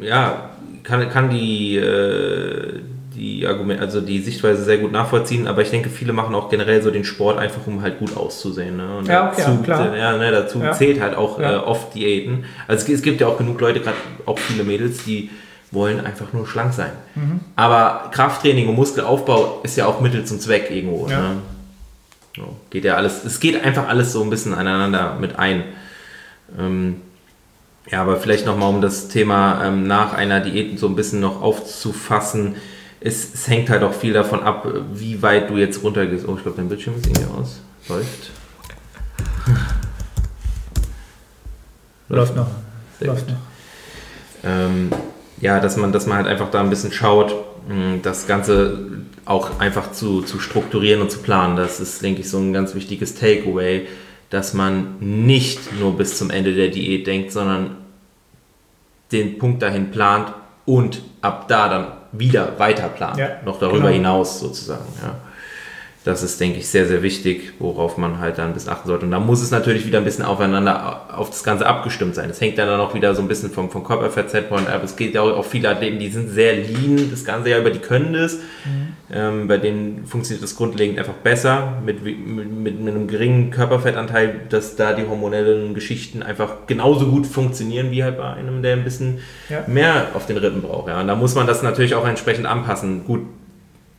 ja, 0.01 0.49
kann, 0.83 1.09
kann 1.09 1.29
die, 1.29 1.77
äh, 1.77 2.79
die 3.15 3.45
Argument, 3.45 3.81
also 3.81 4.01
die 4.01 4.19
Sichtweise 4.19 4.63
sehr 4.63 4.77
gut 4.77 4.91
nachvollziehen, 4.91 5.47
aber 5.47 5.61
ich 5.61 5.69
denke, 5.69 5.89
viele 5.89 6.13
machen 6.13 6.33
auch 6.33 6.49
generell 6.49 6.81
so 6.81 6.91
den 6.91 7.03
Sport 7.03 7.37
einfach, 7.37 7.65
um 7.67 7.81
halt 7.81 7.99
gut 7.99 8.15
auszusehen. 8.15 8.77
Ne? 8.77 8.97
Und 8.97 9.07
ja, 9.07 9.29
okay, 9.29 9.43
dazu, 9.45 9.61
klar. 9.63 9.97
Ja, 9.97 10.17
ne, 10.17 10.31
dazu 10.31 10.59
ja. 10.59 10.71
zählt 10.71 11.01
halt 11.01 11.15
auch 11.15 11.39
ja. 11.39 11.53
äh, 11.53 11.57
oft 11.57 11.93
Diäten. 11.93 12.45
Also 12.67 12.85
es, 12.85 12.89
es, 12.91 13.01
gibt 13.01 13.21
ja 13.21 13.27
auch 13.27 13.37
genug 13.37 13.59
Leute, 13.59 13.81
gerade 13.81 13.97
auch 14.25 14.39
viele 14.39 14.63
Mädels, 14.63 15.03
die 15.03 15.29
wollen 15.71 16.05
einfach 16.05 16.33
nur 16.33 16.47
schlank 16.47 16.73
sein. 16.73 16.91
Mhm. 17.15 17.41
Aber 17.55 18.09
Krafttraining 18.11 18.67
und 18.67 18.75
Muskelaufbau 18.75 19.61
ist 19.63 19.77
ja 19.77 19.87
auch 19.87 19.99
Mittel 20.01 20.25
zum 20.25 20.39
Zweck 20.39 20.69
irgendwo. 20.71 21.07
Ja. 21.07 21.19
Ne? 21.21 21.37
So, 22.35 22.55
geht 22.69 22.85
ja 22.85 22.95
alles, 22.95 23.25
es 23.25 23.39
geht 23.39 23.61
einfach 23.63 23.87
alles 23.87 24.13
so 24.13 24.23
ein 24.23 24.29
bisschen 24.29 24.53
aneinander 24.53 25.17
mit 25.19 25.37
ein. 25.37 25.63
Ähm, 26.57 27.01
ja, 27.89 28.01
aber 28.01 28.17
vielleicht 28.17 28.45
nochmal, 28.45 28.69
um 28.69 28.81
das 28.81 29.09
Thema 29.09 29.65
ähm, 29.65 29.85
nach 29.85 30.13
einer 30.13 30.39
Diät 30.39 30.79
so 30.79 30.87
ein 30.87 30.95
bisschen 30.95 31.19
noch 31.19 31.41
aufzufassen. 31.41 32.55
Es, 33.03 33.33
es, 33.33 33.47
hängt 33.47 33.69
halt 33.69 33.81
auch 33.83 33.93
viel 33.93 34.13
davon 34.13 34.43
ab, 34.43 34.67
wie 34.93 35.21
weit 35.21 35.49
du 35.49 35.57
jetzt 35.57 35.83
runtergehst. 35.83 36.27
Oh, 36.27 36.35
ich 36.35 36.43
glaube, 36.43 36.57
dein 36.57 36.69
Bildschirm 36.69 36.95
ist 36.95 37.07
irgendwie 37.07 37.25
aus. 37.25 37.59
Läuft. 37.89 38.31
Läuft 42.09 42.35
noch. 42.35 42.47
Läuft 42.99 43.27
noch. 43.27 43.37
Ähm, 44.43 44.91
ja, 45.39 45.59
dass 45.59 45.77
man, 45.77 45.91
dass 45.91 46.05
man 46.05 46.17
halt 46.17 46.27
einfach 46.27 46.51
da 46.51 46.61
ein 46.61 46.69
bisschen 46.69 46.91
schaut, 46.91 47.33
das 48.03 48.27
Ganze 48.27 48.79
auch 49.25 49.59
einfach 49.59 49.91
zu, 49.91 50.21
zu 50.21 50.39
strukturieren 50.39 51.01
und 51.01 51.11
zu 51.11 51.19
planen. 51.19 51.55
Das 51.55 51.79
ist, 51.79 52.01
denke 52.01 52.21
ich, 52.21 52.29
so 52.29 52.37
ein 52.37 52.53
ganz 52.53 52.75
wichtiges 52.75 53.15
Takeaway, 53.15 53.87
dass 54.29 54.53
man 54.53 54.95
nicht 54.99 55.79
nur 55.79 55.95
bis 55.97 56.17
zum 56.17 56.29
Ende 56.29 56.53
der 56.53 56.69
Diät 56.69 57.07
denkt, 57.07 57.31
sondern 57.31 57.77
den 59.11 59.37
Punkt 59.37 59.61
dahin 59.61 59.91
plant 59.91 60.33
und 60.65 61.01
ab 61.21 61.47
da 61.47 61.69
dann 61.69 61.87
wieder 62.11 62.59
weiter 62.59 62.89
plant. 62.89 63.17
Ja, 63.17 63.37
noch 63.45 63.59
darüber 63.59 63.87
genau. 63.87 63.93
hinaus 63.93 64.39
sozusagen. 64.39 64.85
Ja 65.01 65.15
das 66.03 66.23
ist, 66.23 66.39
denke 66.39 66.57
ich, 66.57 66.67
sehr, 66.67 66.87
sehr 66.87 67.03
wichtig, 67.03 67.53
worauf 67.59 67.97
man 67.97 68.19
halt 68.19 68.39
dann 68.39 68.47
ein 68.47 68.53
bisschen 68.53 68.71
achten 68.71 68.87
sollte. 68.87 69.05
Und 69.05 69.11
da 69.11 69.19
muss 69.19 69.41
es 69.41 69.51
natürlich 69.51 69.85
wieder 69.85 69.99
ein 69.99 70.03
bisschen 70.03 70.25
aufeinander, 70.25 71.09
auf 71.15 71.29
das 71.29 71.43
Ganze 71.43 71.67
abgestimmt 71.67 72.15
sein. 72.15 72.27
Das 72.27 72.41
hängt 72.41 72.57
dann 72.57 72.79
auch 72.79 72.95
wieder 72.95 73.13
so 73.13 73.21
ein 73.21 73.27
bisschen 73.27 73.51
vom, 73.51 73.69
vom 73.69 73.83
Körperfett-Setpoint 73.83 74.67
ab. 74.67 74.81
Es 74.83 74.95
geht 74.95 75.13
ja 75.13 75.21
auch 75.21 75.37
auf 75.37 75.51
viele 75.51 75.69
Athleten, 75.69 75.99
die 75.99 76.09
sind 76.09 76.29
sehr 76.29 76.55
lean, 76.55 77.09
das 77.11 77.23
Ganze 77.23 77.51
ja 77.51 77.59
über, 77.59 77.69
die 77.69 77.79
können 77.79 78.13
das. 78.13 78.33
Mhm. 78.33 78.90
Ähm, 79.13 79.47
bei 79.49 79.57
denen 79.57 80.05
funktioniert 80.05 80.41
das 80.41 80.55
grundlegend 80.55 80.97
einfach 80.97 81.15
besser, 81.15 81.73
mit, 81.85 82.03
mit, 82.03 82.49
mit, 82.49 82.79
einem 82.79 83.07
geringen 83.07 83.51
Körperfettanteil, 83.51 84.41
dass 84.47 84.77
da 84.77 84.93
die 84.93 85.05
hormonellen 85.05 85.73
Geschichten 85.73 86.23
einfach 86.23 86.65
genauso 86.65 87.07
gut 87.07 87.27
funktionieren, 87.27 87.91
wie 87.91 88.05
halt 88.05 88.17
bei 88.17 88.33
einem, 88.33 88.63
der 88.63 88.73
ein 88.73 88.85
bisschen 88.85 89.19
ja. 89.49 89.63
mehr 89.67 90.07
auf 90.13 90.27
den 90.27 90.37
Rippen 90.37 90.61
braucht. 90.61 90.87
Ja. 90.87 91.01
Und 91.01 91.07
da 91.07 91.15
muss 91.15 91.35
man 91.35 91.45
das 91.45 91.61
natürlich 91.61 91.93
auch 91.93 92.07
entsprechend 92.07 92.45
anpassen. 92.45 93.03
Gut, 93.03 93.21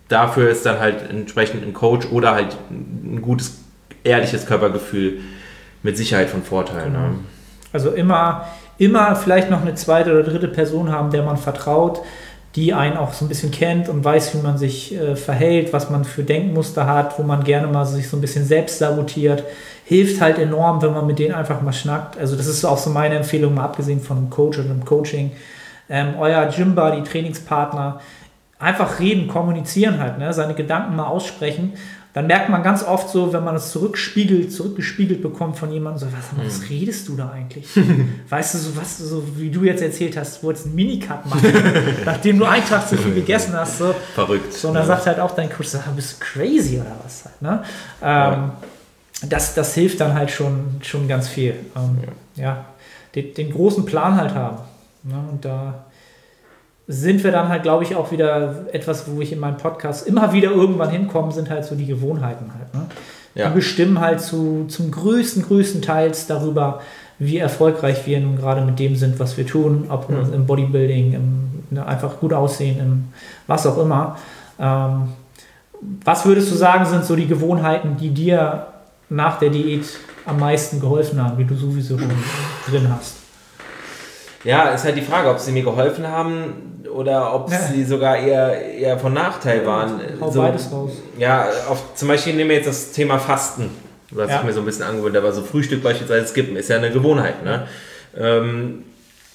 dafür 0.08 0.48
ist 0.48 0.64
dann 0.64 0.80
halt 0.80 1.10
entsprechend 1.10 1.62
ein 1.62 1.74
Coach 1.74 2.06
oder 2.10 2.32
halt 2.32 2.56
ein 2.70 3.20
gutes, 3.20 3.60
ehrliches 4.04 4.46
Körpergefühl 4.46 5.20
mit 5.82 5.98
Sicherheit 5.98 6.30
von 6.30 6.42
Vorteil. 6.42 6.88
Ne? 6.88 6.98
Genau. 6.98 7.18
Also 7.72 7.90
immer, 7.90 8.46
immer 8.78 9.14
vielleicht 9.16 9.50
noch 9.50 9.60
eine 9.60 9.74
zweite 9.74 10.12
oder 10.12 10.22
dritte 10.22 10.48
Person 10.48 10.90
haben, 10.90 11.10
der 11.10 11.22
man 11.22 11.36
vertraut, 11.36 12.00
die 12.54 12.74
einen 12.74 12.96
auch 12.96 13.14
so 13.14 13.24
ein 13.24 13.28
bisschen 13.28 13.50
kennt 13.50 13.88
und 13.88 14.04
weiß, 14.04 14.34
wie 14.34 14.42
man 14.42 14.58
sich 14.58 14.94
äh, 14.94 15.16
verhält, 15.16 15.72
was 15.72 15.88
man 15.88 16.04
für 16.04 16.22
Denkmuster 16.22 16.86
hat, 16.86 17.18
wo 17.18 17.22
man 17.22 17.44
gerne 17.44 17.66
mal 17.66 17.86
sich 17.86 18.08
so 18.08 18.16
ein 18.16 18.20
bisschen 18.20 18.44
selbst 18.44 18.78
sabotiert. 18.78 19.42
Hilft 19.84 20.20
halt 20.20 20.38
enorm, 20.38 20.82
wenn 20.82 20.92
man 20.92 21.06
mit 21.06 21.18
denen 21.18 21.34
einfach 21.34 21.62
mal 21.62 21.72
schnackt. 21.72 22.18
Also 22.18 22.36
das 22.36 22.46
ist 22.46 22.64
auch 22.64 22.78
so 22.78 22.90
meine 22.90 23.16
Empfehlung, 23.16 23.54
mal 23.54 23.64
abgesehen 23.64 24.00
von 24.00 24.18
einem 24.18 24.30
Coach 24.30 24.58
und 24.58 24.70
einem 24.70 24.84
Coaching. 24.84 25.32
Ähm, 25.88 26.14
euer 26.18 26.46
Gym-Buddy, 26.46 27.02
Trainingspartner, 27.02 28.00
einfach 28.58 29.00
reden, 29.00 29.28
kommunizieren 29.28 29.98
halt, 29.98 30.18
ne? 30.18 30.32
seine 30.32 30.54
Gedanken 30.54 30.94
mal 30.94 31.06
aussprechen. 31.06 31.72
Dann 32.14 32.26
merkt 32.26 32.50
man 32.50 32.62
ganz 32.62 32.82
oft 32.82 33.08
so, 33.08 33.32
wenn 33.32 33.42
man 33.42 33.56
es 33.56 33.70
zurückspiegelt, 33.70 34.52
zurückgespiegelt 34.52 35.22
bekommt 35.22 35.56
von 35.56 35.72
jemandem, 35.72 36.00
so, 36.00 36.14
was, 36.14 36.44
was 36.44 36.58
mhm. 36.60 36.66
redest 36.66 37.08
du 37.08 37.16
da 37.16 37.30
eigentlich? 37.30 37.66
weißt 38.28 38.54
du, 38.54 38.58
so 38.58 38.76
was, 38.76 38.98
so 38.98 39.24
wie 39.36 39.48
du 39.48 39.64
jetzt 39.64 39.80
erzählt 39.80 40.18
hast, 40.18 40.42
du 40.42 40.46
wolltest 40.46 40.66
einen 40.66 40.74
Minicut 40.74 41.24
machen, 41.24 41.52
nachdem 42.04 42.38
du 42.38 42.44
einen 42.44 42.66
Tag 42.66 42.86
zu 42.86 42.98
viel 42.98 43.14
gegessen 43.14 43.54
hast. 43.54 43.78
So. 43.78 43.94
Verrückt. 44.14 44.52
So, 44.52 44.68
und 44.68 44.74
dann 44.74 44.82
ja. 44.82 44.88
sagt 44.88 45.06
halt 45.06 45.20
auch 45.20 45.34
dein 45.34 45.48
Coach, 45.48 45.70
bist 45.96 46.16
du 46.20 46.24
crazy 46.24 46.78
oder 46.78 46.96
was? 47.02 47.24
Halt, 47.24 47.40
ne? 47.40 47.62
Ähm, 48.02 48.06
ja. 48.06 48.52
das, 49.28 49.54
das 49.54 49.74
hilft 49.74 50.00
dann 50.00 50.12
halt 50.12 50.30
schon, 50.30 50.80
schon 50.82 51.08
ganz 51.08 51.28
viel. 51.28 51.54
Ähm, 51.74 51.98
ja. 52.36 52.42
ja 52.44 52.64
den, 53.14 53.34
den, 53.34 53.52
großen 53.52 53.84
Plan 53.84 54.16
halt 54.16 54.34
haben. 54.34 54.58
Ne? 55.02 55.14
Und 55.30 55.44
da 55.44 55.84
sind 56.88 57.22
wir 57.22 57.30
dann 57.30 57.48
halt, 57.48 57.62
glaube 57.62 57.84
ich, 57.84 57.94
auch 57.94 58.10
wieder 58.10 58.66
etwas, 58.72 59.04
wo 59.10 59.20
ich 59.20 59.32
in 59.32 59.38
meinem 59.38 59.56
Podcast 59.56 60.06
immer 60.06 60.32
wieder 60.32 60.50
irgendwann 60.50 60.90
hinkomme, 60.90 61.32
sind 61.32 61.48
halt 61.48 61.64
so 61.64 61.74
die 61.74 61.86
Gewohnheiten 61.86 62.50
halt. 62.58 62.74
Ne? 62.74 62.86
Ja. 63.34 63.48
Die 63.48 63.54
bestimmen 63.54 64.00
halt 64.00 64.20
zu, 64.20 64.66
zum 64.68 64.90
größten, 64.90 65.42
größten 65.44 65.80
Teils 65.80 66.26
darüber, 66.26 66.80
wie 67.18 67.38
erfolgreich 67.38 68.06
wir 68.06 68.20
nun 68.20 68.36
gerade 68.36 68.62
mit 68.62 68.78
dem 68.78 68.96
sind, 68.96 69.18
was 69.20 69.36
wir 69.36 69.46
tun, 69.46 69.86
ob 69.88 70.10
mhm. 70.10 70.34
im 70.34 70.46
Bodybuilding, 70.46 71.14
im 71.14 71.52
ne, 71.70 71.86
einfach 71.86 72.18
gut 72.20 72.32
aussehen, 72.32 72.78
im 72.78 73.04
was 73.46 73.66
auch 73.66 73.78
immer. 73.78 74.18
Ähm, 74.58 75.08
was 76.04 76.24
würdest 76.26 76.50
du 76.50 76.54
sagen, 76.54 76.84
sind 76.86 77.04
so 77.04 77.16
die 77.16 77.26
Gewohnheiten, 77.26 77.96
die 77.96 78.10
dir 78.10 78.66
nach 79.08 79.38
der 79.38 79.50
Diät 79.50 79.84
am 80.24 80.38
meisten 80.38 80.80
geholfen 80.80 81.22
haben, 81.22 81.38
wie 81.38 81.44
du 81.44 81.54
sowieso 81.54 81.98
schon 81.98 82.10
drin 82.68 82.88
hast? 82.88 83.21
Ja, 84.44 84.70
ist 84.70 84.84
halt 84.84 84.96
die 84.96 85.02
Frage, 85.02 85.30
ob 85.30 85.38
sie 85.38 85.52
mir 85.52 85.62
geholfen 85.62 86.06
haben 86.06 86.82
oder 86.92 87.34
ob 87.34 87.50
ja. 87.50 87.58
sie 87.58 87.84
sogar 87.84 88.16
eher, 88.16 88.60
eher 88.60 88.98
von 88.98 89.12
Nachteil 89.12 89.64
waren. 89.66 90.00
Hau 90.20 90.30
so, 90.30 90.42
beides 90.42 90.70
raus. 90.70 90.90
Ja, 91.18 91.48
auf, 91.68 91.94
zum 91.94 92.08
Beispiel 92.08 92.34
nehmen 92.34 92.50
wir 92.50 92.56
jetzt 92.56 92.68
das 92.68 92.92
Thema 92.92 93.18
Fasten, 93.18 93.70
was 94.10 94.30
ja. 94.30 94.38
ich 94.38 94.44
mir 94.44 94.52
so 94.52 94.60
ein 94.60 94.66
bisschen 94.66 94.84
angewöhnt 94.84 95.16
habe. 95.16 95.26
Also 95.26 95.42
Frühstück 95.42 95.82
beispielsweise 95.82 96.26
skippen 96.26 96.56
ist 96.56 96.68
ja 96.68 96.76
eine 96.76 96.90
Gewohnheit. 96.90 97.44
Ne? 97.44 97.66
Ähm, 98.18 98.84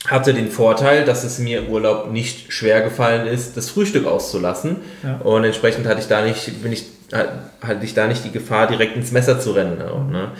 hatte 0.05 0.33
den 0.33 0.49
Vorteil, 0.49 1.05
dass 1.05 1.23
es 1.23 1.39
mir 1.39 1.59
im 1.59 1.69
Urlaub 1.69 2.11
nicht 2.11 2.53
schwer 2.53 2.81
gefallen 2.81 3.27
ist, 3.27 3.57
das 3.57 3.69
Frühstück 3.69 4.05
auszulassen. 4.05 4.77
Ja. 5.03 5.17
Und 5.23 5.43
entsprechend 5.43 5.87
hatte 5.87 5.99
ich 5.99 6.07
da 6.07 6.21
nicht, 6.21 6.61
bin 6.61 6.71
ich, 6.71 6.85
hatte 7.11 7.83
ich 7.83 7.93
da 7.93 8.07
nicht 8.07 8.23
die 8.23 8.31
Gefahr, 8.31 8.67
direkt 8.67 8.95
ins 8.95 9.11
Messer 9.11 9.39
zu 9.39 9.51
rennen. 9.51 9.81
Auch, 9.81 10.03
mhm. 10.03 10.11
ne? 10.11 10.31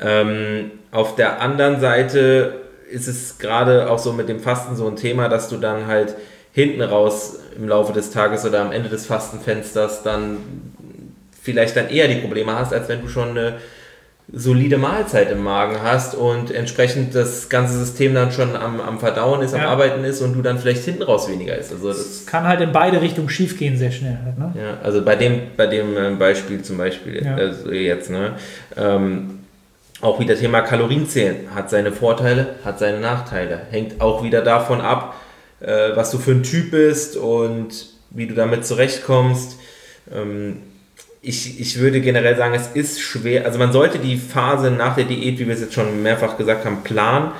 ähm, 0.00 0.70
auf 0.90 1.16
der 1.16 1.40
anderen 1.40 1.80
Seite 1.80 2.67
ist 2.90 3.08
es 3.08 3.38
gerade 3.38 3.90
auch 3.90 3.98
so 3.98 4.12
mit 4.12 4.28
dem 4.28 4.40
Fasten 4.40 4.76
so 4.76 4.86
ein 4.86 4.96
Thema, 4.96 5.28
dass 5.28 5.48
du 5.48 5.56
dann 5.56 5.86
halt 5.86 6.14
hinten 6.52 6.82
raus 6.82 7.38
im 7.56 7.68
Laufe 7.68 7.92
des 7.92 8.10
Tages 8.10 8.44
oder 8.44 8.60
am 8.60 8.72
Ende 8.72 8.88
des 8.88 9.06
Fastenfensters 9.06 10.02
dann 10.02 10.38
vielleicht 11.42 11.76
dann 11.76 11.88
eher 11.88 12.08
die 12.08 12.16
Probleme 12.16 12.54
hast, 12.54 12.72
als 12.72 12.88
wenn 12.88 13.02
du 13.02 13.08
schon 13.08 13.30
eine 13.30 13.54
solide 14.30 14.76
Mahlzeit 14.76 15.30
im 15.30 15.42
Magen 15.42 15.76
hast 15.82 16.14
und 16.14 16.50
entsprechend 16.50 17.14
das 17.14 17.48
ganze 17.48 17.78
System 17.78 18.12
dann 18.12 18.30
schon 18.30 18.54
am, 18.56 18.78
am 18.80 18.98
Verdauen 18.98 19.40
ist, 19.40 19.54
am 19.54 19.62
ja. 19.62 19.68
Arbeiten 19.68 20.04
ist 20.04 20.20
und 20.20 20.34
du 20.34 20.42
dann 20.42 20.58
vielleicht 20.58 20.84
hinten 20.84 21.02
raus 21.02 21.30
weniger 21.30 21.56
ist. 21.56 21.72
Also 21.72 21.88
das 21.88 22.26
kann 22.26 22.46
halt 22.46 22.60
in 22.60 22.72
beide 22.72 23.00
Richtungen 23.00 23.30
schief 23.30 23.58
gehen, 23.58 23.78
sehr 23.78 23.90
schnell. 23.90 24.18
Halt, 24.22 24.38
ne? 24.38 24.52
Ja, 24.54 24.78
also 24.82 25.02
bei 25.02 25.16
dem, 25.16 25.40
bei 25.56 25.66
dem 25.66 25.96
äh, 25.96 26.10
Beispiel 26.10 26.60
zum 26.60 26.76
Beispiel 26.76 27.24
ja. 27.24 27.36
also 27.36 27.70
jetzt, 27.70 28.10
ne, 28.10 28.34
ähm, 28.76 29.37
auch 30.00 30.20
wieder 30.20 30.36
Thema 30.36 30.60
Kalorienzählen. 30.62 31.54
Hat 31.54 31.70
seine 31.70 31.92
Vorteile, 31.92 32.56
hat 32.64 32.78
seine 32.78 33.00
Nachteile. 33.00 33.62
Hängt 33.70 34.00
auch 34.00 34.22
wieder 34.22 34.42
davon 34.42 34.80
ab, 34.80 35.16
äh, 35.60 35.90
was 35.94 36.10
du 36.10 36.18
für 36.18 36.32
ein 36.32 36.42
Typ 36.42 36.70
bist 36.70 37.16
und 37.16 37.86
wie 38.10 38.26
du 38.26 38.34
damit 38.34 38.64
zurechtkommst. 38.66 39.58
Ähm, 40.14 40.62
ich, 41.20 41.60
ich 41.60 41.78
würde 41.78 42.00
generell 42.00 42.36
sagen, 42.36 42.54
es 42.54 42.68
ist 42.68 43.00
schwer. 43.00 43.44
Also 43.44 43.58
man 43.58 43.72
sollte 43.72 43.98
die 43.98 44.16
Phase 44.16 44.70
nach 44.70 44.94
der 44.94 45.04
Diät, 45.04 45.38
wie 45.38 45.46
wir 45.46 45.54
es 45.54 45.60
jetzt 45.60 45.74
schon 45.74 46.02
mehrfach 46.02 46.36
gesagt 46.36 46.64
haben, 46.64 46.82
planen. 46.84 47.32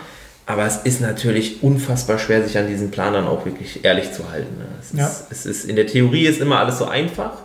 Aber 0.46 0.66
es 0.66 0.78
ist 0.78 1.00
natürlich 1.00 1.62
unfassbar 1.62 2.18
schwer, 2.18 2.42
sich 2.42 2.56
an 2.58 2.66
diesen 2.66 2.90
Plan 2.90 3.12
dann 3.12 3.26
auch 3.26 3.44
wirklich 3.44 3.84
ehrlich 3.84 4.12
zu 4.12 4.30
halten. 4.30 4.58
Ne? 4.58 4.64
Es, 4.80 4.98
ja. 4.98 5.06
ist, 5.06 5.26
es 5.30 5.46
ist, 5.46 5.64
in 5.66 5.76
der 5.76 5.86
Theorie 5.86 6.26
ist 6.26 6.40
immer 6.40 6.58
alles 6.58 6.78
so 6.78 6.86
einfach, 6.86 7.42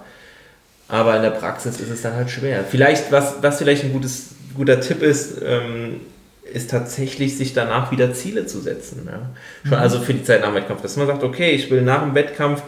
aber 0.88 1.18
in 1.18 1.22
der 1.22 1.32
Praxis 1.32 1.82
ist 1.82 1.89
es 1.89 2.01
dann 2.01 2.16
halt 2.16 2.30
schwer. 2.30 2.64
Vielleicht, 2.64 3.11
was, 3.11 3.36
was 3.41 3.57
vielleicht 3.57 3.84
ein 3.84 3.91
gutes 3.91 4.30
guter 4.56 4.80
Tipp 4.82 5.01
ist, 5.01 5.41
ähm, 5.43 6.01
ist 6.51 6.70
tatsächlich, 6.70 7.38
sich 7.38 7.54
danach 7.54 7.91
wieder 7.91 8.14
Ziele 8.14 8.45
zu 8.45 8.60
setzen. 8.62 9.08
Ja? 9.10 9.30
Schon, 9.68 9.78
also 9.78 9.99
für 9.99 10.14
die 10.14 10.24
Zeit 10.24 10.41
nach 10.41 10.49
dem 10.49 10.56
Wettkampf. 10.56 10.82
Dass 10.82 10.97
man 10.97 11.08
sagt, 11.08 11.24
okay, 11.24 11.51
ich 11.51 11.72
will 11.72 11.82
nach 11.82 12.04
dem 12.04 12.16
Wettkampf 12.16 12.62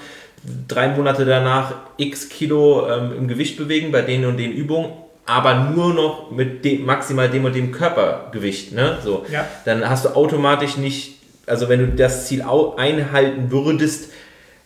drei 0.67 0.89
Monate 0.89 1.25
danach 1.25 1.73
x 1.97 2.29
Kilo 2.29 2.88
ähm, 2.89 3.11
im 3.17 3.27
Gewicht 3.27 3.57
bewegen 3.57 3.91
bei 3.91 4.01
den 4.01 4.25
und 4.25 4.38
den 4.38 4.51
Übungen, 4.51 4.91
aber 5.25 5.71
nur 5.75 5.93
noch 5.93 6.31
mit 6.31 6.63
dem, 6.63 6.86
maximal 6.86 7.29
dem 7.29 7.45
und 7.45 7.55
dem 7.55 7.71
Körpergewicht. 7.71 8.71
Ne? 8.71 8.99
So. 9.03 9.25
Ja. 9.31 9.47
Dann 9.65 9.88
hast 9.89 10.05
du 10.05 10.09
automatisch 10.09 10.77
nicht, 10.77 11.19
also 11.45 11.67
wenn 11.67 11.79
du 11.79 11.88
das 11.88 12.27
Ziel 12.27 12.43
einhalten 12.43 13.51
würdest, 13.51 14.11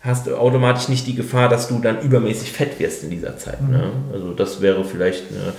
hast 0.02 0.28
du 0.28 0.36
automatisch 0.36 0.88
nicht 0.88 1.08
die 1.08 1.16
Gefahr, 1.16 1.50
dass 1.50 1.68
du 1.68 1.80
dann 1.80 2.02
übermäßig 2.02 2.52
fett 2.52 2.80
wirst 2.80 3.04
in 3.04 3.10
dieser 3.10 3.38
Zeit. 3.38 3.62
Ne? 3.62 3.78
Mhm. 3.78 4.14
Also 4.14 4.34
das 4.34 4.62
wäre 4.62 4.84
vielleicht 4.86 5.26
eine 5.32 5.54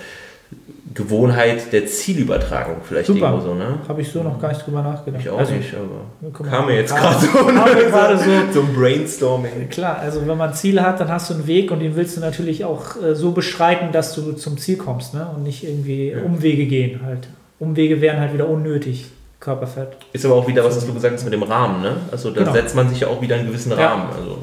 Gewohnheit 0.92 1.72
der 1.72 1.86
Zielübertragung 1.86 2.76
vielleicht 2.82 3.06
Super. 3.06 3.26
irgendwo 3.30 3.46
so. 3.46 3.54
Ne? 3.54 3.78
Habe 3.86 4.02
ich 4.02 4.08
so 4.10 4.22
noch 4.24 4.40
gar 4.40 4.48
nicht 4.48 4.66
drüber 4.66 4.82
nachgedacht. 4.82 5.22
Ich 5.22 5.30
auch 5.30 5.38
Also, 5.38 5.54
nicht, 5.54 5.72
aber 5.74 6.48
kam 6.50 6.66
mir 6.66 6.74
jetzt 6.76 6.94
gerade 6.96 7.16
so, 7.20 7.44
mir 7.44 7.84
gerade 7.90 8.18
so. 8.18 8.24
so 8.52 8.60
ein 8.62 8.74
Brainstorming. 8.74 9.68
Klar, 9.70 9.98
also 10.00 10.26
wenn 10.26 10.36
man 10.36 10.52
Ziele 10.52 10.82
hat, 10.82 10.98
dann 10.98 11.08
hast 11.08 11.30
du 11.30 11.34
einen 11.34 11.46
Weg 11.46 11.70
und 11.70 11.78
den 11.78 11.94
willst 11.94 12.16
du 12.16 12.20
natürlich 12.20 12.64
auch 12.64 13.00
äh, 13.00 13.14
so 13.14 13.30
beschreiten, 13.30 13.92
dass 13.92 14.14
du 14.16 14.32
zum 14.32 14.58
Ziel 14.58 14.78
kommst 14.78 15.14
ne? 15.14 15.28
und 15.34 15.44
nicht 15.44 15.62
irgendwie 15.62 16.12
Umwege 16.14 16.66
gehen 16.66 17.00
halt. 17.04 17.28
Umwege 17.60 18.00
wären 18.00 18.18
halt 18.18 18.32
wieder 18.34 18.48
unnötig, 18.48 19.06
Körperfett. 19.38 19.90
Ist 20.12 20.24
aber 20.24 20.34
auch 20.34 20.48
wieder, 20.48 20.64
was 20.64 20.84
du 20.84 20.92
gesagt 20.92 21.14
hast 21.14 21.24
mit 21.24 21.32
dem 21.32 21.42
Rahmen, 21.44 21.82
ne? 21.82 21.96
Also 22.10 22.30
da 22.30 22.40
Genau. 22.40 22.52
setzt 22.52 22.74
man 22.74 22.88
sich 22.88 23.00
ja 23.00 23.08
auch 23.08 23.22
wieder 23.22 23.36
einen 23.36 23.46
gewissen 23.46 23.70
Ja. 23.70 23.90
Rahmen. 23.90 24.08
Also 24.16 24.38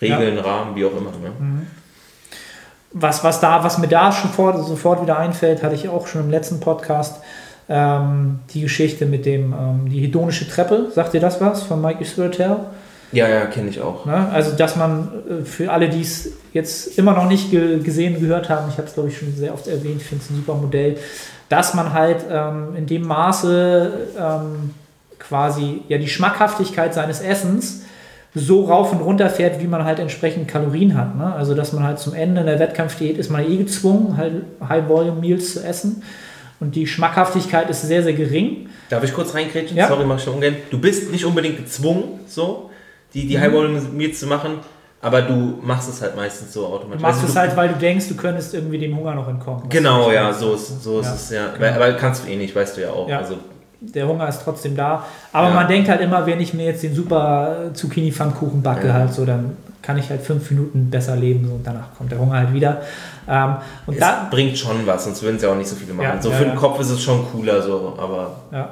Regeln, 0.00 0.38
Rahmen, 0.38 0.74
wie 0.74 0.84
auch 0.86 0.92
immer. 0.92 1.10
Ne? 1.10 1.66
Was, 2.98 3.22
was, 3.22 3.40
da, 3.40 3.62
was 3.62 3.76
mir 3.76 3.88
da 3.88 4.10
schon 4.10 4.30
vor, 4.30 4.62
sofort 4.62 5.02
wieder 5.02 5.18
einfällt, 5.18 5.62
hatte 5.62 5.74
ich 5.74 5.88
auch 5.88 6.06
schon 6.06 6.22
im 6.22 6.30
letzten 6.30 6.60
Podcast, 6.60 7.20
ähm, 7.68 8.38
die 8.54 8.62
Geschichte 8.62 9.04
mit 9.04 9.26
dem, 9.26 9.52
ähm, 9.52 9.88
die 9.90 10.00
hedonische 10.00 10.48
Treppe. 10.48 10.90
Sagt 10.94 11.12
ihr 11.12 11.20
das 11.20 11.40
was 11.40 11.62
von 11.62 11.82
Mike 11.82 12.02
Israel? 12.02 12.30
Ja, 13.12 13.28
ja, 13.28 13.46
kenne 13.46 13.68
ich 13.68 13.80
auch. 13.80 14.04
Ne? 14.04 14.28
Also, 14.32 14.56
dass 14.56 14.76
man 14.76 15.08
äh, 15.28 15.44
für 15.44 15.70
alle, 15.70 15.88
die 15.88 16.00
es 16.00 16.32
jetzt 16.52 16.98
immer 16.98 17.12
noch 17.12 17.28
nicht 17.28 17.50
ge 17.50 17.80
gesehen, 17.80 18.20
gehört 18.20 18.48
haben, 18.48 18.68
ich 18.70 18.78
habe 18.78 18.88
es 18.88 18.94
glaube 18.94 19.08
ich 19.10 19.18
schon 19.18 19.34
sehr 19.34 19.52
oft 19.52 19.66
erwähnt, 19.66 20.00
ich 20.00 20.06
finde 20.06 20.24
es 20.24 20.30
ein 20.30 20.36
super 20.36 20.54
Modell, 20.54 20.96
dass 21.48 21.74
man 21.74 21.92
halt 21.92 22.24
ähm, 22.30 22.74
in 22.76 22.86
dem 22.86 23.06
Maße 23.06 23.92
ähm, 24.18 24.74
quasi 25.18 25.82
ja 25.88 25.98
die 25.98 26.08
Schmackhaftigkeit 26.08 26.94
seines 26.94 27.20
Essens 27.20 27.82
so 28.38 28.66
rauf 28.66 28.92
und 28.92 29.00
runter 29.00 29.30
fährt, 29.30 29.60
wie 29.62 29.66
man 29.66 29.84
halt 29.84 29.98
entsprechend 29.98 30.46
Kalorien 30.46 30.94
hat. 30.96 31.16
Ne? 31.16 31.32
Also, 31.34 31.54
dass 31.54 31.72
man 31.72 31.82
halt 31.84 31.98
zum 31.98 32.12
Ende 32.12 32.42
in 32.42 32.46
der 32.46 32.58
Wettkampfdiät 32.58 33.16
ist 33.16 33.30
man 33.30 33.50
eh 33.50 33.56
gezwungen, 33.56 34.16
halt 34.18 34.44
High-Volume-Meals 34.68 35.54
zu 35.54 35.64
essen. 35.64 36.02
Und 36.60 36.74
die 36.74 36.86
Schmackhaftigkeit 36.86 37.70
ist 37.70 37.82
sehr, 37.82 38.02
sehr 38.02 38.12
gering. 38.12 38.68
Darf 38.90 39.02
ich 39.04 39.12
kurz 39.14 39.34
reinkrätschen? 39.34 39.76
Ja. 39.76 39.88
Sorry, 39.88 40.04
mach 40.04 40.18
ich 40.18 40.24
schon 40.24 40.34
ungern. 40.34 40.54
Du 40.70 40.78
bist 40.78 41.10
nicht 41.10 41.24
unbedingt 41.24 41.56
gezwungen, 41.56 42.20
so, 42.26 42.70
die, 43.14 43.24
Mhm. 43.24 43.28
die 43.28 43.40
High 43.40 43.52
Volume 43.52 43.80
Meals 43.92 44.20
zu 44.20 44.26
machen, 44.26 44.58
aber 45.00 45.22
du 45.22 45.58
machst 45.62 45.88
es 45.88 46.02
halt 46.02 46.14
meistens 46.14 46.52
so 46.52 46.60
Du 46.60 46.66
automatisch. 46.74 47.00
machst 47.02 47.16
Also 47.22 47.28
es 47.28 47.34
du- 47.34 47.40
halt, 47.40 47.56
weil 47.56 47.68
du 47.70 47.74
denkst, 47.76 48.06
du 48.08 48.16
könntest 48.16 48.52
irgendwie 48.54 48.78
dem 48.78 48.94
Hunger 48.96 49.14
noch 49.14 49.28
entkommen. 49.28 49.68
Genau, 49.70 50.10
ja, 50.10 50.28
nicht 50.28 50.40
so 50.40 50.54
ist, 50.54 50.82
so 50.82 51.00
ist 51.00 51.06
Ja. 51.06 51.14
es, 51.14 51.30
ja. 51.30 51.44
Weil, 51.58 51.72
aber 51.72 51.92
kannst 51.94 52.24
du 52.26 52.30
eh 52.30 52.36
nicht, 52.36 52.54
weißt 52.54 52.76
du 52.76 52.82
ja 52.82 52.90
auch. 52.90 53.08
Ja. 53.08 53.18
Also, 53.18 53.36
der 53.80 54.08
Hunger 54.08 54.28
ist 54.28 54.42
trotzdem 54.42 54.74
da. 54.76 55.04
Aber 55.32 55.48
Ja. 55.48 55.54
man 55.54 55.68
denkt 55.68 55.88
halt 55.88 56.00
immer, 56.00 56.24
wenn 56.26 56.40
ich 56.40 56.54
mir 56.54 56.64
jetzt 56.66 56.82
den 56.82 56.94
super 56.94 57.56
Zucchini-Pfannkuchen 57.74 58.62
backe, 58.62 58.88
Ja. 58.88 58.94
halt 58.94 59.12
so, 59.12 59.24
dann 59.24 59.56
kann 59.82 59.98
ich 59.98 60.10
halt 60.10 60.22
fünf 60.22 60.50
Minuten 60.50 60.90
besser 60.90 61.14
leben 61.14 61.46
so, 61.46 61.54
und 61.54 61.66
danach 61.66 61.94
kommt 61.96 62.10
der 62.10 62.18
Hunger 62.18 62.38
halt 62.38 62.52
wieder. 62.52 62.80
Ähm, 63.28 63.56
und 63.86 63.94
es 63.94 64.00
da, 64.00 64.26
bringt 64.30 64.58
schon 64.58 64.84
was, 64.86 65.04
sonst 65.04 65.22
würden 65.22 65.36
es 65.36 65.42
ja 65.42 65.50
auch 65.50 65.56
nicht 65.56 65.68
so 65.68 65.76
viele 65.76 65.92
machen. 65.94 66.04
Ja, 66.16 66.20
so 66.22 66.30
für 66.30 66.44
den 66.44 66.56
Kopf 66.56 66.80
ist 66.80 66.90
es 66.90 67.02
schon 67.02 67.24
cooler, 67.30 67.62
so, 67.62 67.94
aber 68.00 68.30
ja, 68.50 68.68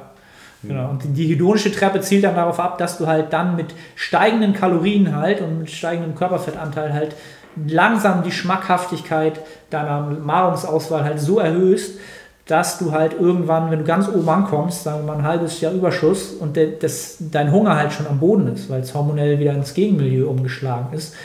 genau. 0.63 0.89
Und 0.89 1.03
die- 1.03 1.09
die 1.13 1.27
hedonische 1.27 1.71
Treppe 1.71 2.01
zielt 2.01 2.23
dann 2.25 2.35
darauf 2.35 2.59
ab, 2.59 2.77
dass 2.79 2.97
du 2.97 3.07
halt 3.07 3.31
dann 3.31 3.55
mit 3.55 3.67
steigenden 3.95 4.53
Kalorien 4.53 5.15
halt 5.15 5.39
und 5.41 5.59
mit 5.59 5.71
steigendem 5.71 6.15
Körperfettanteil 6.15 6.91
halt 6.93 7.15
langsam 7.67 8.21
die 8.23 8.31
Schmackhaftigkeit 8.31 9.39
deiner 9.69 10.01
Nahrungsauswahl 10.25 11.03
halt 11.05 11.19
so 11.21 11.39
erhöhst, 11.39 11.97
dass 12.47 12.77
du 12.77 12.91
halt 12.91 13.13
irgendwann, 13.13 13.71
wenn 13.71 13.79
du 13.79 13.85
ganz 13.85 14.07
oben 14.07 14.29
ankommst, 14.29 14.83
sagen 14.83 15.05
wir 15.05 15.13
mal 15.13 15.17
ein 15.17 15.27
halbes 15.27 15.61
Jahr 15.61 15.73
Überschuss 15.73 16.31
und 16.31 16.55
der, 16.55 16.67
das, 16.67 17.17
dein 17.19 17.51
Hunger 17.51 17.75
halt 17.75 17.91
schon 17.91 18.05
am 18.05 18.19
Boden 18.19 18.53
ist, 18.53 18.69
weil 18.69 18.81
es 18.81 18.93
hormonell 18.93 19.39
wieder 19.39 19.53
ins 19.53 19.73
Gegenmilieu 19.73 20.29
umgeschlagen 20.29 20.95
ist, 20.95 21.15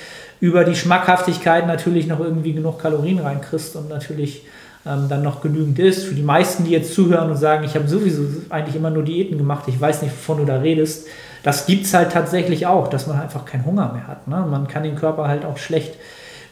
über 0.41 0.65
die 0.65 0.75
Schmackhaftigkeit 0.75 1.67
natürlich 1.67 2.07
noch 2.07 2.21
irgendwie 2.21 2.55
genug 2.55 2.79
Kalorien 2.79 3.19
reinkriegst 3.19 3.77
und 3.77 3.91
natürlich 3.91 4.47
ähm, 4.87 5.07
dann 5.11 5.23
noch 5.23 5.43
genügend 5.43 5.79
ist. 5.79 6.05
Für 6.05 6.15
die 6.15 6.23
meisten, 6.23 6.65
die 6.65 6.71
jetzt 6.71 6.95
zuhören 6.95 7.31
und 7.31 7.37
sagen, 7.37 7.65
ich 7.65 7.75
habe 7.75 7.87
sowieso 7.87 8.23
eigentlich 8.49 8.77
immer 8.77 8.89
nur 8.89 9.03
Diäten 9.03 9.37
gemacht, 9.37 9.65
ich 9.67 9.79
weiß 9.79 10.01
nicht, 10.01 10.13
wovon 10.13 10.39
du 10.39 10.45
da 10.47 10.57
redest, 10.57 11.07
das 11.43 11.67
gibt 11.67 11.85
es 11.85 11.93
halt 11.93 12.13
tatsächlich 12.13 12.67
auch, 12.67 12.89
dass 12.89 13.07
man 13.07 13.21
einfach 13.21 13.45
keinen 13.45 13.67
Hunger 13.67 13.93
mehr 13.93 14.07
hat. 14.07 14.27
Ne? 14.27 14.47
Man 14.51 14.69
kann 14.69 14.83
den 14.83 14.97
Körper 14.97 15.29
halt 15.29 15.45
auch 15.45 15.59
schlecht 15.59 15.95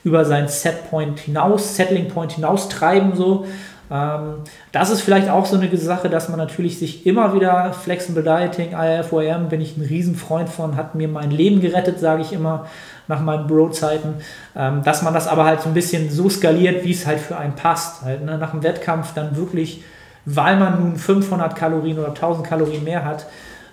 über 0.05 0.25
seinen 0.25 0.49
Setpoint 0.49 1.21
hinaus, 1.21 1.77
Settling 1.77 2.09
Point 2.09 2.33
hinaus 2.33 2.69
treiben 2.69 3.12
so. 3.14 3.47
Ähm, 3.91 4.34
das 4.72 4.91
ist 4.91 5.01
vielleicht 5.01 5.30
auch 5.30 5.47
so 5.47 5.57
eine 5.57 5.74
Sache, 5.76 6.09
dass 6.09 6.28
man 6.28 6.39
natürlich 6.39 6.78
sich 6.78 7.07
immer 7.07 7.34
wieder 7.34 7.72
Flexible 7.72 8.22
Dieting, 8.22 8.74
IFOM, 8.78 9.49
bin 9.49 9.61
ich 9.61 9.76
ein 9.76 9.82
Riesenfreund 9.82 10.49
von, 10.49 10.76
hat 10.76 10.95
mir 10.95 11.09
mein 11.09 11.30
Leben 11.30 11.61
gerettet, 11.61 11.99
sage 11.99 12.22
ich 12.22 12.32
immer 12.32 12.66
nach 13.09 13.20
meinen 13.20 13.47
Bro-Zeiten, 13.47 14.14
ähm, 14.55 14.82
dass 14.84 15.03
man 15.03 15.14
das 15.14 15.26
aber 15.26 15.45
halt 15.45 15.62
so 15.62 15.68
ein 15.68 15.74
bisschen 15.74 16.11
so 16.11 16.28
skaliert, 16.28 16.84
wie 16.84 16.93
es 16.93 17.07
halt 17.07 17.20
für 17.20 17.36
einen 17.36 17.55
passt. 17.55 18.03
Halt, 18.03 18.24
ne? 18.24 18.36
Nach 18.39 18.51
dem 18.51 18.62
Wettkampf 18.62 19.14
dann 19.14 19.36
wirklich, 19.36 19.82
weil 20.26 20.57
man 20.59 20.80
nun 20.80 20.97
500 20.97 21.57
Kalorien 21.57 21.99
oder 21.99 22.09
1000 22.09 22.47
Kalorien 22.47 22.84
mehr 22.84 23.05
hat, 23.05 23.26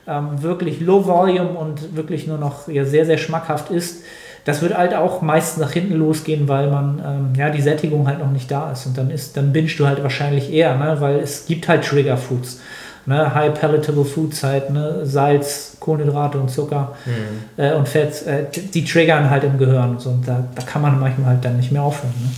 ähm, 0.07 0.41
wirklich 0.41 0.79
Low 0.79 1.05
Volume 1.05 1.49
und 1.49 1.95
wirklich 1.95 2.27
nur 2.27 2.37
noch 2.37 2.67
ja, 2.67 2.85
sehr, 2.85 3.05
sehr 3.05 3.17
schmackhaft 3.17 3.71
ist. 3.71 4.03
Das 4.45 4.61
wird 4.61 4.77
halt 4.77 4.93
auch 4.93 5.21
meist 5.21 5.57
nach 5.57 5.71
hinten 5.71 5.95
losgehen, 5.95 6.47
weil 6.47 6.69
man 6.69 7.01
ähm, 7.05 7.33
ja 7.35 7.49
die 7.49 7.61
Sättigung 7.61 8.07
halt 8.07 8.19
noch 8.19 8.31
nicht 8.31 8.49
da 8.49 8.71
ist. 8.71 8.85
Und 8.85 8.97
dann 8.97 9.09
ist, 9.09 9.35
dann 9.35 9.51
bingst 9.51 9.79
du 9.79 9.87
halt 9.87 10.01
wahrscheinlich 10.01 10.53
eher, 10.53 10.75
ne? 10.77 10.97
weil 10.99 11.19
es 11.19 11.45
gibt 11.45 11.67
halt 11.67 11.83
Trigger 11.83 12.15
Foods. 12.15 12.59
Ne? 13.07 13.33
High 13.33 13.59
palatable 13.59 14.05
Foods 14.05 14.43
halt, 14.43 14.69
ne? 14.69 15.01
Salz, 15.03 15.77
Kohlenhydrate 15.79 16.39
und 16.39 16.49
Zucker 16.49 16.95
äh, 17.57 17.73
und 17.73 17.87
Fett, 17.87 18.25
äh, 18.25 18.45
die, 18.53 18.61
die 18.61 18.85
triggern 18.85 19.29
halt 19.29 19.43
im 19.43 19.57
Gehirn. 19.57 19.91
Und, 19.91 20.01
so. 20.01 20.09
und 20.09 20.27
da, 20.27 20.47
da 20.55 20.61
kann 20.63 20.81
man 20.81 20.99
manchmal 20.99 21.31
halt 21.31 21.45
dann 21.45 21.57
nicht 21.57 21.71
mehr 21.71 21.83
aufhören. 21.83 22.13
Ne? 22.21 22.29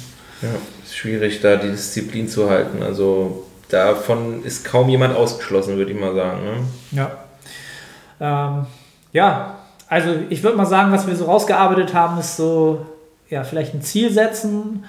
ja, 0.42 0.50
ist 0.84 0.96
schwierig, 0.96 1.42
da 1.42 1.56
die 1.56 1.70
Disziplin 1.70 2.28
zu 2.28 2.50
halten. 2.50 2.84
Also 2.84 3.46
davon 3.70 4.44
ist 4.44 4.66
kaum 4.66 4.90
jemand 4.90 5.16
ausgeschlossen, 5.16 5.78
würde 5.78 5.92
ich 5.92 6.00
mal 6.00 6.16
sagen. 6.16 6.40
Ne? 6.44 6.58
Ja. 6.92 7.12
Ähm, 8.20 8.66
ja, 9.14 9.57
also 9.88 10.10
ich 10.30 10.44
würde 10.44 10.58
mal 10.58 10.66
sagen, 10.66 10.92
was 10.92 11.08
wir 11.08 11.16
so 11.16 11.26
rausgearbeitet 11.26 11.94
haben, 11.94 12.20
ist 12.20 12.38
so, 12.38 12.86
ja, 13.30 13.44
vielleicht 13.44 13.74
ein 13.74 13.82
Ziel 13.82 14.12
setzen 14.12 14.84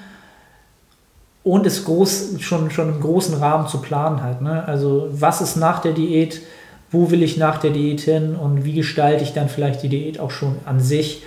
und 1.44 1.66
es 1.66 1.84
groß, 1.84 2.34
schon, 2.40 2.70
schon 2.70 2.88
im 2.88 3.00
großen 3.00 3.36
Rahmen 3.38 3.68
zu 3.68 3.80
planen 3.80 4.22
halt. 4.22 4.42
Ne? 4.42 4.66
Also 4.66 5.08
was 5.10 5.40
ist 5.40 5.56
nach 5.56 5.80
der 5.80 5.92
Diät, 5.92 6.42
wo 6.90 7.10
will 7.10 7.22
ich 7.22 7.36
nach 7.36 7.58
der 7.58 7.70
Diät 7.70 8.00
hin 8.00 8.34
und 8.34 8.64
wie 8.64 8.74
gestalte 8.74 9.22
ich 9.22 9.34
dann 9.34 9.48
vielleicht 9.48 9.82
die 9.82 9.88
Diät 9.88 10.20
auch 10.20 10.30
schon 10.30 10.56
an 10.64 10.80
sich, 10.80 11.22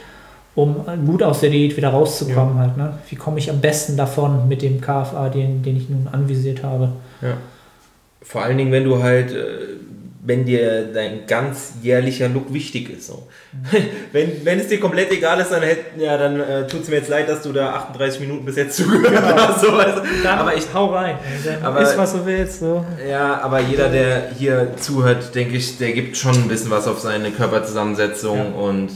um 0.53 0.85
gut 1.05 1.23
aus 1.23 1.39
der 1.39 1.49
Diät 1.49 1.77
wieder 1.77 1.89
rauszukommen 1.89 2.59
halt. 2.59 2.77
Ne? 2.77 2.93
Wie 3.09 3.15
komme 3.15 3.39
ich 3.39 3.49
am 3.49 3.61
besten 3.61 3.95
davon 3.95 4.47
mit 4.47 4.61
dem 4.61 4.81
KFA, 4.81 5.29
den, 5.29 5.63
den 5.63 5.77
ich 5.77 5.89
nun 5.89 6.09
anvisiert 6.11 6.63
habe. 6.63 6.89
Ja. 7.21 7.37
Vor 8.21 8.43
allen 8.43 8.57
Dingen, 8.57 8.71
wenn 8.71 8.83
du 8.83 9.01
halt, 9.01 9.31
äh, 9.31 9.70
wenn 10.23 10.45
dir 10.45 10.83
dein 10.93 11.25
ganz 11.25 11.73
jährlicher 11.81 12.29
Look 12.29 12.53
wichtig 12.53 12.89
ist. 12.91 13.07
So. 13.07 13.27
wenn, 14.11 14.45
wenn 14.45 14.59
es 14.59 14.67
dir 14.67 14.79
komplett 14.79 15.11
egal 15.11 15.39
ist, 15.39 15.51
dann, 15.51 15.63
hätt, 15.63 15.79
ja, 15.97 16.17
dann 16.17 16.39
äh, 16.39 16.67
tut 16.67 16.83
es 16.83 16.89
mir 16.89 16.97
jetzt 16.97 17.09
leid, 17.09 17.27
dass 17.27 17.41
du 17.41 17.51
da 17.51 17.73
38 17.73 18.19
Minuten 18.19 18.45
bis 18.45 18.55
jetzt 18.55 18.77
zugehört 18.77 19.19
hast. 19.35 19.61
So, 19.61 19.71
du. 19.71 20.01
Dann 20.23 20.39
aber 20.39 20.55
ich, 20.55 20.65
hau 20.73 20.87
rein. 20.87 21.17
Dann 21.43 21.63
Aber- 21.63 21.81
ist, 21.81 21.97
was 21.97 22.13
du 22.13 22.25
willst. 22.25 22.59
So. 22.59 22.85
ja, 23.09 23.41
aber 23.41 23.59
jeder, 23.61 23.89
der 23.89 24.29
hier 24.37 24.73
zuhört, 24.79 25.33
denke 25.33 25.57
ich, 25.57 25.77
der 25.79 25.91
gibt 25.93 26.15
schon 26.17 26.35
ein 26.35 26.47
bisschen 26.47 26.69
was 26.69 26.87
auf 26.87 26.99
seine 26.99 27.31
Körperzusammensetzung 27.31 28.37
Ja. 28.37 28.43
und 28.59 28.89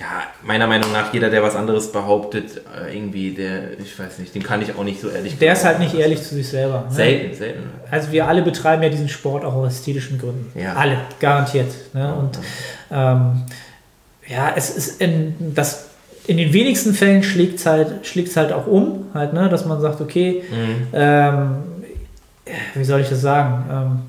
ja, 0.00 0.24
meiner 0.42 0.66
Meinung 0.66 0.90
nach, 0.92 1.14
jeder, 1.14 1.30
der 1.30 1.42
was 1.42 1.54
anderes 1.54 1.92
behauptet, 1.92 2.60
äh, 2.84 2.96
irgendwie, 2.96 3.30
der, 3.32 3.78
ich 3.78 3.96
weiß 3.96 4.18
nicht, 4.18 4.34
den 4.34 4.42
kann 4.42 4.60
ich 4.60 4.74
auch 4.74 4.82
nicht 4.82 5.00
so 5.00 5.08
ehrlich 5.08 5.38
Der 5.38 5.52
ist 5.52 5.64
halt 5.64 5.78
nicht 5.78 5.94
ehrlich 5.94 6.20
zu 6.22 6.34
sich 6.34 6.48
selber. 6.48 6.86
Ne? 6.88 6.94
Selten, 6.94 7.36
selten. 7.36 7.62
Also 7.90 8.10
wir 8.10 8.26
alle 8.26 8.42
betreiben 8.42 8.82
ja 8.82 8.88
diesen 8.88 9.08
Sport 9.08 9.44
auch 9.44 9.54
aus 9.54 9.74
ästhetischen 9.74 10.18
Gründen. 10.18 10.50
Ja. 10.58 10.74
Alle, 10.74 10.96
garantiert. 11.20 11.72
Ne? 11.92 12.12
Und 12.12 12.38
ähm, 12.90 13.42
ja, 14.26 14.52
es 14.56 14.70
ist 14.70 15.00
in, 15.00 15.54
das, 15.54 15.90
in 16.26 16.38
den 16.38 16.52
wenigsten 16.52 16.92
Fällen 16.92 17.22
schlägt 17.22 17.60
es 17.60 17.66
halt, 17.66 18.04
schlägt's 18.04 18.36
halt 18.36 18.52
auch 18.52 18.66
um, 18.66 19.06
halt, 19.14 19.32
ne? 19.32 19.48
dass 19.48 19.64
man 19.64 19.80
sagt, 19.80 20.00
okay, 20.00 20.42
Mhm. 20.50 20.86
ähm, 20.92 21.56
wie 22.74 22.84
soll 22.84 23.00
ich 23.00 23.08
das 23.08 23.20
sagen? 23.20 23.64
Ähm, 23.70 24.02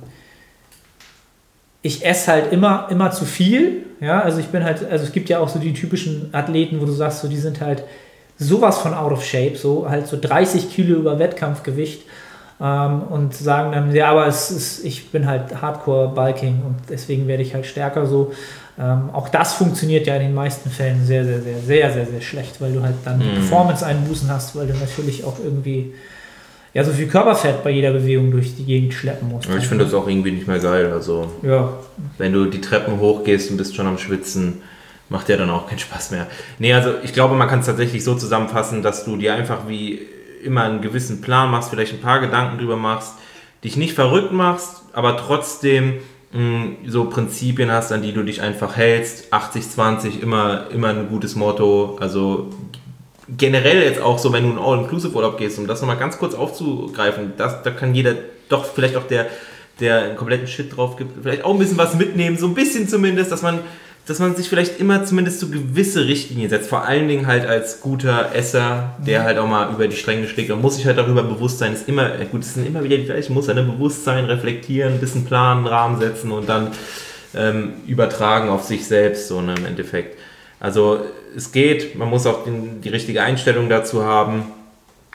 ich 1.81 2.03
esse 2.03 2.31
halt 2.31 2.51
immer, 2.51 2.87
immer 2.89 3.11
zu 3.11 3.25
viel. 3.25 3.83
Ja, 4.05 4.21
also 4.21 4.39
ich 4.39 4.47
bin 4.47 4.63
halt, 4.63 4.79
also 4.89 5.03
es 5.05 5.11
gibt 5.11 5.29
ja 5.29 5.39
auch 5.39 5.49
so 5.49 5.59
die 5.59 5.73
typischen 5.73 6.29
Athleten, 6.31 6.79
wo 6.81 6.85
du 6.85 6.91
sagst, 6.91 7.21
so 7.21 7.27
die 7.27 7.37
sind 7.37 7.59
halt 7.61 7.83
sowas 8.37 8.77
von 8.79 8.93
out 8.93 9.11
of 9.11 9.23
shape, 9.23 9.55
so 9.55 9.89
halt 9.89 10.07
so 10.07 10.17
30 10.19 10.69
Kilo 10.73 10.97
über 10.99 11.17
Wettkampfgewicht. 11.19 12.03
ähm, 12.61 13.03
und 13.09 13.33
sagen 13.35 13.71
dann, 13.73 13.93
ja, 13.93 14.11
aber 14.11 14.27
es 14.27 14.49
ist, 14.51 14.85
ich 14.85 15.11
bin 15.11 15.25
halt 15.27 15.61
Hardcore-Bulking 15.61 16.61
und 16.65 16.75
deswegen 16.89 17.27
werde 17.27 17.43
ich 17.43 17.53
halt 17.53 17.65
stärker 17.65 18.05
so. 18.05 18.31
Ähm, 18.79 19.09
auch 19.11 19.27
das 19.29 19.53
funktioniert 19.53 20.07
ja 20.07 20.15
in 20.15 20.21
den 20.21 20.33
meisten 20.33 20.69
Fällen 20.69 21.05
sehr, 21.05 21.25
sehr, 21.25 21.41
sehr, 21.41 21.59
sehr, 21.59 21.91
sehr, 21.91 22.05
sehr 22.05 22.21
schlecht, 22.21 22.61
weil 22.61 22.71
du 22.73 22.81
halt 22.81 22.95
dann 23.05 23.19
Mhm. 23.19 23.33
Performance-Einbußen 23.35 24.29
hast, 24.29 24.55
weil 24.55 24.67
du 24.67 24.73
natürlich 24.73 25.23
auch 25.25 25.37
irgendwie 25.43 25.93
ja 26.75 26.83
so 26.83 26.91
viel 26.91 27.07
Körperfett 27.07 27.63
bei 27.63 27.71
jeder 27.71 27.91
Bewegung 27.91 28.29
durch 28.29 28.55
die 28.55 28.65
Gegend 28.65 28.93
schleppen 28.93 29.29
musst. 29.29 29.49
Ich 29.57 29.65
finde 29.67 29.85
das 29.85 29.93
auch 29.95 30.07
irgendwie 30.07 30.31
nicht 30.31 30.47
mehr 30.47 30.59
geil. 30.59 30.91
Also, 30.93 31.31
Ja, 31.41 31.69
wenn 32.19 32.33
du 32.33 32.45
die 32.45 32.61
Treppen 32.61 32.99
hochgehst 32.99 33.49
und 33.49 33.57
bist 33.57 33.75
schon 33.75 33.87
am 33.87 33.97
Schwitzen, 33.97 34.61
macht 35.09 35.29
ja 35.29 35.37
dann 35.37 35.49
auch 35.49 35.67
keinen 35.67 35.79
Spaß 35.79 36.11
mehr. 36.11 36.27
Nee, 36.59 36.73
also 36.73 36.91
ich 37.03 37.13
glaube, 37.13 37.35
man 37.35 37.47
kann 37.47 37.59
es 37.61 37.65
tatsächlich 37.65 38.03
so 38.03 38.13
zusammenfassen, 38.15 38.83
dass 38.83 39.05
du 39.05 39.15
dir 39.17 39.33
einfach 39.33 39.67
wie 39.67 39.99
immer 40.43 40.63
einen 40.63 40.81
gewissen 40.81 41.21
Plan 41.21 41.49
machst, 41.49 41.69
vielleicht 41.71 41.93
ein 41.93 42.01
paar 42.01 42.19
Gedanken 42.19 42.57
drüber 42.59 42.75
machst, 42.75 43.13
dich 43.63 43.77
nicht 43.77 43.93
verrückt 43.93 44.31
machst, 44.31 44.83
aber 44.93 45.17
trotzdem 45.17 45.93
mh, 46.33 46.65
so 46.87 47.05
Prinzipien 47.05 47.71
hast, 47.71 47.91
an 47.91 48.01
die 48.01 48.13
du 48.13 48.23
dich 48.23 48.41
einfach 48.41 48.75
hältst. 48.75 49.33
80-20, 49.33 50.21
immer, 50.21 50.65
immer 50.71 50.89
ein 50.89 51.07
gutes 51.09 51.35
Motto. 51.35 51.97
Also 51.99 52.49
generell 53.27 53.81
jetzt 53.81 54.01
auch 54.01 54.19
so, 54.19 54.31
wenn 54.33 54.43
du 54.43 54.51
in 54.51 54.59
All-Inclusive-Urlaub 54.59 55.37
gehst, 55.37 55.57
um 55.57 55.67
das 55.67 55.81
nochmal 55.81 55.97
ganz 55.97 56.17
kurz 56.17 56.35
aufzugreifen, 56.35 57.33
das, 57.37 57.63
da 57.63 57.71
kann 57.71 57.95
jeder 57.95 58.15
doch 58.49 58.65
vielleicht 58.65 58.95
auch 58.95 59.07
der, 59.07 59.27
der 59.79 60.03
einen 60.03 60.15
kompletten 60.15 60.47
Shit 60.47 60.75
drauf 60.75 60.95
gibt, 60.95 61.23
vielleicht 61.23 61.43
auch 61.43 61.53
ein 61.53 61.59
bisschen 61.59 61.77
was 61.77 61.95
mitnehmen, 61.95 62.37
so 62.37 62.47
ein 62.47 62.53
bisschen 62.53 62.87
zumindest, 62.87 63.31
dass 63.31 63.41
man, 63.41 63.59
dass 64.05 64.19
man 64.19 64.35
sich 64.35 64.47
vielleicht 64.47 64.79
immer 64.79 65.03
zumindest 65.05 65.39
so 65.39 65.47
gewisse 65.47 66.07
Richtlinien 66.07 66.49
setzt, 66.49 66.69
vor 66.69 66.85
allen 66.85 67.07
Dingen 67.07 67.25
halt 67.25 67.47
als 67.47 67.81
guter 67.81 68.35
Esser, 68.35 68.95
der 69.05 69.23
halt 69.23 69.39
auch 69.39 69.47
mal 69.47 69.73
über 69.73 69.87
die 69.87 69.95
Stränge 69.95 70.27
schlägt, 70.27 70.49
man 70.49 70.61
muss 70.61 70.75
sich 70.75 70.85
halt 70.85 70.99
darüber 70.99 71.23
bewusst 71.23 71.57
sein, 71.57 71.73
ist 71.73 71.89
immer, 71.89 72.09
gut, 72.31 72.41
es 72.41 72.53
sind 72.53 72.67
immer 72.67 72.83
wieder 72.83 72.97
die 72.97 73.05
gleichen 73.05 73.33
Muster, 73.33 73.55
ne? 73.55 73.63
Bewusstsein, 73.63 74.25
reflektieren, 74.25 74.93
ein 74.93 74.99
bisschen 74.99 75.25
planen, 75.25 75.65
Rahmen 75.65 75.99
setzen 75.99 76.31
und 76.31 76.47
dann 76.47 76.71
ähm, 77.35 77.73
übertragen 77.87 78.49
auf 78.49 78.63
sich 78.63 78.85
selbst, 78.85 79.27
so 79.27 79.41
ne, 79.41 79.55
im 79.57 79.65
Endeffekt. 79.65 80.14
Also 80.59 80.99
es 81.35 81.51
geht, 81.51 81.97
man 81.97 82.09
muss 82.09 82.25
auch 82.25 82.43
den, 82.43 82.81
die 82.81 82.89
richtige 82.89 83.21
Einstellung 83.21 83.69
dazu 83.69 84.03
haben 84.03 84.45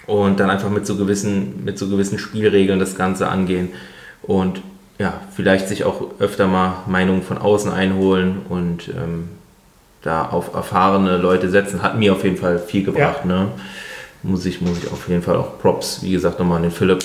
und 0.07 0.41
dann 0.41 0.51
einfach 0.51 0.71
mit 0.71 0.87
so 0.87 0.97
gewissen, 0.97 1.65
mit 1.65 1.79
so 1.79 1.89
gewissen 1.89 2.19
Spielregeln 2.19 2.79
das 2.79 2.97
Ganze 2.97 3.29
angehen 3.29 3.71
und 4.23 4.63
ja, 4.99 5.21
vielleicht 5.35 5.69
sich 5.69 5.85
auch 5.85 6.03
öfter 6.19 6.47
mal 6.47 6.85
Meinungen 6.87 7.23
von 7.23 7.39
außen 7.39 7.73
einholen 7.73 8.43
und 8.49 8.89
ähm, 8.89 9.31
da 10.03 10.27
auf 10.27 10.55
erfahrene 10.55 11.17
Leute 11.17 11.49
setzen, 11.49 11.83
hat 11.83 11.99
mir 11.99 12.13
auf 12.13 12.25
jeden 12.25 12.37
Fall 12.37 12.59
viel 12.59 12.85
gebracht. 12.85 13.25
Ne? 13.25 13.49
Muss, 14.23 14.45
ich, 14.45 14.61
muss 14.61 14.79
ich 14.79 14.93
auf 14.93 15.09
jeden 15.09 15.23
Fall 15.23 15.37
auch 15.37 15.59
Props, 15.59 16.03
wie 16.03 16.13
gesagt, 16.13 16.39
nochmal 16.39 16.59
an 16.59 16.65
den 16.65 16.73
Philipp. 16.73 17.03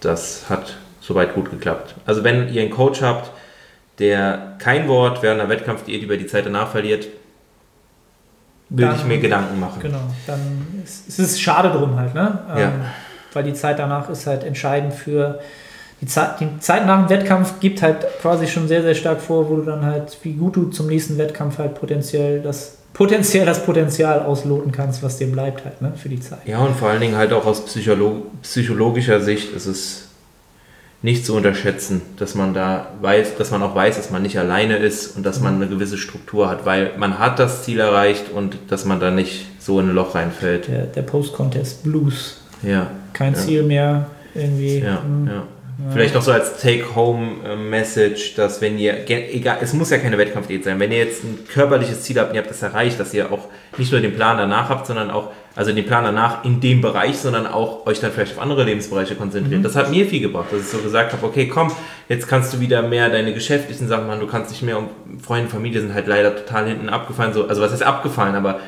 Das 0.00 0.50
hat 0.50 0.76
soweit 1.00 1.34
gut 1.34 1.50
geklappt. 1.50 1.94
Also 2.04 2.24
wenn 2.24 2.52
ihr 2.52 2.60
einen 2.60 2.70
Coach 2.70 3.00
habt, 3.02 3.30
der 3.98 4.56
kein 4.58 4.88
Wort 4.88 5.22
während 5.22 5.40
einer 5.40 5.48
Wettkampfdiät 5.48 6.02
über 6.02 6.16
die 6.16 6.26
Zeit 6.26 6.46
danach 6.46 6.70
verliert, 6.70 7.08
will 8.70 8.92
ich 8.96 9.04
mir 9.04 9.18
Gedanken 9.18 9.60
machen. 9.60 9.80
genau. 9.80 10.10
Dann 10.26 10.82
ist, 10.84 11.08
ist 11.08 11.18
es 11.18 11.40
schade 11.40 11.70
drum 11.70 11.96
halt, 11.96 12.14
ne? 12.14 12.38
Ja. 12.48 12.58
Ähm, 12.58 12.72
weil 13.32 13.44
die 13.44 13.54
Zeit 13.54 13.78
danach 13.78 14.08
ist 14.10 14.26
halt 14.26 14.44
entscheidend 14.44 14.94
für 14.94 15.40
die 16.00 16.06
Zeit, 16.06 16.40
die 16.40 16.58
Zeit 16.60 16.86
nach 16.86 17.06
dem 17.06 17.08
Wettkampf 17.08 17.60
gibt 17.60 17.82
halt 17.82 18.06
quasi 18.20 18.46
schon 18.46 18.68
sehr, 18.68 18.82
sehr 18.82 18.94
stark 18.94 19.20
vor, 19.20 19.48
wo 19.48 19.56
du 19.56 19.62
dann 19.62 19.84
halt, 19.84 20.18
wie 20.22 20.34
gut 20.34 20.56
du 20.56 20.66
zum 20.66 20.86
nächsten 20.86 21.18
Wettkampf 21.18 21.58
halt 21.58 21.74
potenziell 21.74 22.40
das, 22.40 22.78
potenziell 22.92 23.46
das 23.46 23.64
Potenzial 23.64 24.20
ausloten 24.20 24.72
kannst, 24.72 25.02
was 25.02 25.16
dir 25.18 25.30
bleibt 25.30 25.64
halt, 25.64 25.80
ne, 25.82 25.92
für 25.96 26.08
die 26.08 26.20
Zeit. 26.20 26.40
Ja, 26.46 26.58
und 26.58 26.76
vor 26.76 26.88
allen 26.90 27.00
Dingen 27.00 27.16
halt 27.16 27.32
auch 27.32 27.46
aus 27.46 27.64
Psycholo 27.64 28.26
psychologischer 28.42 29.20
Sicht 29.20 29.54
ist 29.54 29.66
es 29.66 30.08
nicht 31.04 31.26
zu 31.26 31.36
unterschätzen, 31.36 32.00
dass 32.16 32.34
man 32.34 32.54
da 32.54 32.86
weiß, 33.02 33.36
dass 33.36 33.50
man 33.50 33.62
auch 33.62 33.74
weiß, 33.74 33.96
dass 33.98 34.10
man 34.10 34.22
nicht 34.22 34.38
alleine 34.38 34.78
ist 34.78 35.14
und 35.18 35.26
dass 35.26 35.38
man 35.38 35.56
eine 35.56 35.66
gewisse 35.66 35.98
Struktur 35.98 36.48
hat, 36.48 36.64
weil 36.64 36.92
man 36.96 37.18
hat 37.18 37.38
das 37.38 37.62
Ziel 37.62 37.78
erreicht 37.78 38.30
und 38.34 38.56
dass 38.68 38.86
man 38.86 39.00
da 39.00 39.10
nicht 39.10 39.44
so 39.58 39.78
in 39.80 39.90
ein 39.90 39.94
Loch 39.94 40.14
reinfällt. 40.14 40.66
Der, 40.66 40.86
der 40.86 41.02
Post-Contest 41.02 41.82
Blues. 41.82 42.38
Ja, 42.62 42.86
Kein 43.12 43.34
Ja. 43.34 43.38
Ziel 43.38 43.62
mehr 43.64 44.06
irgendwie. 44.34 44.78
ja, 44.78 45.02
hm, 45.02 45.26
ja. 45.26 45.42
Vielleicht 45.92 46.16
auch 46.16 46.22
so 46.22 46.30
als 46.30 46.60
Take-Home-Message, 46.60 48.36
dass 48.36 48.60
wenn 48.60 48.78
ihr, 48.78 49.08
egal, 49.08 49.58
es 49.60 49.72
muss 49.72 49.90
ja 49.90 49.98
keine 49.98 50.18
Wettkampfdiät 50.18 50.62
sein, 50.62 50.78
wenn 50.78 50.92
ihr 50.92 50.98
jetzt 50.98 51.24
ein 51.24 51.46
körperliches 51.52 52.02
Ziel 52.02 52.18
habt 52.18 52.30
und 52.30 52.36
ihr 52.36 52.42
habt 52.42 52.50
das 52.50 52.62
erreicht, 52.62 53.00
dass 53.00 53.12
ihr 53.12 53.32
auch 53.32 53.48
nicht 53.76 53.90
nur 53.90 54.00
den 54.00 54.14
Plan 54.14 54.38
danach 54.38 54.68
habt, 54.68 54.86
sondern 54.86 55.10
auch, 55.10 55.32
also 55.56 55.72
den 55.72 55.84
Plan 55.84 56.04
danach 56.04 56.44
in 56.44 56.60
dem 56.60 56.80
Bereich, 56.80 57.18
sondern 57.18 57.46
auch 57.46 57.86
euch 57.86 58.00
dann 58.00 58.12
vielleicht 58.12 58.36
auf 58.36 58.42
andere 58.42 58.64
Lebensbereiche 58.64 59.16
konzentriert. 59.16 59.64
Das 59.64 59.74
hat 59.74 59.90
mir 59.90 60.06
viel 60.06 60.20
gebracht, 60.20 60.46
dass 60.52 60.60
ich 60.60 60.68
so 60.68 60.78
gesagt 60.78 61.12
habe, 61.12 61.26
okay, 61.26 61.48
komm, 61.48 61.72
jetzt 62.08 62.28
kannst 62.28 62.54
du 62.54 62.60
wieder 62.60 62.82
mehr 62.82 63.08
deine 63.10 63.34
geschäftlichen 63.34 63.88
Sachen 63.88 64.06
machen, 64.06 64.20
du 64.20 64.26
kannst 64.26 64.50
nicht 64.50 64.62
mehr 64.62 64.78
um 64.78 64.88
Freunde, 65.20 65.50
Familie 65.50 65.80
sind 65.80 65.92
halt 65.92 66.06
leider 66.06 66.36
total 66.36 66.68
hinten 66.68 66.88
abgefallen, 66.88 67.32
so, 67.32 67.48
also 67.48 67.60
was 67.60 67.72
ist 67.72 67.82
abgefallen, 67.82 68.36
aber 68.36 68.60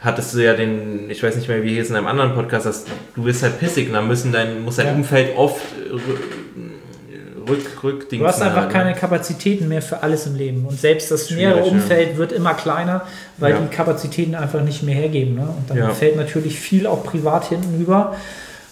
hattest 0.00 0.34
du 0.34 0.38
ja 0.44 0.54
den, 0.54 1.10
ich 1.10 1.22
weiß 1.22 1.34
nicht 1.36 1.48
mehr, 1.48 1.62
wie 1.62 1.70
hier 1.70 1.82
ist 1.82 1.90
in 1.90 1.96
einem 1.96 2.06
anderen 2.06 2.34
Podcast, 2.34 2.66
dass 2.66 2.84
du 3.16 3.22
bist 3.24 3.42
halt 3.42 3.58
pissig 3.58 3.88
und 3.88 3.94
dann 3.94 4.06
müssen 4.06 4.32
dein, 4.32 4.62
muss 4.64 4.76
dein 4.76 4.86
Ja. 4.86 4.92
Umfeld 4.94 5.36
oft 5.36 5.60
äh, 5.86 7.50
rück, 7.50 7.82
rück 7.82 8.08
Du 8.10 8.26
hast 8.26 8.42
einfach 8.42 8.62
halt, 8.62 8.70
keine 8.72 8.90
ne? 8.90 8.96
Kapazitäten 8.96 9.68
mehr 9.68 9.82
für 9.82 10.02
alles 10.02 10.26
im 10.26 10.36
Leben. 10.36 10.64
Und 10.66 10.78
selbst 10.78 11.10
das 11.10 11.30
nähere 11.30 11.58
ja. 11.58 11.64
Umfeld 11.64 12.16
wird 12.16 12.32
immer 12.32 12.54
kleiner, 12.54 13.02
weil 13.38 13.52
Ja. 13.54 13.58
die 13.60 13.74
Kapazitäten 13.74 14.34
einfach 14.34 14.62
nicht 14.62 14.82
mehr 14.82 14.94
hergeben. 14.94 15.34
Ne? 15.34 15.42
Und 15.42 15.68
dann 15.70 15.78
Ja. 15.78 15.90
fällt 15.90 16.16
natürlich 16.16 16.58
viel 16.58 16.86
auch 16.86 17.04
privat 17.04 17.46
hinten 17.46 17.80
über. 17.80 18.14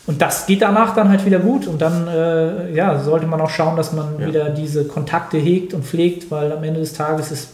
Und 0.06 0.22
das 0.22 0.46
geht 0.46 0.62
danach 0.62 0.94
dann 0.94 1.08
halt 1.08 1.24
wieder 1.26 1.40
gut. 1.40 1.66
Und 1.66 1.82
dann 1.82 2.06
äh, 2.06 2.72
ja, 2.72 3.00
sollte 3.00 3.26
man 3.26 3.40
auch 3.40 3.50
schauen, 3.50 3.76
dass 3.76 3.92
man 3.92 4.20
Ja. 4.20 4.26
wieder 4.26 4.50
diese 4.50 4.84
Kontakte 4.84 5.38
hegt 5.38 5.74
und 5.74 5.84
pflegt, 5.84 6.30
weil 6.30 6.52
am 6.52 6.62
Ende 6.62 6.80
des 6.80 6.92
Tages 6.92 7.32
ist 7.32 7.48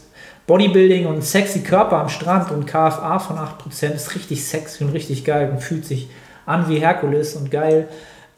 Bodybuilding 0.46 1.06
und 1.06 1.24
sexy 1.24 1.60
Körper 1.62 1.98
am 1.98 2.08
Strand 2.08 2.50
und 2.50 2.66
KFA 2.66 3.18
von 3.18 3.36
8% 3.36 3.94
ist 3.94 4.14
richtig 4.14 4.44
sexy 4.44 4.84
und 4.84 4.90
richtig 4.92 5.24
geil 5.24 5.50
und 5.52 5.60
fühlt 5.62 5.84
sich 5.86 6.08
an 6.46 6.68
wie 6.68 6.78
Herkules 6.78 7.34
und 7.34 7.50
geil. 7.50 7.88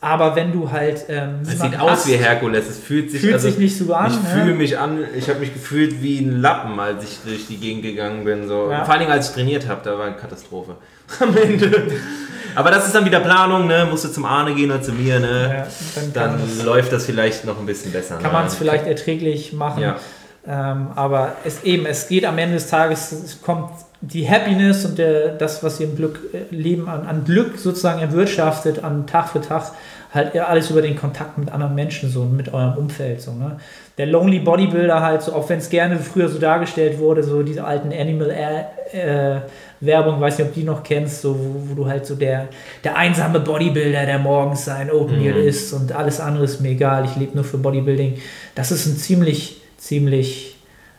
Aber 0.00 0.36
wenn 0.36 0.52
du 0.52 0.70
halt. 0.70 1.06
Ähm, 1.08 1.36
Es 1.46 1.58
sieht 1.60 1.80
aus 1.80 1.90
hast- 1.90 2.08
wie 2.08 2.16
Herkules, 2.16 2.68
es 2.68 2.78
fühlt 2.78 3.10
sich, 3.10 3.22
Fühlt 3.22 3.32
also, 3.34 3.48
sich 3.48 3.56
nicht 3.58 3.78
so 3.78 3.94
an. 3.94 4.10
Ich 4.10 4.22
ne? 4.22 4.28
fühle 4.42 4.54
mich 4.54 4.78
an, 4.78 4.98
ich 5.16 5.30
habe 5.30 5.40
mich 5.40 5.54
gefühlt 5.54 6.02
wie 6.02 6.18
ein 6.18 6.42
Lappen, 6.42 6.78
als 6.78 7.04
ich 7.04 7.18
durch 7.24 7.46
die 7.46 7.56
Gegend 7.56 7.84
gegangen 7.84 8.22
bin. 8.22 8.46
So. 8.46 8.70
Ja. 8.70 8.84
Vor 8.84 8.92
allen 8.92 9.00
Dingen, 9.00 9.12
als 9.12 9.28
ich 9.30 9.34
trainiert 9.34 9.66
habe, 9.66 9.80
da 9.82 9.96
war 9.98 10.04
eine 10.06 10.16
Katastrophe. 10.16 10.76
Am 11.20 11.34
Ende. 11.34 11.90
Aber 12.54 12.70
das 12.70 12.84
ist 12.86 12.94
dann 12.94 13.06
wieder 13.06 13.20
Planung, 13.20 13.66
ne? 13.66 13.86
Musst 13.90 14.04
du 14.04 14.08
zum 14.10 14.26
Arne 14.26 14.54
gehen 14.54 14.70
oder 14.70 14.82
zu 14.82 14.92
mir, 14.92 15.18
ne? 15.20 15.64
Ja, 15.64 15.66
dann 16.12 16.38
Dann 16.38 16.64
läuft 16.64 16.92
das 16.92 17.06
vielleicht 17.06 17.46
noch 17.46 17.58
ein 17.58 17.64
bisschen 17.66 17.90
besser. 17.90 18.16
kann 18.16 18.24
ne? 18.24 18.32
man 18.32 18.46
es 18.46 18.54
vielleicht 18.56 18.86
erträglich 18.86 19.54
machen. 19.54 19.82
Ja. 19.82 19.96
Ähm, 20.46 20.88
aber 20.94 21.36
es 21.44 21.62
eben, 21.64 21.86
es 21.86 22.08
geht 22.08 22.24
am 22.26 22.36
Ende 22.38 22.56
des 22.56 22.68
Tages, 22.68 23.12
es 23.12 23.40
kommt 23.40 23.70
die 24.02 24.28
Happiness 24.28 24.84
und 24.84 24.98
der, 24.98 25.30
das, 25.30 25.62
was 25.62 25.80
ihr 25.80 25.86
im 25.86 25.96
Glück 25.96 26.20
äh, 26.34 26.54
Leben 26.54 26.88
an, 26.88 27.06
an 27.06 27.24
Glück 27.24 27.58
sozusagen 27.58 28.00
erwirtschaftet, 28.00 28.84
an 28.84 29.06
Tag 29.06 29.30
für 29.30 29.40
Tag, 29.40 29.72
halt 30.12 30.36
alles 30.38 30.70
über 30.70 30.82
den 30.82 30.96
Kontakt 30.96 31.38
mit 31.38 31.50
anderen 31.50 31.74
Menschen 31.74 32.08
so 32.10 32.20
und 32.20 32.36
mit 32.36 32.52
eurem 32.52 32.74
Umfeld 32.74 33.20
so. 33.20 33.32
Ne? 33.32 33.56
Der 33.98 34.06
Lonely 34.06 34.40
Bodybuilder 34.40 35.00
halt 35.00 35.22
so, 35.22 35.32
auch 35.32 35.48
wenn 35.48 35.58
es 35.58 35.70
gerne 35.70 35.98
früher 35.98 36.28
so 36.28 36.38
dargestellt 36.38 36.98
wurde, 36.98 37.22
so 37.22 37.42
diese 37.42 37.64
alten 37.64 37.92
Animal 37.92 38.30
äh, 38.30 39.40
Werbung, 39.80 40.20
weiß 40.20 40.38
nicht, 40.38 40.48
ob 40.48 40.54
du 40.54 40.60
die 40.60 40.66
noch 40.66 40.82
kennst, 40.84 41.22
so, 41.22 41.34
wo, 41.36 41.70
wo 41.70 41.74
du 41.74 41.88
halt 41.88 42.06
so 42.06 42.14
der, 42.14 42.48
der 42.84 42.96
einsame 42.96 43.40
Bodybuilder, 43.40 44.06
der 44.06 44.18
morgens 44.18 44.66
sein 44.66 44.90
Oatmeal 44.90 45.34
Mhm. 45.40 45.48
isst 45.48 45.72
und 45.72 45.92
alles 45.92 46.20
andere 46.20 46.44
ist 46.44 46.60
mir 46.60 46.70
egal, 46.70 47.06
ich 47.06 47.16
lebe 47.16 47.34
nur 47.34 47.44
für 47.44 47.58
Bodybuilding. 47.58 48.18
Das 48.54 48.70
ist 48.70 48.86
ein 48.86 48.96
ziemlich, 48.96 49.62
ziemlich 49.84 50.56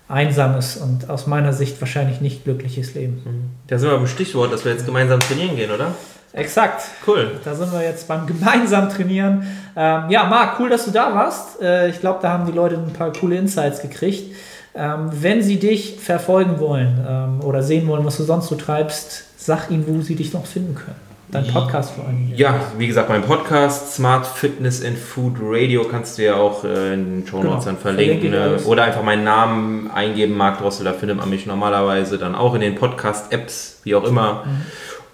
einsames 0.07 0.77
und 0.77 1.09
aus 1.09 1.25
meiner 1.25 1.53
Sicht 1.53 1.81
wahrscheinlich 1.81 2.21
nicht 2.21 2.43
glückliches 2.43 2.93
Leben. 2.93 3.55
Da 3.67 3.79
sind 3.79 3.89
wir 3.89 3.97
beim 3.97 4.07
Stichwort, 4.07 4.53
dass 4.53 4.63
wir 4.63 4.71
jetzt 4.71 4.85
gemeinsam 4.85 5.19
trainieren 5.19 5.55
gehen, 5.55 5.71
oder? 5.71 5.95
Exakt. 6.33 6.83
Cool. 7.07 7.31
Da 7.43 7.55
sind 7.55 7.71
wir 7.71 7.81
jetzt 7.81 8.07
beim 8.07 8.27
gemeinsamen 8.27 8.89
Trainieren. 8.89 9.47
Ähm, 9.75 10.09
ja, 10.09 10.25
Marc, 10.25 10.59
cool, 10.59 10.69
dass 10.69 10.83
du 10.83 10.91
da 10.91 11.15
warst. 11.15 11.61
Äh, 11.61 11.89
ich 11.89 12.01
glaube, 12.01 12.19
da 12.21 12.29
haben 12.29 12.45
die 12.45 12.51
Leute 12.51 12.75
ein 12.75 12.91
paar 12.91 13.13
coole 13.13 13.37
Insights 13.37 13.81
gekriegt. 13.81 14.35
Ähm, 14.75 15.09
wenn 15.13 15.41
sie 15.41 15.57
dich 15.57 15.97
verfolgen 15.97 16.59
wollen 16.59 17.05
ähm, 17.07 17.41
oder 17.41 17.63
sehen 17.63 17.87
wollen, 17.87 18.05
was 18.05 18.17
du 18.17 18.23
sonst 18.23 18.49
so 18.49 18.55
treibst, 18.55 19.23
sag 19.37 19.71
ihnen, 19.71 19.85
wo 19.87 20.01
sie 20.01 20.15
dich 20.15 20.33
noch 20.33 20.45
finden 20.45 20.75
können. 20.75 21.04
Dein 21.31 21.47
Podcast 21.47 21.91
vor 21.95 22.05
allem. 22.05 22.31
Ja, 22.35 22.59
wie 22.77 22.87
gesagt, 22.87 23.09
mein 23.09 23.23
Podcast 23.23 23.93
Smart 23.95 24.25
Fitness 24.25 24.83
and 24.83 24.97
Food 24.97 25.35
Radio 25.41 25.83
kannst 25.83 26.17
du 26.17 26.23
ja 26.23 26.35
auch 26.35 26.63
äh, 26.63 26.93
in 26.93 27.21
den 27.21 27.27
Show 27.27 27.37
Notes 27.37 27.65
Genau, 27.65 27.65
dann 27.65 27.77
verlinken. 27.77 28.31
Ne? 28.31 28.57
Oder 28.65 28.83
einfach 28.83 29.03
meinen 29.03 29.23
Namen 29.23 29.91
eingeben, 29.91 30.37
Marc 30.37 30.59
Drossel, 30.59 30.85
da 30.85 30.93
findet 30.93 31.17
man 31.17 31.29
mich 31.29 31.45
normalerweise 31.45 32.17
dann 32.17 32.35
auch 32.35 32.53
in 32.53 32.61
den 32.61 32.75
Podcast-Apps, 32.75 33.81
wie 33.83 33.95
auch 33.95 34.03
immer. 34.03 34.45
Mhm. 34.45 34.61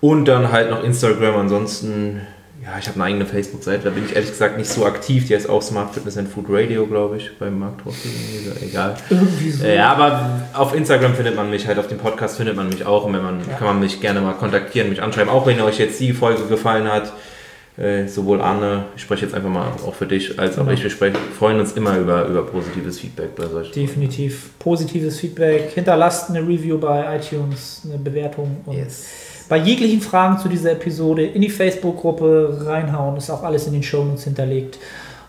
Und 0.02 0.26
dann 0.26 0.52
halt 0.52 0.70
noch 0.70 0.84
Instagram. 0.84 1.36
Ansonsten, 1.38 2.22
ja, 2.64 2.78
ich 2.80 2.88
habe 2.88 2.96
eine 2.96 3.06
eigene 3.06 3.26
Facebook-Seite, 3.26 3.86
da 3.86 3.90
bin 3.90 4.06
ich 4.06 4.16
ehrlich 4.16 4.30
gesagt 4.30 4.58
nicht 4.58 4.70
so 4.70 4.86
aktiv. 4.86 5.28
Die 5.28 5.36
heißt 5.36 5.50
auch 5.50 5.62
Smart 5.62 5.94
Fitness 5.94 6.18
and 6.18 6.30
Food 6.30 6.46
Radio, 6.50 6.86
glaube 6.86 7.18
ich, 7.18 7.32
beim 7.40 7.60
Drossel. 7.84 8.12
Egal. 8.62 8.96
Irgendwie 9.10 9.50
so. 9.52 9.64
Äh, 9.66 9.76
Ja, 9.78 9.92
aber 9.94 10.42
auf 10.54 10.76
Instagram 10.76 11.16
findet 11.16 11.36
man 11.36 11.50
mich, 11.50 11.66
halt 11.68 11.80
auf 11.80 11.88
dem 11.88 11.98
Podcast 11.98 12.38
findet 12.38 12.56
man 12.56 12.70
mich 12.70 12.86
auch 12.86 13.06
und 13.06 13.14
wenn 13.14 13.24
man, 13.24 13.40
Ja. 13.50 13.56
kann 13.58 13.68
man 13.68 13.80
mich 13.80 14.00
gerne 14.00 14.22
mal 14.22 14.34
kontaktieren, 14.34 14.90
mich 14.90 15.02
anschreiben, 15.02 15.30
auch 15.32 15.46
wenn 15.48 15.60
euch 15.62 15.80
jetzt 15.80 16.00
die 16.00 16.14
Folge 16.14 16.44
gefallen 16.46 16.88
hat. 16.92 17.12
äh, 17.78 18.06
sowohl 18.06 18.42
Arne, 18.42 18.84
ich 18.98 19.02
spreche 19.02 19.26
jetzt 19.26 19.34
einfach 19.34 19.50
mal 19.50 19.70
auch 19.88 19.96
für 19.96 20.06
dich, 20.06 20.38
als 20.38 20.56
auch 20.58 20.64
Genau. 20.64 20.72
ich, 20.74 20.84
wir 20.84 20.90
sprechen, 20.90 21.16
freuen 21.40 21.58
uns 21.60 21.72
immer 21.72 21.98
über, 21.98 22.26
über 22.28 22.46
positives 22.46 23.00
Feedback 23.00 23.34
bei 23.34 23.48
solchen. 23.48 23.72
Definitiv 23.74 24.50
positives 24.60 25.18
Feedback. 25.22 25.72
Hinterlasst 25.74 26.30
eine 26.30 26.42
Review 26.42 26.78
bei 26.78 27.16
iTunes, 27.18 27.82
eine 27.86 27.98
Bewertung 27.98 28.58
und 28.66 28.76
bei 29.52 29.58
jeglichen 29.58 30.00
Fragen 30.00 30.38
zu 30.40 30.48
dieser 30.48 30.72
Episode 30.72 31.26
in 31.26 31.42
die 31.42 31.50
Facebook-Gruppe 31.50 32.64
reinhauen. 32.66 33.18
Ist 33.18 33.30
auch 33.30 33.44
alles 33.44 33.68
in 33.68 33.74
den 33.74 33.84
Shownotes 33.84 34.24
hinterlegt. 34.24 34.80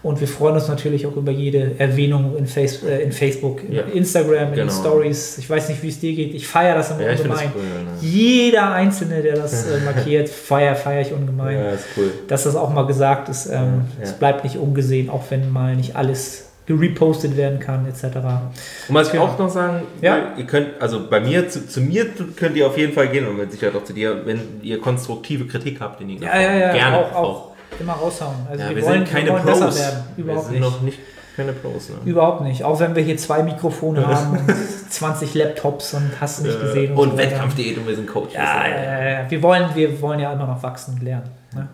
Und 0.04 0.20
wir 0.20 0.28
freuen 0.28 0.54
uns 0.54 0.68
natürlich 0.68 1.06
auch 1.08 1.16
über 1.16 1.32
jede 1.32 1.72
Erwähnung 1.78 2.36
in, 2.36 2.46
Face, 2.46 2.84
äh, 2.84 3.02
in 3.02 3.10
Facebook, 3.10 3.64
in 3.64 3.72
Ja. 3.72 3.82
Instagram, 3.82 4.50
in 4.50 4.54
den 4.54 4.68
Genau. 4.68 4.72
Stories. 4.80 5.38
Ich 5.38 5.50
weiß 5.50 5.68
nicht, 5.70 5.82
wie 5.82 5.88
es 5.88 5.98
dir 5.98 6.12
geht. 6.14 6.34
Ich 6.34 6.46
feiere 6.46 6.76
das 6.76 6.92
immer 6.92 7.02
Ja, 7.02 7.10
ungemein. 7.12 7.50
cool. 7.54 7.62
Ne? 7.62 7.90
Jeder 8.00 8.70
Einzelne, 8.72 9.22
der 9.22 9.34
das 9.34 9.66
äh, 9.66 9.80
markiert, 9.84 10.28
feiere 10.28 10.76
feier 10.76 11.00
ich 11.02 11.12
ungemein. 11.12 11.56
Ja, 11.58 11.70
ist 11.72 11.84
cool. 11.96 12.12
Dass 12.28 12.44
das 12.44 12.54
auch 12.54 12.70
mal 12.72 12.86
gesagt 12.86 13.28
ist, 13.28 13.46
ähm, 13.46 13.52
Ja. 13.98 14.02
es 14.04 14.12
bleibt 14.12 14.44
nicht 14.44 14.56
ungesehen, 14.56 15.10
auch 15.10 15.24
wenn 15.30 15.50
mal 15.52 15.74
nicht 15.74 15.96
alles 15.96 16.46
gerepostet 16.78 17.36
werden 17.36 17.58
kann, 17.60 17.86
etc. 17.86 18.04
Und 18.88 18.94
was 18.94 19.06
ich 19.08 19.12
Genau. 19.12 19.24
auch 19.26 19.38
noch 19.38 19.48
sagen, 19.50 19.82
Ja. 20.00 20.32
ihr 20.36 20.44
könnt, 20.46 20.68
also 20.80 21.08
bei 21.08 21.20
mir, 21.20 21.48
zu, 21.48 21.66
zu 21.66 21.80
mir 21.80 22.06
könnt 22.36 22.56
ihr 22.56 22.66
auf 22.66 22.76
jeden 22.78 22.92
Fall 22.92 23.08
gehen 23.08 23.26
und 23.26 23.36
mit 23.38 23.50
Sicherheit 23.52 23.74
auch 23.76 23.84
zu 23.84 23.92
dir, 23.92 24.24
wenn 24.26 24.40
ihr 24.62 24.80
konstruktive 24.80 25.46
Kritik 25.46 25.80
habt 25.80 26.00
in 26.00 26.08
Ja, 26.10 26.40
ja, 26.40 26.54
ja, 26.54 26.72
Gerne 26.72 26.96
auch, 26.98 27.14
auch 27.14 27.50
immer 27.80 27.92
raushauen. 27.94 28.34
Also 28.50 28.62
Ja, 28.62 28.68
wir, 28.70 28.76
wir, 28.76 28.82
wollen, 28.84 28.94
sind 29.06 29.10
keine 29.10 29.24
wir 29.26 29.32
wollen 29.34 29.42
Pros. 29.44 29.60
besser 29.60 29.80
werden. 29.80 30.02
wir 30.16 30.24
Überhaupt 30.24 30.44
sind 30.46 30.52
nicht. 30.60 30.62
noch 30.62 30.80
nicht 30.82 30.98
keine 31.34 31.52
Pros. 31.54 31.88
Ne? 31.88 31.94
Überhaupt 32.04 32.42
nicht. 32.42 32.62
Auch 32.62 32.78
wenn 32.80 32.94
wir 32.94 33.02
hier 33.02 33.16
zwei 33.16 33.42
Mikrofone 33.42 34.06
haben 34.06 34.32
und 34.38 34.54
20 34.90 35.32
Laptops 35.34 35.94
und 35.94 36.10
hast 36.20 36.40
du 36.40 36.42
nicht 36.46 36.60
gesehen. 36.60 36.92
Äh, 36.92 36.96
und 37.00 37.12
so. 37.12 37.16
Wettkampfdiät 37.16 37.78
und 37.78 37.88
wir 37.88 37.96
sind 37.96 38.06
Coaches. 38.06 38.34
Ja, 38.34 38.66
ja, 38.68 39.08
ja. 39.22 39.30
Wir, 39.30 39.42
wollen, 39.42 39.64
wir 39.74 39.98
wollen 40.02 40.20
ja 40.20 40.30
immer 40.34 40.46
noch 40.46 40.62
wachsen 40.62 40.92
und 40.94 41.02
lernen. 41.02 41.30
Ne? 41.54 41.68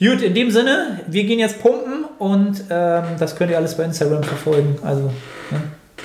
Gut, 0.00 0.22
in 0.22 0.34
dem 0.34 0.50
Sinne, 0.50 1.00
wir 1.06 1.24
gehen 1.24 1.38
jetzt 1.38 1.60
pumpen 1.60 2.06
und 2.18 2.64
ähm, 2.70 3.04
das 3.18 3.36
könnt 3.36 3.50
ihr 3.50 3.58
alles 3.58 3.76
bei 3.76 3.84
Instagram 3.84 4.22
verfolgen. 4.22 4.78
Also 4.82 5.02
ne? 5.50 5.60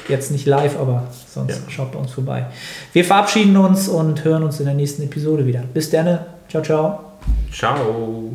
jetzt 0.10 0.32
nicht 0.32 0.46
live, 0.46 0.78
aber 0.78 1.04
sonst 1.34 1.52
Ja. 1.66 1.72
schaut 1.72 1.93
bei 1.93 2.00
uns 2.00 2.12
vorbei. 2.12 2.46
Wir 2.93 3.06
verabschieden 3.06 3.56
uns 3.56 3.88
und 3.88 4.24
hören 4.26 4.43
uns 4.43 4.60
in 4.60 4.66
der 4.66 4.76
nächsten 4.76 5.04
Episode 5.04 5.46
wieder. 5.46 5.64
Bis 5.74 5.89
dann. 5.89 6.20
Ciao, 6.50 6.62
ciao. 6.62 7.00
Ciao. 7.52 8.34